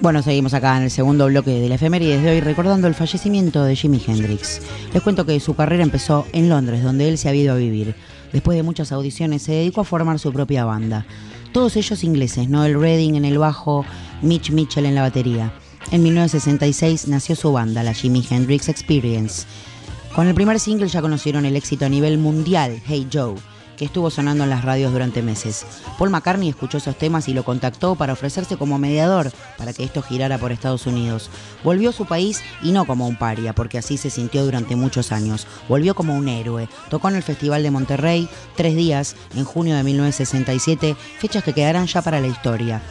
Bueno, 0.02 0.20
seguimos 0.20 0.52
acá 0.52 0.76
en 0.76 0.82
el 0.82 0.90
segundo 0.90 1.26
bloque 1.26 1.60
de 1.60 1.68
la 1.68 1.76
efemérides 1.76 2.24
de 2.24 2.30
hoy 2.32 2.40
recordando 2.40 2.88
el 2.88 2.94
fallecimiento 2.94 3.62
de 3.62 3.76
Jimi 3.76 4.02
Hendrix. 4.04 4.60
Les 4.92 5.00
cuento 5.00 5.24
que 5.24 5.38
su 5.38 5.54
carrera 5.54 5.84
empezó 5.84 6.26
en 6.32 6.48
Londres, 6.48 6.82
donde 6.82 7.08
él 7.08 7.18
se 7.18 7.28
había 7.28 7.42
ido 7.42 7.52
a 7.52 7.56
vivir. 7.56 7.94
Después 8.32 8.56
de 8.56 8.64
muchas 8.64 8.90
audiciones 8.90 9.42
se 9.42 9.52
dedicó 9.52 9.82
a 9.82 9.84
formar 9.84 10.18
su 10.18 10.32
propia 10.32 10.64
banda. 10.64 11.06
Todos 11.52 11.76
ellos 11.76 12.02
ingleses, 12.02 12.48
Noel 12.48 12.80
Redding 12.80 13.14
en 13.14 13.24
el 13.24 13.38
bajo, 13.38 13.84
Mitch 14.22 14.50
Mitchell 14.50 14.86
en 14.86 14.96
la 14.96 15.02
batería. 15.02 15.52
En 15.92 16.02
1966 16.02 17.06
nació 17.06 17.36
su 17.36 17.52
banda, 17.52 17.84
la 17.84 17.94
Jimi 17.94 18.26
Hendrix 18.28 18.68
Experience. 18.68 19.46
Con 20.16 20.26
el 20.26 20.34
primer 20.34 20.58
single 20.58 20.88
ya 20.88 21.00
conocieron 21.00 21.46
el 21.46 21.54
éxito 21.54 21.86
a 21.86 21.88
nivel 21.88 22.18
mundial, 22.18 22.82
Hey 22.88 23.06
Joe, 23.12 23.36
estuvo 23.84 24.10
sonando 24.10 24.44
en 24.44 24.50
las 24.50 24.64
radios 24.64 24.92
durante 24.92 25.22
meses. 25.22 25.66
Paul 25.98 26.10
McCartney 26.10 26.48
escuchó 26.48 26.78
esos 26.78 26.96
temas 26.96 27.28
y 27.28 27.34
lo 27.34 27.44
contactó 27.44 27.94
para 27.94 28.12
ofrecerse 28.12 28.56
como 28.56 28.78
mediador 28.78 29.32
para 29.58 29.72
que 29.72 29.84
esto 29.84 30.02
girara 30.02 30.38
por 30.38 30.52
Estados 30.52 30.86
Unidos. 30.86 31.30
Volvió 31.64 31.90
a 31.90 31.92
su 31.92 32.06
país 32.06 32.42
y 32.62 32.72
no 32.72 32.84
como 32.84 33.06
un 33.06 33.16
paria, 33.16 33.54
porque 33.54 33.78
así 33.78 33.96
se 33.96 34.10
sintió 34.10 34.44
durante 34.44 34.76
muchos 34.76 35.12
años. 35.12 35.46
Volvió 35.68 35.94
como 35.94 36.16
un 36.16 36.28
héroe. 36.28 36.68
Tocó 36.90 37.08
en 37.08 37.16
el 37.16 37.22
Festival 37.22 37.62
de 37.62 37.70
Monterrey 37.70 38.28
tres 38.56 38.76
días 38.76 39.16
en 39.36 39.44
junio 39.44 39.76
de 39.76 39.82
1967, 39.82 40.96
fechas 41.18 41.44
que 41.44 41.52
quedarán 41.52 41.86
ya 41.86 42.02
para 42.02 42.20
la 42.20 42.28
historia 42.28 42.82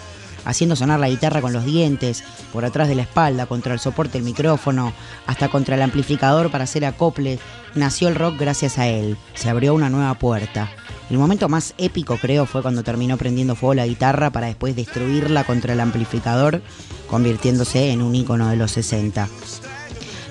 haciendo 0.46 0.76
sonar 0.76 1.00
la 1.00 1.10
guitarra 1.10 1.42
con 1.42 1.54
los 1.54 1.66
dientes, 1.66 2.24
por 2.52 2.66
atrás 2.66 2.88
de 2.88 2.96
la 2.96 3.04
espalda, 3.04 3.46
contra 3.46 3.74
el 3.74 3.80
soporte 3.80 4.14
del 4.14 4.24
micrófono, 4.24 4.94
hasta 5.28 5.50
contra 5.50 5.76
el 5.76 5.82
amplificador 5.82 6.52
para 6.52 6.66
hacer 6.66 6.86
acople. 6.86 7.40
Nació 7.76 8.08
el 8.08 8.16
rock 8.16 8.38
gracias 8.40 8.78
a 8.78 8.88
él. 8.88 9.18
Se 9.34 9.50
abrió 9.50 9.74
una 9.74 9.90
nueva 9.90 10.14
puerta. 10.16 10.70
El 11.12 11.18
momento 11.18 11.50
más 11.50 11.74
épico, 11.78 12.16
creo, 12.16 12.46
fue 12.46 12.62
cuando 12.62 12.84
terminó 12.84 13.18
prendiendo 13.18 13.58
fuego 13.58 13.74
la 13.74 13.86
guitarra 13.86 14.30
para 14.30 14.48
después 14.48 14.78
destruirla 14.78 15.44
contra 15.44 15.74
el 15.74 15.82
amplificador, 15.82 16.62
convirtiéndose 17.10 17.92
en 17.92 18.02
un 18.02 18.16
ícono 18.16 18.48
de 18.48 18.56
los 18.56 18.72
60. 18.72 19.28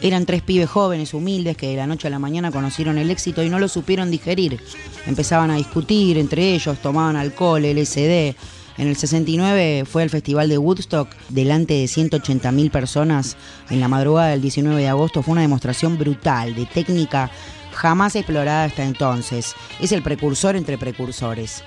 Eran 0.01 0.25
tres 0.25 0.41
pibes 0.41 0.71
jóvenes, 0.71 1.13
humildes, 1.13 1.59
que 1.59 1.69
de 1.69 1.77
la 1.77 1.87
noche 1.87 2.07
a 2.09 2.11
la 2.11 2.19
mañana 2.19 2.51
conocieron 2.51 2.97
el 2.97 3.11
éxito 3.11 3.43
y 3.43 3.51
no 3.51 3.59
lo 3.59 3.69
supieron 3.69 4.11
digerir. 4.11 4.59
Empezaban 5.07 5.51
a 5.51 5.57
discutir 5.57 6.17
entre 6.17 6.55
ellos, 6.55 6.79
tomaban 6.79 7.17
alcohol, 7.17 7.63
LSD. 7.63 8.35
En 8.79 8.89
el 8.89 8.97
69 8.97 9.85
fue 9.85 10.03
al 10.03 10.09
Festival 10.09 10.49
de 10.49 10.57
Woodstock 10.57 11.11
delante 11.29 11.75
de 11.75 11.85
180.000 11.85 12.71
personas. 12.71 13.37
En 13.69 13.81
la 13.81 13.89
madrugada 13.89 14.31
del 14.31 14.41
19 14.41 14.81
de 14.81 14.89
agosto 14.89 15.23
fue 15.23 15.33
una 15.33 15.43
demostración 15.43 15.99
brutal 15.99 16.55
de 16.55 16.65
técnica 16.65 17.31
jamás 17.73 18.17
explorada 18.17 18.65
hasta 18.65 18.85
entonces. 18.85 19.55
Es 19.81 19.93
el 19.93 20.03
precursor 20.03 20.57
entre 20.57 20.79
precursores. 20.79 21.63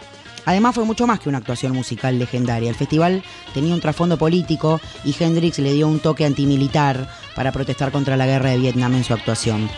Además 0.46 0.76
fue 0.76 0.86
mucho 0.86 1.08
más 1.08 1.20
que 1.20 1.30
una 1.30 1.38
actuación 1.38 1.74
musical 1.74 2.20
legendaria. 2.20 2.70
El 2.70 2.76
festival 2.76 3.24
tenía 3.54 3.74
un 3.74 3.82
trasfondo 3.82 4.18
político 4.18 4.82
y 5.04 5.16
Hendrix 5.18 5.60
le 5.60 5.74
dio 5.74 5.88
un 5.88 6.00
toque 6.00 6.26
antimilitar 6.26 7.08
para 7.36 7.52
protestar 7.52 7.92
contra 7.92 8.18
la 8.18 8.26
guerra 8.26 8.50
de 8.50 8.58
Vietnam 8.58 8.94
en 8.96 9.04
su 9.04 9.14
actuación. 9.14 9.70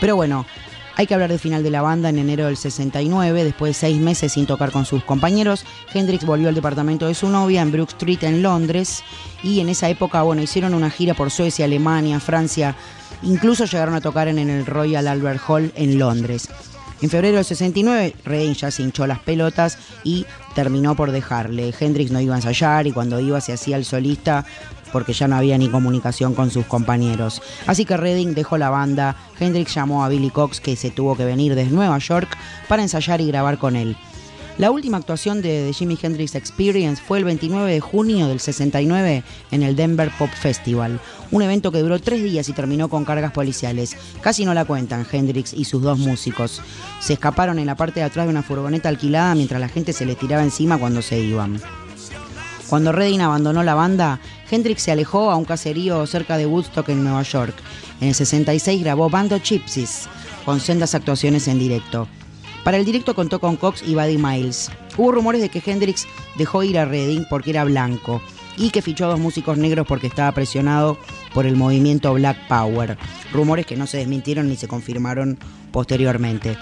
Pero 0.00 0.16
bueno, 0.16 0.44
hay 0.98 1.06
que 1.06 1.14
hablar 1.14 1.30
del 1.30 1.38
final 1.38 1.62
de 1.62 1.70
la 1.70 1.80
banda 1.80 2.08
en 2.08 2.18
enero 2.18 2.46
del 2.46 2.56
69, 2.56 3.44
después 3.44 3.70
de 3.70 3.74
seis 3.74 4.00
meses 4.00 4.32
sin 4.32 4.46
tocar 4.46 4.72
con 4.72 4.84
sus 4.84 5.04
compañeros. 5.04 5.64
Hendrix 5.94 6.24
volvió 6.26 6.48
al 6.48 6.56
departamento 6.56 7.06
de 7.06 7.14
su 7.14 7.28
novia 7.28 7.62
en 7.62 7.70
Brook 7.70 7.90
Street 7.90 8.24
en 8.24 8.42
Londres 8.42 9.04
y 9.44 9.60
en 9.60 9.68
esa 9.68 9.88
época, 9.88 10.22
bueno, 10.22 10.42
hicieron 10.42 10.74
una 10.74 10.90
gira 10.90 11.14
por 11.14 11.30
Suecia, 11.30 11.66
Alemania, 11.66 12.18
Francia, 12.18 12.74
incluso 13.22 13.64
llegaron 13.64 13.94
a 13.94 14.00
tocar 14.00 14.28
en 14.28 14.38
el 14.38 14.66
Royal 14.66 15.08
Albert 15.08 15.40
Hall 15.46 15.72
en 15.76 15.98
Londres. 15.98 16.48
En 17.00 17.10
febrero 17.10 17.36
del 17.36 17.44
69, 17.44 18.16
Redding 18.24 18.54
ya 18.54 18.70
se 18.72 18.82
hinchó 18.82 19.06
las 19.06 19.20
pelotas 19.20 19.78
y 20.02 20.26
terminó 20.54 20.96
por 20.96 21.12
dejarle. 21.12 21.72
Hendrix 21.78 22.10
no 22.10 22.20
iba 22.20 22.34
a 22.34 22.38
ensayar 22.38 22.88
y 22.88 22.92
cuando 22.92 23.20
iba 23.20 23.40
se 23.40 23.52
hacía 23.52 23.76
el 23.76 23.84
solista 23.84 24.44
porque 24.92 25.12
ya 25.12 25.28
no 25.28 25.36
había 25.36 25.58
ni 25.58 25.68
comunicación 25.68 26.34
con 26.34 26.50
sus 26.50 26.66
compañeros. 26.66 27.40
Así 27.66 27.84
que 27.84 27.96
Redding 27.96 28.34
dejó 28.34 28.58
la 28.58 28.70
banda, 28.70 29.14
Hendrix 29.38 29.74
llamó 29.74 30.04
a 30.04 30.08
Billy 30.08 30.30
Cox 30.30 30.60
que 30.60 30.76
se 30.76 30.90
tuvo 30.90 31.16
que 31.16 31.24
venir 31.24 31.54
desde 31.54 31.70
Nueva 31.70 31.98
York 31.98 32.28
para 32.68 32.82
ensayar 32.82 33.20
y 33.20 33.26
grabar 33.26 33.58
con 33.58 33.76
él. 33.76 33.96
La 34.58 34.72
última 34.72 34.96
actuación 34.96 35.40
de 35.40 35.66
The 35.68 35.72
Jimi 35.72 35.96
Hendrix 36.02 36.34
Experience 36.34 37.00
fue 37.00 37.18
el 37.18 37.24
29 37.24 37.72
de 37.72 37.78
junio 37.78 38.26
del 38.26 38.40
69 38.40 39.22
en 39.52 39.62
el 39.62 39.76
Denver 39.76 40.10
Pop 40.18 40.30
Festival, 40.30 40.98
un 41.30 41.42
evento 41.42 41.70
que 41.70 41.78
duró 41.78 42.00
tres 42.00 42.24
días 42.24 42.48
y 42.48 42.52
terminó 42.52 42.88
con 42.88 43.04
cargas 43.04 43.30
policiales. 43.30 43.96
Casi 44.20 44.44
no 44.44 44.54
la 44.54 44.64
cuentan 44.64 45.06
Hendrix 45.10 45.52
y 45.52 45.64
sus 45.64 45.80
dos 45.80 46.00
músicos. 46.00 46.60
Se 46.98 47.12
escaparon 47.12 47.60
en 47.60 47.66
la 47.66 47.76
parte 47.76 48.00
de 48.00 48.06
atrás 48.06 48.26
de 48.26 48.30
una 48.30 48.42
furgoneta 48.42 48.88
alquilada 48.88 49.36
mientras 49.36 49.60
la 49.60 49.68
gente 49.68 49.92
se 49.92 50.04
les 50.04 50.18
tiraba 50.18 50.42
encima 50.42 50.76
cuando 50.76 51.02
se 51.02 51.20
iban. 51.20 51.60
Cuando 52.68 52.90
Redding 52.90 53.20
abandonó 53.20 53.62
la 53.62 53.74
banda, 53.74 54.18
Hendrix 54.50 54.82
se 54.82 54.90
alejó 54.90 55.30
a 55.30 55.36
un 55.36 55.44
caserío 55.44 56.04
cerca 56.08 56.36
de 56.36 56.46
Woodstock 56.46 56.88
en 56.88 57.04
Nueva 57.04 57.22
York. 57.22 57.54
En 58.00 58.08
el 58.08 58.14
66 58.14 58.82
grabó 58.82 59.08
Bando 59.08 59.38
Gypsies, 59.38 60.08
con 60.44 60.58
sendas 60.58 60.96
actuaciones 60.96 61.46
en 61.46 61.60
directo. 61.60 62.08
Para 62.64 62.76
el 62.76 62.84
directo 62.84 63.14
contó 63.14 63.40
con 63.40 63.56
Cox 63.56 63.82
y 63.82 63.94
Buddy 63.94 64.18
Miles. 64.18 64.70
Hubo 64.96 65.12
rumores 65.12 65.40
de 65.40 65.48
que 65.48 65.62
Hendrix 65.64 66.06
dejó 66.36 66.62
ir 66.62 66.78
a 66.78 66.84
Redding 66.84 67.26
porque 67.30 67.50
era 67.50 67.64
blanco 67.64 68.20
y 68.56 68.70
que 68.70 68.82
fichó 68.82 69.06
a 69.06 69.08
dos 69.08 69.20
músicos 69.20 69.56
negros 69.56 69.86
porque 69.86 70.08
estaba 70.08 70.32
presionado 70.32 70.98
por 71.32 71.46
el 71.46 71.56
movimiento 71.56 72.12
Black 72.14 72.48
Power. 72.48 72.98
Rumores 73.32 73.66
que 73.66 73.76
no 73.76 73.86
se 73.86 73.98
desmintieron 73.98 74.48
ni 74.48 74.56
se 74.56 74.68
confirmaron 74.68 75.38
posteriormente. 75.70 76.56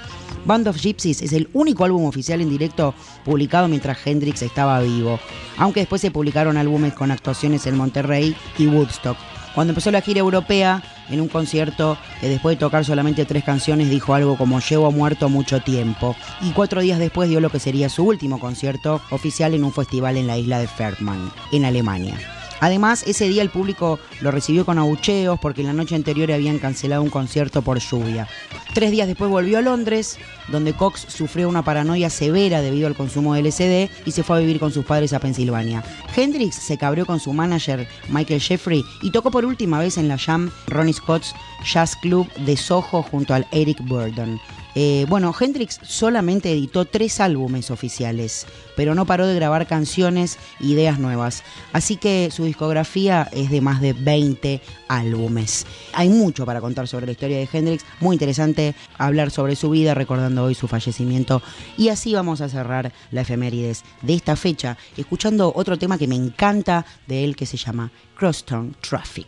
Band 0.45 0.69
of 0.69 0.77
Gypsies 0.77 1.23
es 1.23 1.33
el 1.33 1.49
único 1.55 1.85
álbum 1.85 2.05
oficial 2.05 2.41
en 2.41 2.51
directo 2.51 2.95
publicado 3.25 3.67
mientras 3.67 4.07
Hendrix 4.07 4.43
estaba 4.43 4.81
vivo, 4.81 5.19
aunque 5.57 5.81
después 5.81 6.01
se 6.01 6.13
publicaron 6.13 6.57
álbumes 6.57 6.93
con 6.93 7.11
actuaciones 7.11 7.67
en 7.67 7.77
Monterrey 7.77 8.37
y 8.59 8.67
Woodstock. 8.69 9.17
Cuando 9.57 9.71
empezó 9.71 9.91
la 9.91 10.03
gira 10.03 10.21
europea, 10.21 10.83
en 11.09 11.19
un 11.19 11.29
concierto, 11.29 11.97
que 12.21 12.29
después 12.29 12.57
de 12.57 12.61
tocar 12.61 12.85
solamente 12.85 13.25
tres 13.25 13.43
canciones, 13.43 13.89
dijo 13.89 14.13
algo 14.13 14.37
como 14.37 14.61
llevo 14.61 14.93
muerto 14.93 15.31
mucho 15.31 15.61
tiempo. 15.61 16.15
Y 16.43 16.51
cuatro 16.51 16.83
días 16.83 16.99
después 16.99 17.31
dio 17.31 17.41
lo 17.41 17.49
que 17.49 17.59
sería 17.59 17.89
su 17.89 18.05
último 18.05 18.39
concierto 18.39 19.01
oficial 19.11 19.55
en 19.55 19.65
un 19.65 19.73
festival 19.73 20.19
en 20.19 20.27
la 20.27 20.37
isla 20.37 20.59
de 20.59 20.67
Fertman, 20.67 21.33
en 21.53 21.65
Alemania. 21.65 22.36
Además, 22.61 23.05
ese 23.07 23.29
día 23.29 23.43
el 23.43 23.51
público 23.51 23.99
lo 24.21 24.31
recibió 24.31 24.65
con 24.65 24.79
abucheos 24.79 25.39
porque 25.41 25.63
la 25.63 25.73
noche 25.73 25.95
anterior 25.95 26.33
habían 26.33 26.59
cancelado 26.59 27.03
un 27.03 27.11
concierto 27.11 27.63
por 27.63 27.79
lluvia. 27.79 28.29
Tres 28.75 28.91
días 28.91 29.07
después 29.07 29.31
volvió 29.31 29.59
a 29.59 29.63
Londres, 29.63 30.19
donde 30.49 30.75
Cox 30.75 31.07
sufrió 31.09 31.49
una 31.49 31.63
paranoia 31.63 32.11
severa 32.11 32.61
debido 32.61 32.87
al 32.87 32.95
consumo 32.95 33.35
de 33.35 33.43
LSD 33.43 33.91
y 34.07 34.11
se 34.13 34.23
fue 34.23 34.37
a 34.37 34.41
vivir 34.41 34.59
con 34.59 34.73
sus 34.73 34.85
padres 34.85 35.13
a 35.13 35.19
Pensilvania. 35.19 35.83
Hendrix 36.15 36.57
se 36.57 36.77
cabreó 36.77 37.07
con 37.07 37.21
su 37.21 37.33
manager 37.33 37.89
Michael 38.09 38.41
Jeffrey 38.41 38.85
y 39.03 39.11
tocó 39.11 39.31
por 39.31 39.45
última 39.45 39.79
vez 39.79 39.99
en 39.99 40.09
la 40.09 40.19
Jam 40.19 40.51
Ronnie 40.67 40.93
Scott's 40.93 41.35
Jazz 41.65 41.97
Club 41.97 42.31
de 42.35 42.57
Soho 42.57 43.03
junto 43.03 43.35
al 43.35 43.47
Eric 43.51 43.81
Burdon. 43.83 44.41
Eh, 44.79 45.07
bueno, 45.09 45.35
Hendrix 45.39 45.81
solamente 45.83 46.53
editó 46.53 46.85
tres 46.85 47.19
álbumes 47.21 47.71
oficiales, 47.71 48.47
pero 48.77 48.95
no 48.95 49.07
paró 49.07 49.27
de 49.27 49.35
grabar 49.35 49.67
canciones 49.67 50.39
ideas 50.61 50.99
nuevas. 50.99 51.43
Así 51.73 51.97
que 51.97 52.29
su 52.31 52.45
discografía 52.45 53.27
es 53.33 53.51
de 53.51 53.63
más 53.63 53.81
de 53.81 53.95
20 53.95 54.61
álbumes. 54.89 55.67
Hay 55.95 56.11
mucho 56.11 56.45
para 56.45 56.61
contar 56.61 56.89
sobre 56.89 57.07
la 57.07 57.13
historia 57.13 57.39
de 57.39 57.49
Hendrix, 57.51 57.87
muy 58.01 58.17
interesante 58.17 58.75
hablar 58.99 59.31
sobre 59.31 59.57
su 59.57 59.71
vida, 59.71 59.95
recordando 59.95 60.45
hoy 60.45 60.55
su 60.55 60.69
fallecimiento. 60.69 61.41
Y 61.79 61.89
así 61.89 62.13
vamos 62.13 62.43
a 62.43 62.51
cerrar 62.51 62.93
la 63.13 63.23
efemérides 63.23 63.83
de 64.03 64.13
esta 64.13 64.37
fecha, 64.37 64.77
escuchando 64.99 65.55
otro 65.57 65.79
tema 65.79 65.97
que 65.97 66.07
me 66.07 66.17
encanta 66.17 66.85
de 67.07 67.25
él 67.25 67.35
que 67.35 67.47
se 67.47 67.57
llama 67.57 67.91
Crosstown 68.15 68.77
Traffic. 68.87 69.27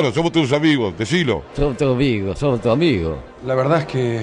Contanos, 0.00 0.14
somos 0.14 0.32
tus 0.32 0.52
amigos, 0.54 0.96
decilo. 0.96 1.42
Somos 1.54 1.76
tus 1.76 1.92
amigos, 1.92 2.38
somos 2.38 2.62
tus 2.62 2.72
amigos. 2.72 3.18
La 3.44 3.54
verdad 3.54 3.80
es 3.80 3.84
que 3.86 4.22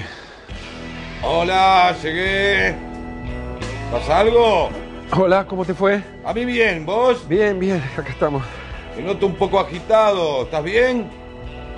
Hola, 1.22 1.94
llegué. 2.02 2.74
¿Pasa 3.92 4.18
algo? 4.18 4.70
Hola, 5.16 5.46
¿cómo 5.46 5.64
te 5.64 5.74
fue? 5.74 6.02
A 6.24 6.34
mí 6.34 6.44
bien, 6.44 6.84
¿vos? 6.84 7.28
Bien, 7.28 7.60
bien, 7.60 7.80
acá 7.96 8.08
estamos. 8.10 8.42
Te 8.96 9.02
noto 9.02 9.26
un 9.26 9.36
poco 9.36 9.60
agitado, 9.60 10.42
¿estás 10.42 10.64
bien? 10.64 11.06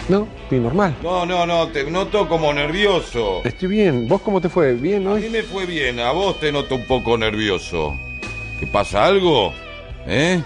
No, 0.09 0.27
estoy 0.45 0.61
normal. 0.61 0.97
No, 1.03 1.27
no, 1.27 1.45
no, 1.45 1.69
te 1.69 1.85
noto 1.91 2.27
como 2.27 2.55
nervioso. 2.55 3.43
Estoy 3.45 3.69
bien. 3.69 4.09
¿Vos 4.09 4.23
cómo 4.23 4.41
te 4.41 4.49
fue? 4.49 4.73
¿Bien 4.77 5.07
A 5.09 5.11
hoy? 5.13 5.21
mí 5.25 5.29
me 5.29 5.43
fue 5.43 5.67
bien, 5.67 6.01
a 6.01 6.11
vos 6.13 6.41
te 6.41 6.51
noto 6.51 6.75
un 6.77 6.87
poco 6.87 7.19
nervioso. 7.19 7.95
¿Qué 8.59 8.67
pasa 8.67 9.05
algo? 9.05 9.53
¿Eh? 10.07 10.41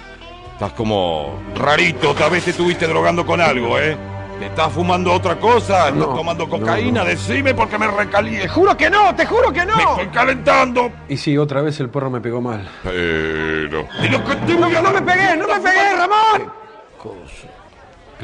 Estás 0.55 0.73
como 0.73 1.39
rarito, 1.57 2.11
otra 2.11 2.29
vez 2.29 2.45
te 2.45 2.51
estuviste 2.51 2.87
drogando 2.87 3.27
con 3.27 3.41
algo, 3.41 3.79
¿eh? 3.79 3.97
¿Te 4.39 4.47
estás 4.47 4.73
fumando 4.73 5.13
otra 5.13 5.37
cosa? 5.39 5.89
¿Estás 5.89 5.95
No, 5.95 6.07
tomando 6.15 6.49
cocaína? 6.49 7.03
no. 7.03 7.07
Decime 7.11 7.55
porque 7.55 7.77
me 7.79 7.87
recaliente. 7.89 8.43
¡Te 8.43 8.49
juro 8.49 8.77
que 8.77 8.91
no! 8.91 9.15
¡Te 9.15 9.27
juro 9.27 9.53
que 9.53 9.65
no! 9.65 9.77
¡Me 9.77 9.83
estoy 9.83 10.07
calentando! 10.09 10.91
Y 11.09 11.17
sí, 11.17 11.37
otra 11.39 11.61
vez 11.63 11.79
el 11.81 11.89
porro 11.89 12.11
me 12.11 12.21
pegó 12.21 12.41
mal. 12.41 12.69
Pero... 12.83 13.87
¡Y 14.03 14.09
lo 14.09 14.25
que 14.25 14.35
te 14.37 14.55
¡No, 14.57 14.91
me 14.93 15.03
pegué! 15.03 15.37
¡No 15.37 15.47
me 15.47 15.61
pegué, 15.61 15.97
Ramón! 15.97 16.53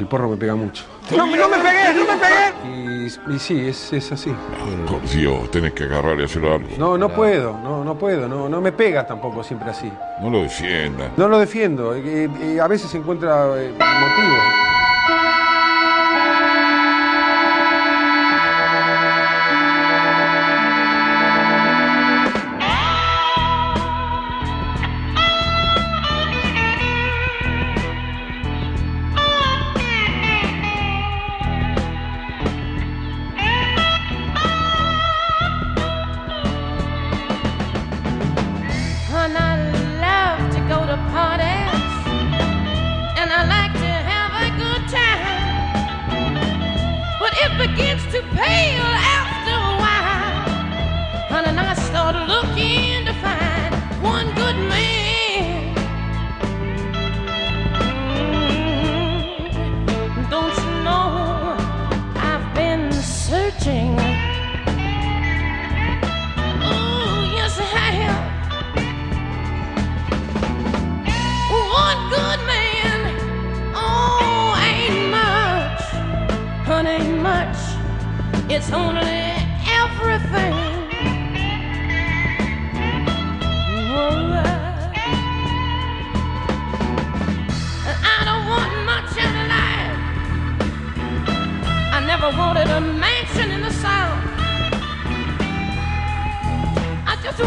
El 0.01 0.07
porro 0.07 0.29
me 0.29 0.35
pega 0.35 0.55
mucho. 0.55 0.83
¡No, 1.11 1.27
no 1.27 1.47
me 1.47 1.57
pegué! 1.59 1.93
¡No 1.93 2.05
me 2.05 2.17
pegué! 2.17 3.05
Y, 3.27 3.35
y 3.35 3.39
sí, 3.39 3.67
es, 3.67 3.93
es 3.93 4.11
así. 4.11 4.33
Por 4.89 4.99
Dios, 5.03 5.51
tenés 5.51 5.73
que 5.73 5.83
agarrar 5.83 6.19
y 6.19 6.23
hacer 6.23 6.43
algo. 6.43 6.67
No, 6.75 6.97
no 6.97 7.07
puedo, 7.09 7.55
no, 7.59 7.83
no 7.83 7.93
puedo, 7.99 8.27
no, 8.27 8.49
no 8.49 8.61
me 8.61 8.71
pega 8.71 9.05
tampoco 9.05 9.43
siempre 9.43 9.69
así. 9.69 9.93
No 10.19 10.31
lo 10.31 10.41
defiendas. 10.41 11.11
No 11.17 11.27
lo 11.27 11.37
defiendo, 11.37 11.93
eh, 11.93 12.27
eh, 12.41 12.59
a 12.59 12.67
veces 12.67 12.91
encuentra 12.95 13.61
eh, 13.61 13.69
motivo. 13.69 14.37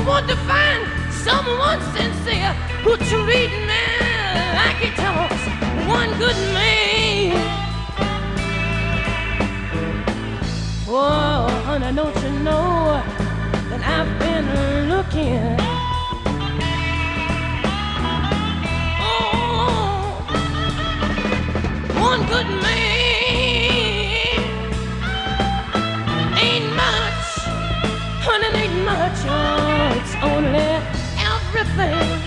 Want 0.07 0.29
to 0.29 0.37
find 0.37 0.87
someone 1.13 1.81
sincere 1.97 2.53
who 2.85 2.97
treat 2.97 3.51
me 3.51 3.85
like 4.55 4.77
he 4.77 4.91
talks. 4.91 5.43
One 5.89 6.11
good 6.19 6.37
man. 6.53 7.33
Oh, 10.87 11.49
honey, 11.65 11.97
don't 11.97 12.15
you 12.23 12.31
know 12.41 13.03
that 13.71 13.83
I've 13.83 14.19
been 14.19 14.89
looking? 14.91 15.57
Oh, 19.01 20.21
one 21.99 22.21
good 22.27 22.49
man 22.63 23.25
ain't 26.37 26.69
much. 26.77 27.25
Honey, 28.27 28.59
ain't 28.59 28.85
much, 28.85 29.19
oh, 29.27 29.74
only 30.25 30.81
everything. 31.18 32.24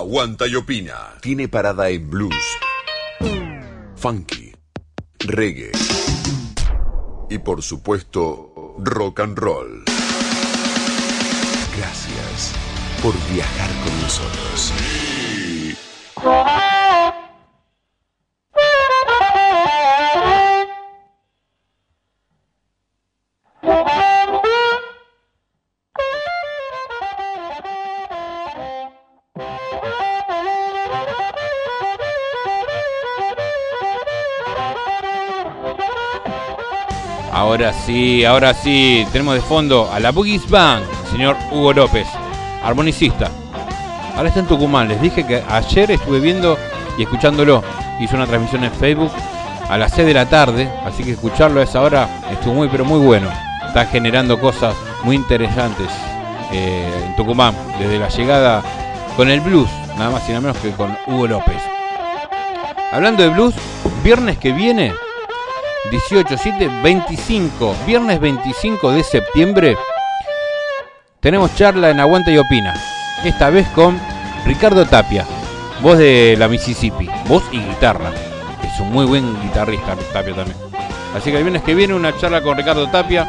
Aguanta 0.00 0.46
y 0.46 0.56
opina. 0.56 1.14
Tiene 1.20 1.48
parada 1.48 1.90
en 1.90 2.08
blues, 2.08 2.34
funky, 3.96 4.52
reggae 5.18 5.72
y 7.28 7.38
por 7.38 7.62
supuesto 7.62 8.74
rock 8.78 9.20
and 9.20 9.38
roll. 9.38 9.84
Gracias 11.76 12.54
por 13.02 13.14
viajar 13.32 13.70
con 13.84 14.02
nosotros. 14.02 14.72
Ahora 37.60 37.74
sí, 37.74 38.24
ahora 38.24 38.54
sí, 38.54 39.06
tenemos 39.12 39.34
de 39.34 39.42
fondo 39.42 39.90
a 39.92 40.00
la 40.00 40.12
Boogies 40.12 40.48
Band, 40.48 40.82
señor 41.10 41.36
Hugo 41.52 41.74
López, 41.74 42.06
armonicista. 42.64 43.30
Ahora 44.16 44.28
está 44.28 44.40
en 44.40 44.46
Tucumán, 44.46 44.88
les 44.88 44.98
dije 44.98 45.26
que 45.26 45.42
ayer 45.46 45.90
estuve 45.90 46.20
viendo 46.20 46.56
y 46.96 47.02
escuchándolo. 47.02 47.62
Hizo 48.00 48.16
una 48.16 48.24
transmisión 48.24 48.64
en 48.64 48.72
Facebook 48.72 49.12
a 49.68 49.76
las 49.76 49.92
6 49.92 50.06
de 50.06 50.14
la 50.14 50.24
tarde, 50.24 50.72
así 50.86 51.04
que 51.04 51.10
escucharlo 51.10 51.60
a 51.60 51.64
esa 51.64 51.82
hora 51.82 52.08
estuvo 52.32 52.54
muy, 52.54 52.68
pero 52.68 52.86
muy 52.86 52.98
bueno. 52.98 53.28
Está 53.66 53.84
generando 53.84 54.40
cosas 54.40 54.74
muy 55.04 55.16
interesantes 55.16 55.88
eh, 56.52 56.90
en 57.08 57.14
Tucumán, 57.14 57.54
desde 57.78 57.98
la 57.98 58.08
llegada 58.08 58.62
con 59.18 59.28
el 59.28 59.42
blues, 59.42 59.68
nada 59.98 60.08
más 60.08 60.26
y 60.26 60.32
nada 60.32 60.40
menos 60.40 60.56
que 60.56 60.70
con 60.70 60.96
Hugo 61.06 61.26
López. 61.26 61.62
Hablando 62.90 63.22
de 63.22 63.28
blues, 63.28 63.54
viernes 64.02 64.38
que 64.38 64.50
viene 64.52 64.94
18, 65.90 66.38
7, 66.38 66.70
25, 66.84 67.74
viernes 67.84 68.20
25 68.20 68.92
de 68.92 69.02
septiembre, 69.02 69.76
tenemos 71.18 71.52
charla 71.56 71.90
en 71.90 71.98
Aguanta 71.98 72.30
y 72.30 72.38
Opina. 72.38 72.74
Esta 73.24 73.50
vez 73.50 73.66
con 73.70 73.98
Ricardo 74.46 74.86
Tapia, 74.86 75.26
voz 75.82 75.98
de 75.98 76.36
la 76.38 76.46
Mississippi, 76.46 77.10
voz 77.26 77.42
y 77.50 77.58
guitarra. 77.58 78.12
Es 78.62 78.78
un 78.78 78.92
muy 78.92 79.04
buen 79.04 79.42
guitarrista 79.42 79.96
Tapia 80.12 80.34
también. 80.34 80.56
Así 81.14 81.32
que 81.32 81.38
el 81.38 81.42
viernes 81.42 81.62
que 81.62 81.74
viene 81.74 81.92
una 81.92 82.16
charla 82.16 82.40
con 82.40 82.56
Ricardo 82.56 82.88
Tapia. 82.88 83.26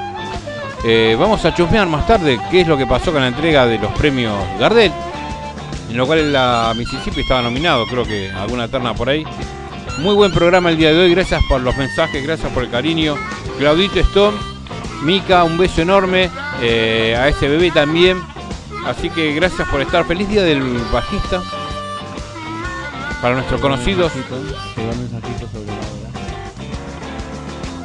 Eh, 0.83 1.15
vamos 1.19 1.43
a 1.45 1.53
chusmear 1.53 1.87
más 1.87 2.07
tarde 2.07 2.39
qué 2.49 2.61
es 2.61 2.67
lo 2.67 2.75
que 2.75 2.87
pasó 2.87 3.11
con 3.11 3.21
la 3.21 3.27
entrega 3.27 3.67
de 3.67 3.77
los 3.77 3.91
premios 3.93 4.35
Gardel, 4.59 4.91
en 5.89 5.97
lo 5.97 6.07
cual 6.07 6.33
la 6.33 6.73
Mississippi 6.75 7.21
estaba 7.21 7.43
nominado, 7.43 7.85
creo 7.85 8.03
que 8.03 8.31
alguna 8.31 8.67
terna 8.67 8.93
por 8.93 9.09
ahí. 9.09 9.23
Muy 10.01 10.15
buen 10.15 10.31
programa 10.31 10.71
el 10.71 10.77
día 10.77 10.91
de 10.91 10.97
hoy, 10.97 11.13
gracias 11.13 11.43
por 11.47 11.61
los 11.61 11.77
mensajes, 11.77 12.23
gracias 12.23 12.51
por 12.53 12.63
el 12.63 12.71
cariño. 12.71 13.15
Claudito 13.59 13.99
Stone, 13.99 14.35
Mica, 15.03 15.43
un 15.43 15.59
beso 15.59 15.83
enorme, 15.83 16.27
eh, 16.59 17.15
a 17.15 17.27
ese 17.27 17.47
bebé 17.47 17.69
también. 17.69 18.19
Así 18.83 19.11
que 19.11 19.31
gracias 19.35 19.67
por 19.67 19.79
estar. 19.79 20.03
Feliz 20.05 20.27
día 20.27 20.41
del 20.41 20.63
bajista. 20.91 21.43
Para 23.21 23.35
nuestros 23.35 23.61
conocidos. 23.61 24.11
Llegó 24.15 24.89
un 24.91 24.97
mensajito 24.97 25.47
sobre 25.51 25.67
la 25.67 25.73
hora. 25.73 26.09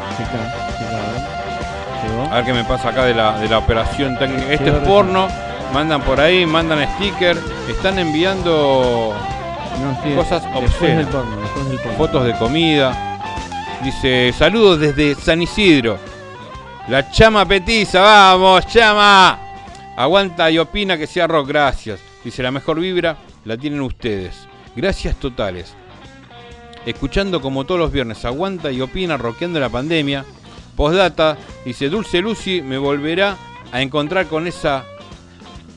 A 0.01 0.41
ver. 0.73 2.11
Llegó. 2.11 2.33
A 2.33 2.35
ver 2.37 2.45
qué 2.47 2.53
me 2.55 2.64
pasa 2.64 2.89
acá 2.89 3.05
de 3.05 3.12
la, 3.12 3.39
de 3.39 3.47
la 3.47 3.59
operación 3.59 4.19
técnica. 4.19 4.51
Este 4.55 4.71
es 4.71 4.77
porno. 4.89 5.29
Mandan 5.75 6.01
por 6.01 6.19
ahí, 6.19 6.47
mandan 6.47 6.89
sticker. 6.95 7.37
Están 7.69 7.99
enviando 7.99 9.14
No, 9.83 10.03
sí, 10.03 10.14
cosas 10.14 10.43
obscenas. 10.55 10.99
del 10.99 11.07
porno, 11.07 11.37
del 11.68 11.79
porno. 11.79 11.99
Fotos 11.99 12.24
de 12.24 12.37
comida. 12.39 13.18
Dice, 13.83 14.33
saludos 14.33 14.81
desde 14.81 15.14
San 15.14 15.43
Isidro. 15.43 15.99
La 16.89 17.11
chama 17.11 17.47
petiza, 17.47 18.01
vamos, 18.01 18.66
chama. 18.66 19.39
Aguanta 19.97 20.51
y 20.51 20.59
opina 20.59 20.97
que 20.97 21.07
sea 21.07 21.27
rock, 21.27 21.49
gracias. 21.49 22.01
Dice, 22.24 22.43
la 22.43 22.51
mejor 22.51 22.81
vibra 22.81 23.16
la 23.45 23.57
tienen 23.57 23.81
ustedes. 23.81 24.47
Gracias 24.74 25.16
totales. 25.16 25.74
Escuchando 26.85 27.41
como 27.41 27.64
todos 27.64 27.81
los 27.81 27.93
viernes, 27.93 28.24
aguanta 28.24 28.70
y 28.70 28.81
opina, 28.81 29.16
rockeando 29.16 29.59
la 29.59 29.68
pandemia. 29.68 30.24
Postdata, 30.77 31.37
dice, 31.64 31.89
Dulce 31.89 32.20
Lucy 32.20 32.62
me 32.62 32.79
volverá 32.79 33.37
a 33.72 33.83
encontrar 33.83 34.27
con 34.27 34.47
esa... 34.47 34.85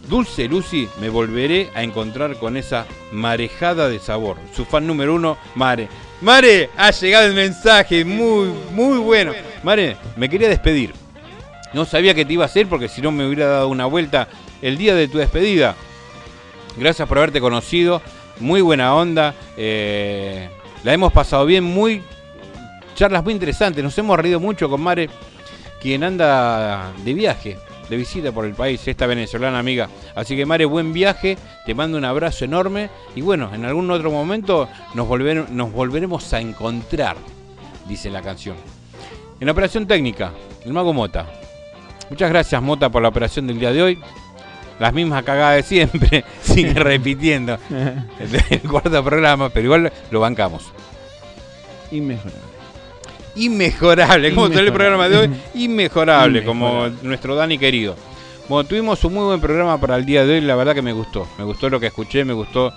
Dulce 0.10 0.48
Lucy 0.48 0.90
me 1.00 1.10
volveré 1.10 1.70
a 1.76 1.84
encontrar 1.84 2.36
con 2.38 2.58
esa 2.58 2.86
marejada 3.12 3.88
de 3.88 4.00
sabor. 4.00 4.38
Su 4.56 4.66
fan 4.66 4.88
número 4.88 5.16
uno, 5.16 5.38
Mare. 5.56 5.88
Mare, 6.22 6.70
ha 6.76 6.92
llegado 6.92 7.28
el 7.28 7.34
mensaje, 7.34 8.04
muy, 8.04 8.50
muy 8.72 8.98
bueno. 8.98 9.32
Mare, 9.64 9.96
me 10.18 10.28
quería 10.28 10.50
despedir. 10.50 10.94
No 11.74 11.86
sabía 11.86 12.16
que 12.16 12.26
te 12.26 12.34
iba 12.34 12.44
a 12.44 12.48
hacer 12.48 12.68
porque 12.68 12.90
si 12.90 13.02
no 13.02 13.12
me 13.12 13.26
hubiera 13.26 13.46
dado 13.48 13.70
una 13.70 13.86
vuelta 13.86 14.28
el 14.62 14.78
día 14.78 14.96
de 14.96 15.08
tu 15.08 15.20
despedida. 15.20 15.76
Gracias 16.76 17.08
por 17.08 17.20
haberte 17.20 17.40
conocido. 17.40 18.02
Muy 18.40 18.62
buena 18.62 18.96
onda. 18.96 19.36
eh, 19.56 20.50
la 20.84 20.94
hemos 20.94 21.14
pasado 21.14 21.46
bien. 21.46 21.64
Muy 21.64 22.02
charlas 22.96 23.24
muy 23.24 23.34
interesantes. 23.34 23.84
Nos 23.84 23.98
hemos 23.98 24.18
reído 24.20 24.40
mucho 24.40 24.70
con 24.70 24.82
Mare, 24.82 25.10
quien 25.82 26.04
anda 26.04 26.92
de 27.04 27.14
viaje, 27.14 27.58
de 27.90 27.98
visita 27.98 28.32
por 28.32 28.46
el 28.46 28.54
país, 28.54 28.88
esta 28.88 29.08
venezolana 29.08 29.60
amiga. 29.60 29.90
Así 30.16 30.36
que 30.36 30.46
Mare, 30.46 30.66
buen 30.66 30.94
viaje. 30.94 31.38
Te 31.66 31.74
mando 31.74 31.98
un 31.98 32.06
abrazo 32.06 32.46
enorme. 32.46 32.90
Y 33.16 33.22
bueno, 33.22 33.50
en 33.54 33.66
algún 33.66 33.90
otro 33.92 34.12
momento 34.12 34.70
nos, 34.94 35.08
volver- 35.08 35.48
nos 35.50 35.72
volveremos 35.72 36.32
a 36.34 36.40
encontrar, 36.42 37.18
dice 37.88 38.10
la 38.10 38.22
canción. 38.22 38.56
En 39.40 39.46
la 39.48 39.52
operación 39.54 39.88
técnica, 39.88 40.32
el 40.66 40.74
mago 40.74 40.94
Mota. 40.94 41.26
Muchas 42.10 42.30
gracias, 42.30 42.62
Mota, 42.62 42.90
por 42.90 43.02
la 43.02 43.08
operación 43.10 43.48
del 43.48 43.60
día 43.60 43.72
de 43.72 43.82
hoy. 43.84 44.00
Las 44.80 44.94
mismas 44.94 45.24
cagadas 45.24 45.58
de 45.58 45.64
siempre, 45.64 46.24
sigue 46.42 46.74
repitiendo 46.74 47.58
el 48.50 48.62
cuarto 48.62 49.04
programa, 49.04 49.50
pero 49.50 49.66
igual 49.66 49.92
lo 50.10 50.20
bancamos. 50.20 50.72
Inmejorable. 51.92 52.49
Inmejorable, 53.40 54.34
como 54.34 54.50
todo 54.50 54.60
el 54.60 54.74
programa 54.74 55.10
de 55.10 55.18
hoy, 55.18 55.30
inmejorable, 55.56 56.44
como 56.44 56.68
Inmejorable. 56.68 57.08
nuestro 57.08 57.36
Dani 57.36 57.58
querido. 57.58 57.96
Bueno, 58.48 58.68
tuvimos 58.68 59.04
un 59.04 59.14
muy 59.14 59.26
buen 59.26 59.40
programa 59.40 59.80
para 59.80 59.96
el 59.96 60.06
día 60.06 60.26
de 60.26 60.34
hoy, 60.34 60.42
la 60.42 60.56
verdad 60.56 60.74
que 60.74 60.82
me 60.82 60.94
gustó. 60.94 61.28
Me 61.38 61.44
gustó 61.44 61.70
lo 61.70 61.80
que 61.80 61.88
escuché, 61.88 62.26
me 62.26 62.34
gustó 62.34 62.74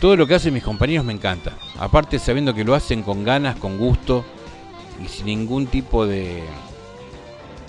todo 0.00 0.16
lo 0.16 0.26
que 0.26 0.34
hacen 0.34 0.52
mis 0.52 0.62
compañeros, 0.62 1.04
me 1.04 1.12
encanta. 1.12 1.52
Aparte, 1.78 2.18
sabiendo 2.18 2.54
que 2.54 2.64
lo 2.64 2.74
hacen 2.74 3.02
con 3.02 3.24
ganas, 3.24 3.56
con 3.56 3.78
gusto 3.78 4.24
y 5.02 5.08
sin 5.08 5.26
ningún 5.26 5.66
tipo 5.66 6.06
de, 6.06 6.42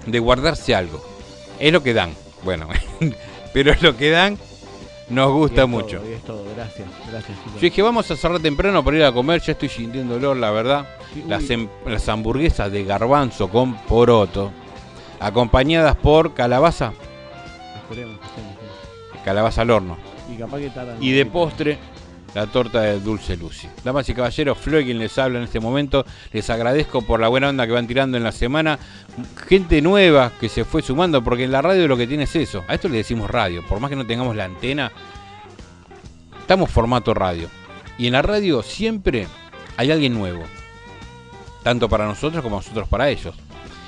de 0.06 0.20
guardarse 0.20 0.76
algo. 0.76 1.04
Es 1.60 1.72
lo 1.72 1.82
que 1.84 1.94
dan, 1.94 2.14
bueno, 2.44 2.68
pero 3.54 3.72
es 3.72 3.82
lo 3.82 3.96
que 3.96 4.10
dan 4.10 4.38
Nos 5.14 5.32
gusta 5.32 5.66
mucho. 5.66 5.98
todo, 6.00 6.10
y 6.10 6.14
es 6.14 6.22
todo. 6.24 6.44
Gracias, 6.56 6.88
gracias. 7.10 7.38
Yo 7.56 7.60
dije, 7.62 7.82
vamos 7.82 8.10
a 8.10 8.16
cerrar 8.16 8.40
temprano 8.40 8.84
para 8.84 8.98
ir 8.98 9.04
a 9.04 9.12
comer, 9.12 9.42
ya 9.42 9.52
estoy 9.54 9.70
sintiendo 9.70 10.16
olor, 10.16 10.38
la 10.38 10.52
verdad. 10.52 10.88
Sí, 11.14 11.24
Las, 11.28 11.44
uy. 11.44 11.54
em- 11.54 11.70
las 11.86 12.08
hamburguesas 12.10 12.72
de 12.72 12.84
garbanzo 12.84 13.50
con 13.50 13.76
poroto, 13.84 14.52
acompañadas 15.20 15.96
por 15.96 16.34
calabaza, 16.34 16.94
Esperemos 17.84 18.18
que 18.20 18.26
estén, 18.28 18.44
sí. 18.44 19.18
calabaza 19.24 19.62
al 19.62 19.70
horno. 19.72 19.98
Y 20.34 20.38
capaz 20.38 20.58
que. 20.58 20.72
Y 21.02 21.12
de 21.12 21.26
postre, 21.26 21.78
la 22.34 22.48
torta 22.48 22.82
de 22.82 23.00
Dulce 23.00 23.38
Lucy. 23.38 23.68
Damas 23.84 24.10
y 24.10 24.14
caballeros, 24.14 24.58
Floyd 24.58 24.86
quien 24.86 25.00
les 25.00 25.18
habla 25.18 25.40
en 25.40 25.46
este 25.46 25.60
momento. 25.60 26.06
Les 26.32 26.50
agradezco 26.50 27.02
por 27.02 27.20
la 27.20 27.28
buena 27.28 27.50
onda 27.50 27.66
que 27.68 27.74
van 27.74 27.88
tirando 27.88 28.18
en 28.18 28.24
la 28.24 28.32
semana. 28.32 28.80
Gente 29.48 29.82
nueva 29.82 30.32
que 30.40 30.50
se 30.50 30.66
fue 30.66 30.82
sumando, 30.82 31.24
porque 31.24 31.44
en 31.44 31.52
la 31.52 31.62
radio 31.62 31.88
lo 31.88 31.98
que 31.98 32.08
tiene 32.08 32.24
es 32.24 32.36
eso. 32.36 32.64
A 32.68 32.74
esto 32.74 32.90
le 32.90 32.98
decimos 32.98 33.30
radio. 33.30 33.64
Por 33.68 33.80
más 33.80 33.90
que 33.90 33.96
no 33.96 34.06
tengamos 34.06 34.36
la 34.36 34.46
antena, 34.46 34.92
estamos 36.40 36.70
formato 36.72 37.14
radio. 37.14 37.50
Y 37.98 38.08
en 38.08 38.14
la 38.14 38.22
radio 38.22 38.64
siempre 38.64 39.28
hay 39.78 39.92
alguien 39.92 40.14
nuevo. 40.14 40.44
Tanto 41.62 41.88
para 41.88 42.06
nosotros 42.06 42.44
como 42.44 42.58
nosotros 42.58 42.88
para 42.88 43.10
ellos. 43.10 43.36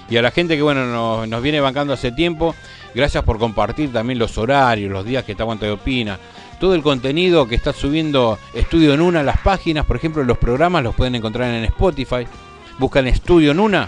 Y 0.08 0.18
a 0.18 0.22
la 0.22 0.30
gente 0.30 0.56
que 0.56 0.62
bueno 0.62 0.86
nos, 0.86 1.28
nos 1.28 1.42
viene 1.42 1.60
bancando 1.60 1.94
hace 1.94 2.12
tiempo, 2.12 2.54
gracias 2.94 3.24
por 3.24 3.40
compartir 3.40 3.92
también 3.92 4.20
los 4.20 4.38
horarios, 4.38 4.92
los 4.92 5.04
días 5.04 5.24
que 5.24 5.32
está 5.32 5.44
Aguanta 5.44 5.66
y 5.66 5.72
Opina, 5.72 6.20
todo 6.60 6.76
el 6.76 6.82
contenido 6.82 7.48
que 7.48 7.56
está 7.56 7.74
subiendo 7.74 8.38
Estudio 8.54 8.94
en 8.94 9.02
Una, 9.02 9.24
las 9.24 9.40
páginas, 9.40 9.86
por 9.86 9.96
ejemplo, 9.98 10.24
los 10.24 10.38
programas 10.38 10.84
los 10.84 10.96
pueden 10.96 11.16
encontrar 11.16 11.54
en 11.54 11.64
Spotify. 11.66 12.28
Buscan 12.78 13.08
Estudio 13.08 13.52
en 13.52 13.60
Una, 13.60 13.88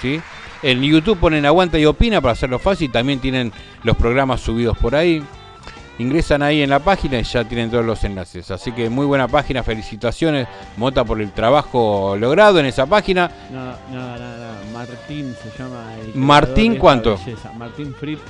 ¿sí? 0.00 0.20
En 0.62 0.82
YouTube 0.82 1.18
ponen 1.18 1.46
Aguanta 1.46 1.78
y 1.78 1.86
Opina 1.86 2.20
para 2.20 2.32
hacerlo 2.32 2.58
fácil, 2.58 2.90
también 2.90 3.20
tienen 3.20 3.52
los 3.84 3.96
programas 3.96 4.40
subidos 4.40 4.76
por 4.78 4.94
ahí. 4.94 5.22
Ingresan 5.98 6.42
ahí 6.42 6.62
en 6.62 6.70
la 6.70 6.78
página 6.78 7.18
y 7.18 7.24
ya 7.24 7.44
tienen 7.44 7.70
todos 7.70 7.84
los 7.84 8.02
enlaces. 8.04 8.50
Así 8.52 8.70
que 8.70 8.88
muy 8.88 9.04
buena 9.04 9.26
página, 9.26 9.64
felicitaciones 9.64 10.46
Mota 10.76 11.04
por 11.04 11.20
el 11.20 11.32
trabajo 11.32 12.16
logrado 12.16 12.60
en 12.60 12.66
esa 12.66 12.86
página. 12.86 13.30
No, 13.50 13.64
no, 13.92 14.16
no, 14.16 14.36
no. 14.36 14.72
Martín 14.72 15.34
se 15.42 15.60
llama. 15.60 15.94
el 16.00 16.14
Martín, 16.14 16.76
¿cuánto? 16.76 17.18
Martín 17.56 17.94
Fritz, 17.98 18.20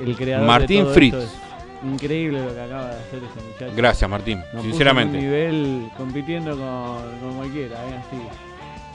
el 0.00 0.14
creador 0.16 0.46
Martín 0.46 0.78
de 0.78 0.84
todo 0.84 0.94
Fritz. 0.94 1.14
esto. 1.14 1.26
Es 1.26 1.51
increíble 1.84 2.44
lo 2.44 2.54
que 2.54 2.60
acaba 2.60 2.86
de 2.86 3.00
hacer 3.00 3.18
ese 3.18 3.46
muchacho. 3.46 3.72
Gracias, 3.76 4.10
Martín, 4.10 4.38
Nos 4.38 4.62
puso 4.62 4.62
sinceramente. 4.68 5.18
en 5.18 5.24
un 5.24 5.30
nivel 5.30 5.90
compitiendo 5.96 6.50
con, 6.50 7.20
con 7.20 7.36
cualquiera, 7.36 7.76
¿eh? 7.86 7.96
Así. 7.98 8.16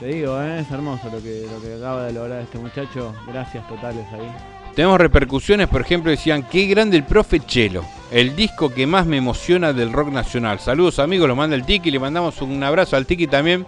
Te 0.00 0.06
digo, 0.06 0.40
¿eh? 0.40 0.60
es 0.60 0.70
hermoso 0.70 1.10
lo 1.10 1.20
que, 1.22 1.46
lo 1.52 1.60
que 1.60 1.74
acaba 1.74 2.04
de 2.04 2.12
lograr 2.12 2.40
este 2.40 2.58
muchacho. 2.58 3.14
Gracias 3.26 3.66
totales 3.66 4.06
ahí. 4.12 4.30
Tenemos 4.76 4.98
repercusiones, 5.00 5.66
por 5.66 5.80
ejemplo, 5.80 6.10
decían, 6.10 6.44
qué 6.44 6.66
grande 6.66 6.96
el 6.96 7.02
profe 7.02 7.40
Chelo, 7.40 7.84
el 8.12 8.36
disco 8.36 8.72
que 8.72 8.86
más 8.86 9.06
me 9.06 9.16
emociona 9.16 9.72
del 9.72 9.92
rock 9.92 10.10
nacional. 10.10 10.60
Saludos 10.60 11.00
amigos, 11.00 11.26
lo 11.26 11.34
manda 11.34 11.56
el 11.56 11.64
Tiki, 11.64 11.90
le 11.90 11.98
mandamos 11.98 12.40
un 12.42 12.62
abrazo 12.62 12.96
al 12.96 13.04
Tiki 13.04 13.26
también, 13.26 13.66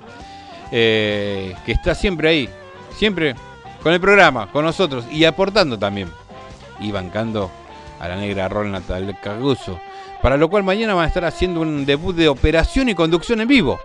eh, 0.70 1.56
que 1.66 1.72
está 1.72 1.96
siempre 1.96 2.28
ahí, 2.28 2.48
siempre 2.96 3.34
con 3.82 3.92
el 3.92 4.00
programa, 4.00 4.52
con 4.52 4.64
nosotros 4.64 5.04
y 5.10 5.24
aportando 5.24 5.76
también. 5.76 6.08
Y 6.78 6.92
bancando 6.92 7.50
a 8.00 8.08
la 8.08 8.16
negra 8.16 8.48
rol 8.48 8.72
Natal 8.72 9.16
Caguso. 9.22 9.80
Para 10.22 10.36
lo 10.36 10.50
cual 10.50 10.64
mañana 10.64 10.94
van 10.94 11.04
a 11.04 11.08
estar 11.08 11.24
haciendo 11.24 11.60
un 11.60 11.86
debut 11.86 12.16
de 12.16 12.28
operación 12.28 12.88
y 12.88 12.94
conducción 12.94 13.40
en 13.40 13.48
vivo. 13.48 13.80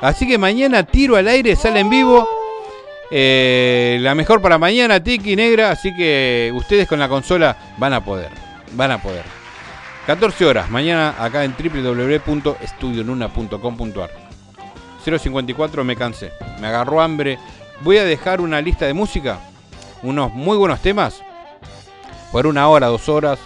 Así 0.00 0.26
que 0.26 0.38
mañana 0.38 0.84
tiro 0.84 1.16
al 1.16 1.28
aire, 1.28 1.54
sale 1.56 1.80
en 1.80 1.90
vivo. 1.90 2.26
Eh, 3.10 3.98
la 4.00 4.14
mejor 4.14 4.40
para 4.40 4.56
mañana, 4.58 5.02
Tiki 5.02 5.36
Negra. 5.36 5.70
Así 5.70 5.94
que 5.94 6.50
ustedes 6.54 6.88
con 6.88 6.98
la 6.98 7.08
consola 7.08 7.74
van 7.76 7.92
a 7.92 8.02
poder. 8.04 8.30
Van 8.72 8.92
a 8.92 9.02
poder. 9.02 9.24
14 10.06 10.46
horas, 10.46 10.70
mañana 10.70 11.14
acá 11.18 11.44
en 11.44 11.54
www.estudionuna.com.ar 11.54 14.10
054 15.04 15.84
me 15.84 15.96
cansé, 15.96 16.32
me 16.60 16.66
agarró 16.66 17.00
hambre. 17.00 17.38
Voy 17.82 17.96
a 17.98 18.04
dejar 18.04 18.40
una 18.40 18.60
lista 18.60 18.86
de 18.86 18.94
música, 18.94 19.38
unos 20.02 20.32
muy 20.32 20.56
buenos 20.56 20.80
temas, 20.80 21.22
por 22.32 22.46
una 22.46 22.68
hora, 22.68 22.86
dos 22.86 23.08
horas, 23.08 23.38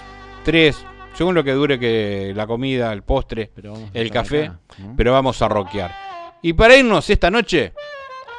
tres, 0.44 0.84
según 1.14 1.34
lo 1.34 1.44
que 1.44 1.52
dure 1.52 1.78
que 1.78 2.32
la 2.34 2.46
comida, 2.46 2.92
el 2.92 3.02
postre, 3.02 3.50
el 3.92 4.10
café, 4.10 4.46
acá, 4.46 4.60
¿no? 4.78 4.94
pero 4.96 5.12
vamos 5.12 5.40
a 5.42 5.48
rockear. 5.48 5.94
Y 6.42 6.52
para 6.52 6.76
irnos 6.76 7.08
esta 7.08 7.30
noche, 7.30 7.72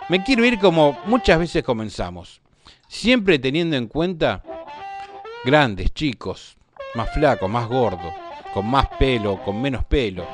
me 0.09 0.23
quiero 0.23 0.45
ir 0.45 0.59
como 0.59 0.99
muchas 1.05 1.39
veces 1.39 1.63
comenzamos, 1.63 2.41
siempre 2.87 3.39
teniendo 3.39 3.75
en 3.75 3.87
cuenta 3.87 4.43
grandes, 5.43 5.93
chicos, 5.93 6.57
más 6.93 7.11
flacos, 7.13 7.49
más 7.49 7.67
gordos, 7.67 8.13
con 8.53 8.69
más 8.69 8.87
pelo, 8.99 9.41
con 9.43 9.61
menos 9.61 9.83
pelo, 9.85 10.25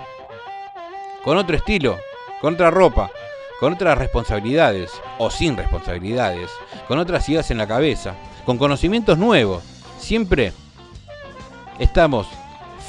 con 1.24 1.38
otro 1.38 1.56
estilo, 1.56 1.98
con 2.42 2.56
otra 2.56 2.70
ropa, 2.70 3.12
con 3.60 3.74
otras 3.74 3.98
responsabilidades 3.98 4.92
o 5.20 5.30
sin 5.30 5.56
responsabilidades, 5.56 6.50
con 6.88 6.98
otras 6.98 7.30
ideas 7.30 7.52
en 7.52 7.58
la 7.60 7.68
cabeza, 7.68 8.16
con 8.46 8.58
conocimientos 8.58 9.18
nuevos. 9.18 9.64
Siempre 10.02 10.52
estamos 11.80 12.28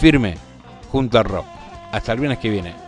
firme 0.01 0.37
junto 0.91 1.19
al 1.19 1.25
rock. 1.27 1.45
Hasta 1.93 2.13
el 2.13 2.19
viernes 2.19 2.39
que 2.39 2.49
viene. 2.49 2.82